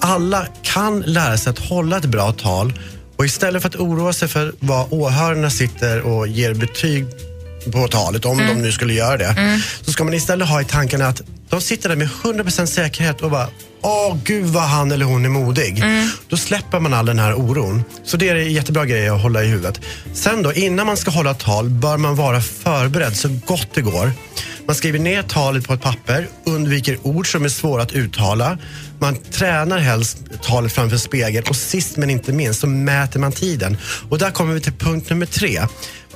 Alla 0.00 0.46
kan 0.62 1.00
lära 1.00 1.38
sig 1.38 1.50
att 1.50 1.58
hålla 1.58 1.96
ett 1.96 2.04
bra 2.04 2.32
tal 2.32 2.72
och 3.16 3.24
istället 3.24 3.62
för 3.62 3.68
att 3.68 3.76
oroa 3.76 4.12
sig 4.12 4.28
för 4.28 4.52
vad 4.58 4.86
åhörarna 4.90 5.50
sitter 5.50 6.00
och 6.00 6.28
ger 6.28 6.54
betyg 6.54 7.06
på 7.72 7.88
talet, 7.88 8.24
om 8.24 8.38
de 8.38 8.54
nu 8.54 8.72
skulle 8.72 8.94
göra 8.94 9.16
det, 9.16 9.60
så 9.82 9.92
ska 9.92 10.04
man 10.04 10.14
istället 10.14 10.48
ha 10.48 10.60
i 10.60 10.64
tankarna 10.64 11.06
att 11.06 11.20
de 11.48 11.60
sitter 11.60 11.88
där 11.88 11.96
med 11.96 12.08
100% 12.08 12.66
säkerhet 12.66 13.20
och 13.20 13.30
bara 13.30 13.48
Åh, 13.82 14.16
gud 14.24 14.46
vad 14.46 14.62
han 14.62 14.92
eller 14.92 15.06
hon 15.06 15.24
är 15.24 15.28
modig. 15.28 15.84
Då 16.28 16.36
släpper 16.36 16.80
man 16.80 16.94
all 16.94 17.06
den 17.06 17.18
här 17.18 17.34
oron. 17.34 17.84
Så 18.04 18.16
det 18.16 18.28
är 18.28 18.34
en 18.36 18.52
jättebra 18.52 18.86
grej 18.86 19.08
att 19.08 19.22
hålla 19.22 19.44
i 19.44 19.46
huvudet. 19.46 19.80
Sen 20.14 20.42
då, 20.42 20.52
innan 20.52 20.86
man 20.86 20.96
ska 20.96 21.10
hålla 21.10 21.34
tal 21.34 21.68
bör 21.68 21.96
man 21.96 22.16
vara 22.16 22.40
förberedd 22.40 23.16
så 23.16 23.28
gott 23.46 23.68
det 23.74 23.82
går. 23.82 24.12
Man 24.66 24.76
skriver 24.76 24.98
ner 24.98 25.22
talet 25.22 25.66
på 25.66 25.72
ett 25.74 25.82
papper, 25.82 26.28
undviker 26.46 26.98
ord 27.02 27.32
som 27.32 27.44
är 27.44 27.48
svåra 27.48 27.82
att 27.82 27.92
uttala. 27.92 28.58
Man 28.98 29.16
tränar 29.16 29.78
helst 29.78 30.18
talet 30.42 30.72
framför 30.72 30.96
spegeln 30.96 31.46
och 31.48 31.56
sist 31.56 31.96
men 31.96 32.10
inte 32.10 32.32
minst 32.32 32.60
så 32.60 32.66
mäter 32.66 33.20
man 33.20 33.32
tiden. 33.32 33.76
Och 34.08 34.18
där 34.18 34.30
kommer 34.30 34.54
vi 34.54 34.60
till 34.60 34.72
punkt 34.72 35.10
nummer 35.10 35.26
tre. 35.26 35.60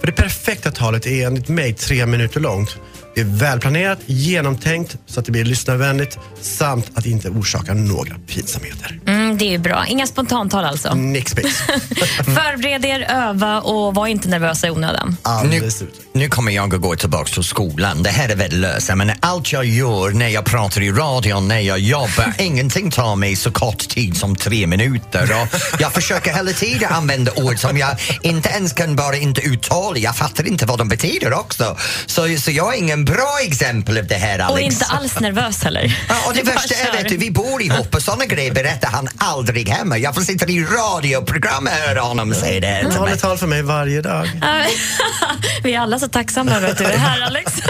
För 0.01 0.07
det 0.07 0.13
perfekta 0.13 0.71
talet 0.71 1.07
är 1.07 1.27
enligt 1.27 1.49
mig 1.49 1.75
tre 1.75 2.07
minuter 2.07 2.41
långt. 2.41 2.77
Det 3.17 3.23
är 3.23 3.25
välplanerat, 3.25 3.99
genomtänkt 4.07 4.97
så 5.07 5.21
att 5.21 5.27
det 5.27 5.33
blir 5.33 5.45
lyssnarvänligt 5.45 6.19
samt 6.41 6.91
att 6.95 7.07
inte 7.07 7.29
orsakar 7.29 7.75
några 7.75 8.15
pinsamheter. 8.27 9.01
Mm, 9.07 9.39
det 9.39 9.45
är 9.45 9.51
ju 9.51 9.59
bra. 9.59 9.87
Inga 9.87 10.07
spontantal 10.07 10.65
alltså. 10.65 10.95
Nix. 10.95 11.33
Förbered 12.25 12.85
er, 12.85 13.07
öva 13.11 13.61
och 13.61 13.95
var 13.95 14.07
inte 14.07 14.29
nervösa 14.29 14.67
i 14.67 14.71
onödan. 14.71 15.17
Nu, 15.45 15.71
nu 16.13 16.29
kommer 16.29 16.53
jag 16.53 16.75
att 16.75 16.81
gå 16.81 16.97
tillbaka 16.97 17.25
till 17.25 17.45
skolan. 17.45 18.03
Det 18.03 18.11
här 18.11 18.29
är 18.29 18.37
värdelöst. 18.37 18.95
Menar, 18.95 19.17
allt 19.21 19.53
jag 19.53 19.65
gör 19.65 20.11
när 20.11 20.29
jag 20.29 20.45
pratar 20.45 20.81
i 20.81 20.91
radion, 20.91 21.49
när 21.49 21.61
jag 21.61 21.79
jobbar, 21.79 22.35
ingenting 22.39 22.91
tar 22.91 23.17
mig 23.17 23.37
så 23.37 23.51
kort 23.51 23.89
tid 23.89 24.17
som 24.17 24.37
tre 24.37 24.67
minuter. 24.67 25.23
Och 25.43 25.81
jag 25.81 25.93
försöker 25.93 26.35
hela 26.35 26.53
tiden 26.53 26.93
använda 26.93 27.33
ord 27.37 27.59
som 27.59 27.79
jag 27.79 27.97
inte 28.23 28.49
ens 28.49 28.73
kan 28.73 28.97
bara 28.97 29.17
inte 29.17 29.41
uttala. 29.41 29.99
Jag 29.99 30.17
fattar 30.17 30.47
inte 30.49 30.67
vad 30.67 30.79
de 30.79 30.89
betyder 30.89 31.33
också. 31.33 31.77
Så, 32.07 32.37
så 32.39 32.51
jag 32.51 32.75
är 32.75 32.79
ingen 32.79 33.06
bra 33.07 33.39
exempel 33.43 33.99
av 33.99 34.07
det 34.07 34.15
här, 34.15 34.39
Alex. 34.39 34.53
Och 34.53 34.61
inte 34.61 34.85
alls 34.85 35.21
nervös 35.21 35.65
heller. 35.65 35.97
Ja, 36.09 36.15
och 36.27 36.35
det 36.35 36.43
Du 36.43 36.51
värsta 36.51 36.75
är 36.75 36.93
vet 36.93 37.09
du, 37.09 37.17
vi 37.17 37.31
bor 37.31 37.63
ihop 37.63 37.95
och 37.95 38.03
sådana 38.03 38.25
grejer 38.27 38.53
berättar 38.53 38.89
han 38.89 39.09
aldrig 39.19 39.69
hemma. 39.69 39.99
Jag 39.99 40.15
får 40.15 40.23
sitta 40.23 40.47
i 40.47 40.65
radioprogram 40.65 41.67
och 41.67 41.73
höra 41.73 42.01
honom 42.01 42.35
säga 42.35 42.61
det. 42.61 42.81
Han 42.83 42.93
håller 42.93 43.17
tal 43.17 43.39
för 43.39 43.47
mig 43.47 43.63
varje 43.63 44.01
dag. 44.01 44.31
Vi 45.63 45.75
är 45.75 45.81
alla 45.81 45.99
så 45.99 46.09
tacksamma 46.09 46.53
över 46.53 46.71
att 46.71 46.79
du 46.79 46.85
är 46.85 46.97
här, 46.97 47.21
Alex. 47.21 47.53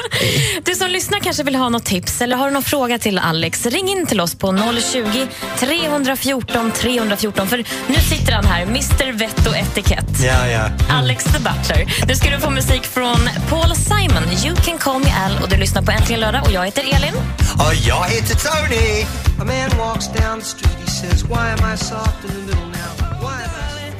Du 0.64 0.74
som 0.74 0.91
lyssnar 0.91 1.20
kanske 1.20 1.43
vill 1.43 1.55
ha 1.55 1.68
något 1.68 1.84
tips 1.84 2.20
eller 2.20 2.37
har 2.37 2.47
du 2.47 2.53
någon 2.53 2.62
fråga 2.62 2.99
till 2.99 3.18
Alex. 3.18 3.66
Ring 3.66 3.89
in 3.89 4.07
till 4.07 4.20
oss 4.20 4.34
på 4.34 4.59
020 4.93 5.26
314 5.59 6.72
314. 6.72 7.49
För 7.49 7.64
nu 7.87 7.95
sitter 7.95 8.32
han 8.32 8.45
här, 8.45 8.62
Mr 8.62 9.12
Vett 9.12 9.47
och 9.47 9.57
etikett. 9.57 10.20
Ja, 10.24 10.47
ja. 10.47 10.70
Alex 10.91 11.24
the 11.24 11.30
Butler. 11.39 12.05
Nu 12.09 12.16
ska 12.16 12.30
du 12.30 12.41
få 12.41 12.51
musik 12.51 12.82
från 12.84 13.28
Paul 13.49 13.76
Simon, 13.76 14.22
You 14.45 14.57
can 14.64 14.78
call 14.78 15.01
me 15.01 15.11
Al. 15.27 15.43
Och 15.43 15.49
du 15.49 15.57
lyssnar 15.57 15.83
på 15.83 15.91
Äntligen 15.91 16.20
lördag 16.20 16.43
och 16.45 16.53
jag 16.53 16.64
heter 16.64 16.83
Elin. 16.95 17.14
Och 17.59 17.74
jag 17.74 18.05
heter 18.05 18.35
Tony. 18.35 19.07
A 19.41 19.45
man 19.45 19.79
walks 19.79 20.07
down 20.09 20.41
the 20.41 20.45
street, 20.47 20.77
he 20.85 20.91
says, 20.91 21.24
Why 21.24 21.51
am 21.55 21.72
I 21.74 21.77
soft 21.77 22.24
in 22.24 22.31
the 22.31 22.43
middle 22.47 22.66
now? 22.66 22.93
Why 23.20 23.43
am 23.47 23.51
I... 23.51 23.93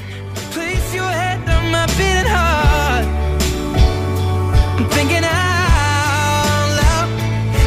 Place 0.55 0.97
your 0.97 1.11
head 1.21 1.39
on 1.57 1.71
my 1.71 1.87
beating 1.99 2.31
heart. 2.37 3.07
I'm 4.79 4.89
thinking 4.97 5.25
out 5.25 6.69
loud 6.81 7.09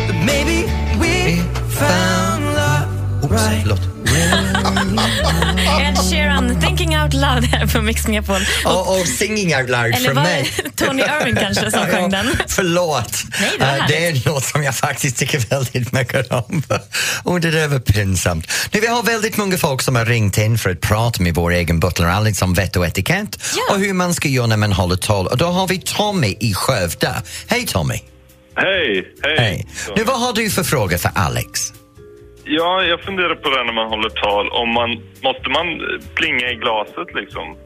that 0.07 0.19
maybe 0.25 0.57
we 1.01 1.41
found 1.79 2.45
love 2.59 3.31
right. 3.31 3.98
Ed 5.81 5.97
Sheeran, 6.11 6.61
Thinking 6.61 6.97
Out 6.97 7.13
Loud 7.13 7.43
här 7.45 7.67
på 7.67 7.81
Mix 7.81 8.07
Megapol. 8.07 8.41
Och, 8.65 8.99
och 8.99 9.07
Singing 9.07 9.55
Out 9.55 9.69
Loud 9.69 9.95
från 9.95 10.15
mig. 10.15 10.51
Tony 10.75 11.01
Irving 11.01 11.35
kanske 11.35 11.71
som 11.71 11.85
sjöng 11.91 12.09
den? 12.09 12.25
Förlåt. 12.47 13.23
Nej, 13.39 13.49
det 13.59 13.65
Eh, 13.65 13.87
det 13.87 14.05
är 14.05 14.09
en 14.11 14.21
låt 14.25 14.43
som 14.43 14.63
jag 14.63 14.75
faktiskt 14.75 15.17
tycker 15.17 15.39
väldigt 15.49 15.91
mycket 15.91 16.31
om. 16.31 16.63
Och 17.23 17.41
det 17.41 17.51
där 17.51 17.67
var 17.67 17.79
pinsamt. 17.79 18.51
Nu, 18.71 18.79
vi 18.79 18.87
har 18.87 19.03
väldigt 19.03 19.37
många 19.37 19.57
folk 19.57 19.81
som 19.81 19.95
har 19.95 20.05
ringt 20.05 20.37
in 20.37 20.57
för 20.57 20.69
att 20.69 20.81
prata 20.81 21.23
med 21.23 21.35
vår 21.35 21.51
egen 21.51 21.79
butler 21.79 22.07
Alex 22.07 22.41
om 22.41 22.53
vett 22.53 22.75
och 22.75 22.85
etikett 22.85 23.39
och 23.71 23.79
hur 23.79 23.93
man 23.93 24.13
ska 24.13 24.27
göra 24.27 24.47
när 24.47 24.57
man 24.57 24.71
håller 24.73 24.95
tal. 24.95 25.27
Och 25.27 25.37
då 25.37 25.45
har 25.45 25.67
vi 25.67 25.77
Tommy 25.77 26.35
i 26.39 26.53
Skövde. 26.53 27.13
Hej 27.47 27.65
Tommy! 27.67 27.99
Hej, 28.55 29.05
hej. 29.37 29.67
Nu, 29.95 30.03
vad 30.03 30.19
har 30.19 30.33
du 30.33 30.49
för 30.49 30.63
fråga 30.63 30.97
för 30.97 31.11
Alex? 31.15 31.73
Ja, 32.51 32.83
jag 32.83 33.01
funderar 33.01 33.35
på 33.35 33.49
det 33.49 33.63
när 33.63 33.73
man 33.73 33.89
håller 33.89 34.09
tal. 34.09 34.49
Om 34.49 34.69
man, 34.73 34.89
måste 35.23 35.49
man 35.49 35.65
plinga 36.15 36.51
i 36.51 36.55
glaset 36.55 37.13
liksom? 37.13 37.57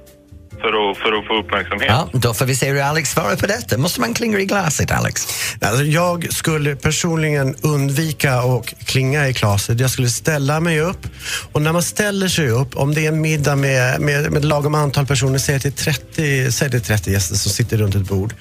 För 0.64 0.91
att, 0.91 0.97
för 0.97 1.20
att 1.20 1.28
få 1.28 1.39
uppmärksamhet? 1.39 1.89
Ja, 1.89 2.09
då 2.14 2.34
får 2.34 2.45
vi 2.45 2.55
se 2.55 2.72
hur 2.72 2.82
Alex 2.82 3.11
svarar 3.11 3.36
på 3.36 3.47
detta. 3.47 3.78
Måste 3.78 4.01
man 4.01 4.14
klinga 4.14 4.39
i 4.39 4.45
glaset, 4.45 4.91
Alex? 4.91 5.28
Alltså, 5.61 5.84
jag 5.84 6.34
skulle 6.34 6.76
personligen 6.76 7.55
undvika 7.61 8.34
att 8.34 8.74
klinga 8.86 9.28
i 9.28 9.32
glaset. 9.32 9.80
Jag 9.80 9.89
skulle 9.89 10.09
ställa 10.09 10.59
mig 10.59 10.80
upp. 10.82 11.07
Och 11.51 11.61
när 11.61 11.74
man 11.74 11.84
ställer 11.84 12.28
sig 12.28 12.49
upp, 12.49 12.78
om 12.78 12.93
det 12.93 13.05
är 13.05 13.07
en 13.07 13.22
middag 13.22 13.55
med, 13.55 14.01
med, 14.01 14.32
med 14.32 14.45
lagom 14.45 14.76
antal 14.76 15.05
personer, 15.05 15.38
säg 15.38 15.55
att 15.55 15.64
det 15.64 15.70
är 15.70 15.93
30, 15.93 16.51
säg 16.51 16.70
det 16.70 16.78
är 16.78 16.80
30 16.80 17.11
gäster 17.11 17.36
som 17.36 17.51
sitter 17.51 17.78
runt 17.78 17.95
ett 17.95 18.09
bord. 18.09 18.34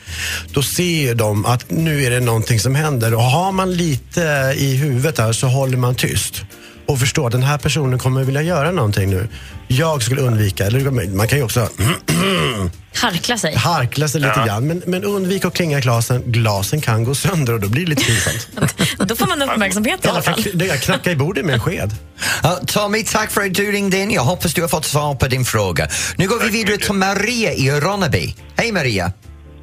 Då 0.52 0.62
ser 0.62 1.14
de 1.14 1.46
att 1.46 1.70
nu 1.70 2.04
är 2.04 2.10
det 2.10 2.20
någonting 2.20 2.60
som 2.60 2.74
händer. 2.74 3.14
Och 3.14 3.22
har 3.22 3.52
man 3.52 3.74
lite 3.74 4.54
i 4.56 4.76
huvudet 4.76 5.16
där 5.16 5.32
så 5.32 5.46
håller 5.46 5.76
man 5.76 5.94
tyst. 5.94 6.44
Och 6.86 6.98
förstår 6.98 7.26
att 7.26 7.32
den 7.32 7.42
här 7.42 7.58
personen 7.58 7.98
kommer 7.98 8.24
vilja 8.24 8.42
göra 8.42 8.70
någonting 8.70 9.10
nu. 9.10 9.28
Jag 9.68 10.02
skulle 10.02 10.20
undvika, 10.20 10.66
eller 10.66 10.90
man 11.16 11.28
kan 11.28 11.38
ju 11.38 11.44
också 11.44 11.68
Harkla 12.94 13.38
sig. 13.38 13.56
harkla 13.56 14.08
sig 14.08 14.20
lite 14.20 14.32
Ja. 14.36 14.44
grann. 14.46 14.66
Men, 14.66 14.82
men 14.86 15.04
undvik 15.04 15.44
att 15.44 15.54
klinga 15.54 15.80
glasen. 15.80 16.22
Glasen 16.26 16.80
kan 16.80 17.04
gå 17.04 17.14
sönder 17.14 17.52
och 17.52 17.60
då 17.60 17.68
blir 17.68 17.82
det 17.84 17.90
lite 17.90 18.04
pinsamt. 18.04 18.48
Då 19.08 19.16
får 19.16 19.26
man 19.26 19.42
uppmärksamhet 19.42 20.04
i 20.04 20.08
alla 20.08 20.22
fall. 20.22 20.44
Det 20.54 20.68
är 20.68 20.76
knacka 20.76 21.10
i 21.10 21.16
bordet 21.16 21.44
med 21.44 21.54
en 21.54 21.60
sked. 21.60 21.94
Ja, 22.42 22.58
Tommy, 22.66 23.04
tack 23.04 23.30
för 23.30 23.40
att 23.40 23.54
du 23.54 23.72
ringde 23.72 23.98
in. 23.98 24.10
Jag 24.10 24.22
hoppas 24.22 24.54
du 24.54 24.60
har 24.60 24.68
fått 24.68 24.84
svar 24.84 25.14
på 25.14 25.26
din 25.28 25.44
fråga. 25.44 25.88
Nu 26.16 26.28
går 26.28 26.38
vi 26.40 26.48
vidare 26.50 26.76
till 26.78 26.92
Maria 26.94 27.52
i 27.52 27.70
Ronneby. 27.70 28.34
Hej 28.56 28.72
Maria! 28.72 29.12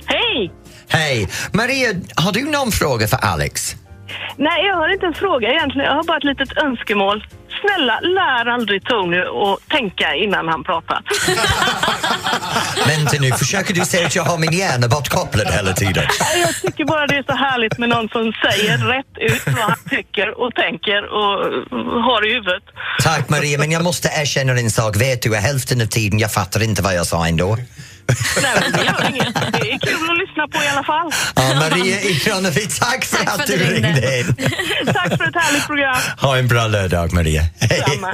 Hej! 0.06 0.52
Hej! 0.88 1.30
Maria, 1.52 1.90
har 2.16 2.32
du 2.32 2.44
någon 2.44 2.72
fråga 2.72 3.08
för 3.08 3.18
Alex? 3.18 3.76
Nej, 4.38 4.66
jag 4.66 4.76
har 4.76 4.94
inte 4.94 5.06
en 5.06 5.14
fråga 5.14 5.50
egentligen. 5.50 5.86
Jag 5.88 5.96
har 5.96 6.04
bara 6.04 6.18
ett 6.18 6.24
litet 6.24 6.58
önskemål. 6.58 7.26
Snälla, 7.62 8.00
lär 8.00 8.46
aldrig 8.46 8.84
Tony 8.84 9.20
att 9.20 9.70
tänka 9.70 10.16
innan 10.16 10.48
han 10.48 10.64
pratar. 10.64 11.00
Vänta 12.88 13.18
nu, 13.20 13.32
försöker 13.32 13.74
du 13.74 13.82
säga 13.86 14.06
att 14.06 14.16
jag 14.16 14.24
har 14.24 14.38
min 14.38 14.52
hjärna 14.52 14.88
bortkopplad 14.88 15.48
hela 15.48 15.74
tiden? 15.74 16.04
Jag 16.42 16.56
tycker 16.62 16.86
bara 16.86 17.08
det 17.08 17.16
är 17.16 17.24
så 17.24 17.34
härligt 17.34 17.78
med 17.78 17.90
någon 17.90 18.10
som 18.10 18.34
säger 18.46 18.78
rätt 18.78 19.34
ut 19.34 19.46
vad 19.46 19.56
han 19.56 19.80
tycker 19.90 20.42
och 20.42 20.56
tänker 20.56 21.02
och 21.20 21.34
har 22.04 22.28
i 22.28 22.34
huvudet. 22.34 22.64
Tack 23.04 23.30
Maria, 23.30 23.60
men 23.60 23.72
jag 23.72 23.84
måste 23.84 24.08
erkänna 24.22 24.54
en 24.54 24.72
sak. 24.72 24.96
Vet 25.02 25.22
du, 25.22 25.36
hälften 25.36 25.82
av 25.82 25.86
tiden 25.86 26.20
jag 26.20 26.34
fattar 26.34 26.64
inte 26.64 26.82
vad 26.82 26.96
jag 26.96 27.08
sa 27.08 27.28
ändå. 27.28 27.58
Nej, 28.42 28.72
det 28.74 28.84
gör 28.84 29.10
inget. 29.10 29.36
Det 29.36 29.72
är 29.72 29.80
kul 29.80 30.10
att 30.10 30.18
lyssna 30.18 30.48
på 30.52 30.64
i 30.64 30.68
alla 30.68 30.84
fall. 30.84 31.12
Ja, 31.36 31.56
Maria 31.56 32.02
i 32.02 32.22
Ronneby, 32.26 32.68
tack 32.80 33.06
för 33.06 33.18
att 33.18 33.48
du 33.48 33.58
ringde 33.58 34.20
in. 34.20 34.36
Tack 34.86 35.18
för 35.18 35.24
ett 35.30 35.36
härligt 35.36 35.68
program. 35.68 35.98
Ha 36.22 36.38
en 36.38 36.48
bra 36.48 36.68
lördag 36.68 37.14
Maria. 37.14 37.46
Hej. 37.60 37.84
Samma. 37.88 38.14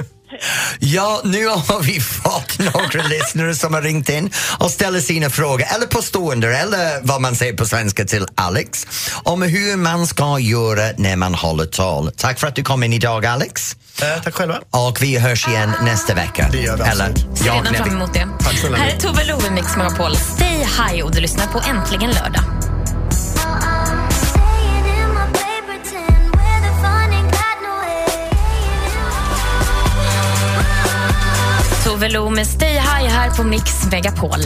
Ja, 0.78 1.20
nu 1.24 1.46
har 1.46 1.82
vi 1.82 2.00
fått 2.00 2.58
några 2.58 3.02
lyssnare 3.08 3.54
som 3.54 3.74
har 3.74 3.82
ringt 3.82 4.08
in 4.08 4.30
och 4.58 4.70
ställer 4.70 5.00
sina 5.00 5.30
frågor, 5.30 5.66
eller 5.74 5.86
påståenden, 5.86 6.54
eller 6.54 7.00
vad 7.02 7.20
man 7.20 7.36
säger 7.36 7.52
på 7.52 7.66
svenska 7.66 8.04
till 8.04 8.26
Alex, 8.34 8.86
om 9.22 9.42
hur 9.42 9.76
man 9.76 10.06
ska 10.06 10.38
göra 10.38 10.82
när 10.96 11.16
man 11.16 11.34
håller 11.34 11.66
tal. 11.66 12.12
Tack 12.16 12.40
för 12.40 12.46
att 12.46 12.54
du 12.54 12.62
kom 12.62 12.82
in 12.82 12.92
idag, 12.92 13.26
Alex. 13.26 13.76
Eh, 14.02 14.22
tack 14.22 14.34
själva. 14.34 14.58
Och 14.70 14.98
vi 15.02 15.18
hörs 15.18 15.48
igen 15.48 15.72
nästa 15.82 16.14
vecka. 16.14 16.48
Det 16.52 16.58
gör 16.58 16.76
vi 16.76 16.82
Eller, 16.82 17.14
Ser 17.36 17.44
redan 17.44 17.74
fram 17.74 17.88
emot 17.88 18.14
det. 18.14 18.28
Tack. 18.40 18.78
Här 18.78 18.88
är 18.88 18.98
Tove 19.00 19.24
Lo 19.24 19.46
i 19.46 19.50
Mix 19.50 19.76
Megapol. 19.76 20.16
Stay 20.16 20.58
high 20.58 21.04
och 21.04 21.14
du 21.14 21.20
lyssnar 21.20 21.46
på 21.46 21.62
Äntligen 21.70 22.10
lördag. 22.10 22.42
Tove 31.84 32.08
Lo 32.08 32.30
med 32.30 32.46
Stay 32.46 32.78
High 33.06 33.26
här 33.26 33.36
på 33.36 33.42
Mix 33.44 33.84
Megapol. 33.90 34.40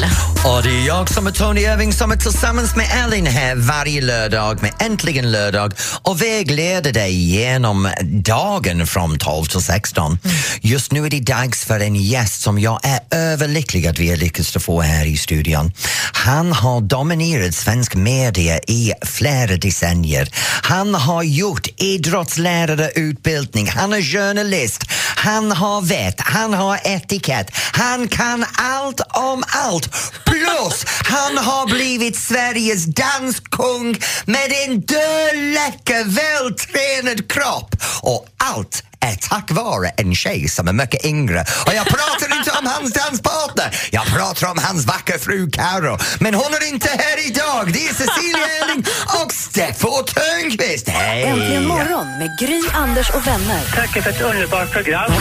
Och 0.45 0.63
det 0.63 0.71
är 0.71 0.87
jag 0.87 1.11
som 1.11 1.27
är 1.27 1.31
Tony 1.31 1.61
Irving 1.61 1.93
som 1.93 2.13
är 2.13 2.17
tillsammans 2.17 2.77
med 2.77 2.87
Elin 3.05 3.27
här 3.27 3.55
varje 3.55 4.01
lördag 4.01 4.63
med 4.63 4.73
Äntligen 4.79 5.33
lördag 5.33 5.73
och 6.03 6.23
vägleder 6.23 6.93
dig 6.93 7.13
genom 7.15 7.89
dagen 8.03 8.87
från 8.87 9.19
12 9.19 9.45
till 9.45 9.61
16. 9.61 10.19
Just 10.61 10.93
nu 10.93 11.07
är 11.07 11.11
det 11.11 11.21
dags 11.21 11.65
för 11.65 11.81
en 11.81 11.97
gäst 11.97 12.43
som 12.43 12.59
jag 12.59 12.81
är 12.83 13.01
överlycklig 13.11 13.87
att 13.87 13.99
vi 13.99 14.09
har 14.09 14.17
lyckats 14.17 14.53
få 14.53 14.81
här 14.81 15.07
i 15.07 15.17
studion. 15.17 15.73
Han 16.13 16.53
har 16.53 16.81
dominerat 16.81 17.55
svensk 17.55 17.95
media 17.95 18.59
i 18.59 18.93
flera 19.03 19.57
decennier. 19.57 20.29
Han 20.63 20.95
har 20.95 21.23
gjort 21.23 21.67
idrottslärarutbildning, 21.77 23.69
han 23.69 23.93
är 23.93 24.03
journalist, 24.03 24.85
han 25.17 25.53
har 25.53 25.83
vett, 25.83 26.21
han 26.21 26.55
har 26.55 26.81
etikett, 26.85 27.51
han 27.73 28.09
kan 28.09 28.45
allt 28.59 29.01
om 29.01 29.44
allt. 29.46 29.88
Plus, 30.24 30.84
han 31.05 31.38
har 31.38 31.66
blivit 31.66 32.16
Sveriges 32.16 32.84
danskung 32.84 33.96
med 34.24 34.53
en 34.66 34.80
döläcker, 34.80 36.05
vältränad 36.05 37.32
kropp. 37.32 37.76
Och 38.03 38.26
allt 38.36 38.82
är 39.01 39.16
tack 39.16 39.51
vare 39.51 39.88
en 39.88 40.14
tjej 40.14 40.48
som 40.48 40.68
är 40.68 40.72
mycket 40.72 41.05
yngre. 41.05 41.44
Och 41.66 41.74
jag 41.74 41.86
pratar 41.86 42.38
inte 42.38 42.51
om 42.51 42.66
hans 42.66 42.92
danspartner, 42.92 43.76
jag 43.90 44.07
pratar 44.07 44.51
om 44.51 44.59
hans 44.59 44.86
vackra 44.86 45.18
fru 45.18 45.51
Karo. 45.51 45.98
Men 46.20 46.34
hon 46.34 46.55
är 46.55 46.68
inte 46.68 46.88
här 46.88 47.26
idag. 47.26 47.72
Det 47.72 47.86
är 47.88 47.94
Cecilia 47.94 48.46
Elling 48.62 48.84
och 49.22 49.32
Steffo 49.32 50.03
Törnqvist. 50.03 50.88
Hej! 50.88 51.22
Äntligen 51.22 51.66
morgon 51.66 52.07
med 52.18 52.38
Gry, 52.40 52.62
Anders 52.72 53.11
och 53.11 53.26
vänner. 53.26 53.61
Tack 53.74 54.03
för 54.03 54.11
ett 54.11 54.20
underbart 54.20 54.72
program. 54.72 55.12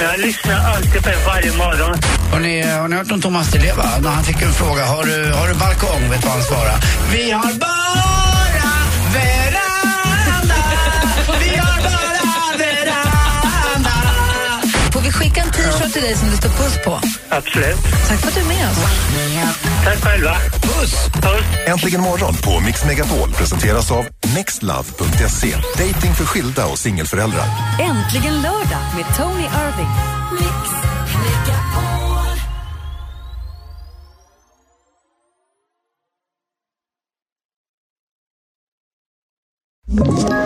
Jag 0.00 0.20
lyssnar 0.20 0.74
alltid 0.74 1.02
på 1.02 1.08
er 1.08 1.26
varje 1.26 1.52
morgon. 1.52 1.96
Har 2.32 2.40
ni, 2.40 2.62
har 2.62 2.88
ni 2.88 2.96
hört 2.96 3.12
om 3.12 3.20
Thomas 3.20 3.50
Di 3.50 3.58
Leva? 3.58 3.98
När 4.02 4.10
han 4.10 4.24
fick 4.24 4.42
en 4.42 4.52
fråga, 4.52 4.84
har 4.84 5.04
du, 5.04 5.32
har 5.32 5.48
du 5.48 5.54
balkong? 5.54 6.10
Vet 6.10 6.20
du 6.20 6.26
vad 6.26 6.36
han 6.36 6.42
svarade? 6.42 6.78
Vi 7.12 7.30
har 7.30 7.42
balkong! 7.42 7.85
Dig 16.00 16.16
som 16.16 16.30
det 16.30 16.36
står 16.36 16.48
puss 16.48 16.78
på. 16.84 17.00
Absolut. 17.28 17.76
Tack 18.08 18.20
för 18.20 18.28
att 18.28 18.34
du 18.34 18.40
är 18.40 18.44
med 18.44 18.70
oss. 18.70 18.78
Tack 19.84 20.04
själva. 20.04 20.36
Puss! 20.62 20.94
Puss! 21.14 21.44
Äntligen 21.66 22.00
morgon 22.00 22.34
på 22.34 22.60
Mix 22.60 22.84
Megapol 22.84 23.32
presenteras 23.32 23.90
av 23.90 24.06
nextlove.se. 24.34 25.56
Dating 25.56 26.14
för 26.14 26.24
skilda 26.24 26.66
och 26.66 26.78
singelföräldrar. 26.78 27.46
Äntligen 27.80 28.42
lördag 28.42 28.84
med 28.96 29.16
Tony 29.16 29.44
Irving. 29.44 29.90
Ett 39.98 40.45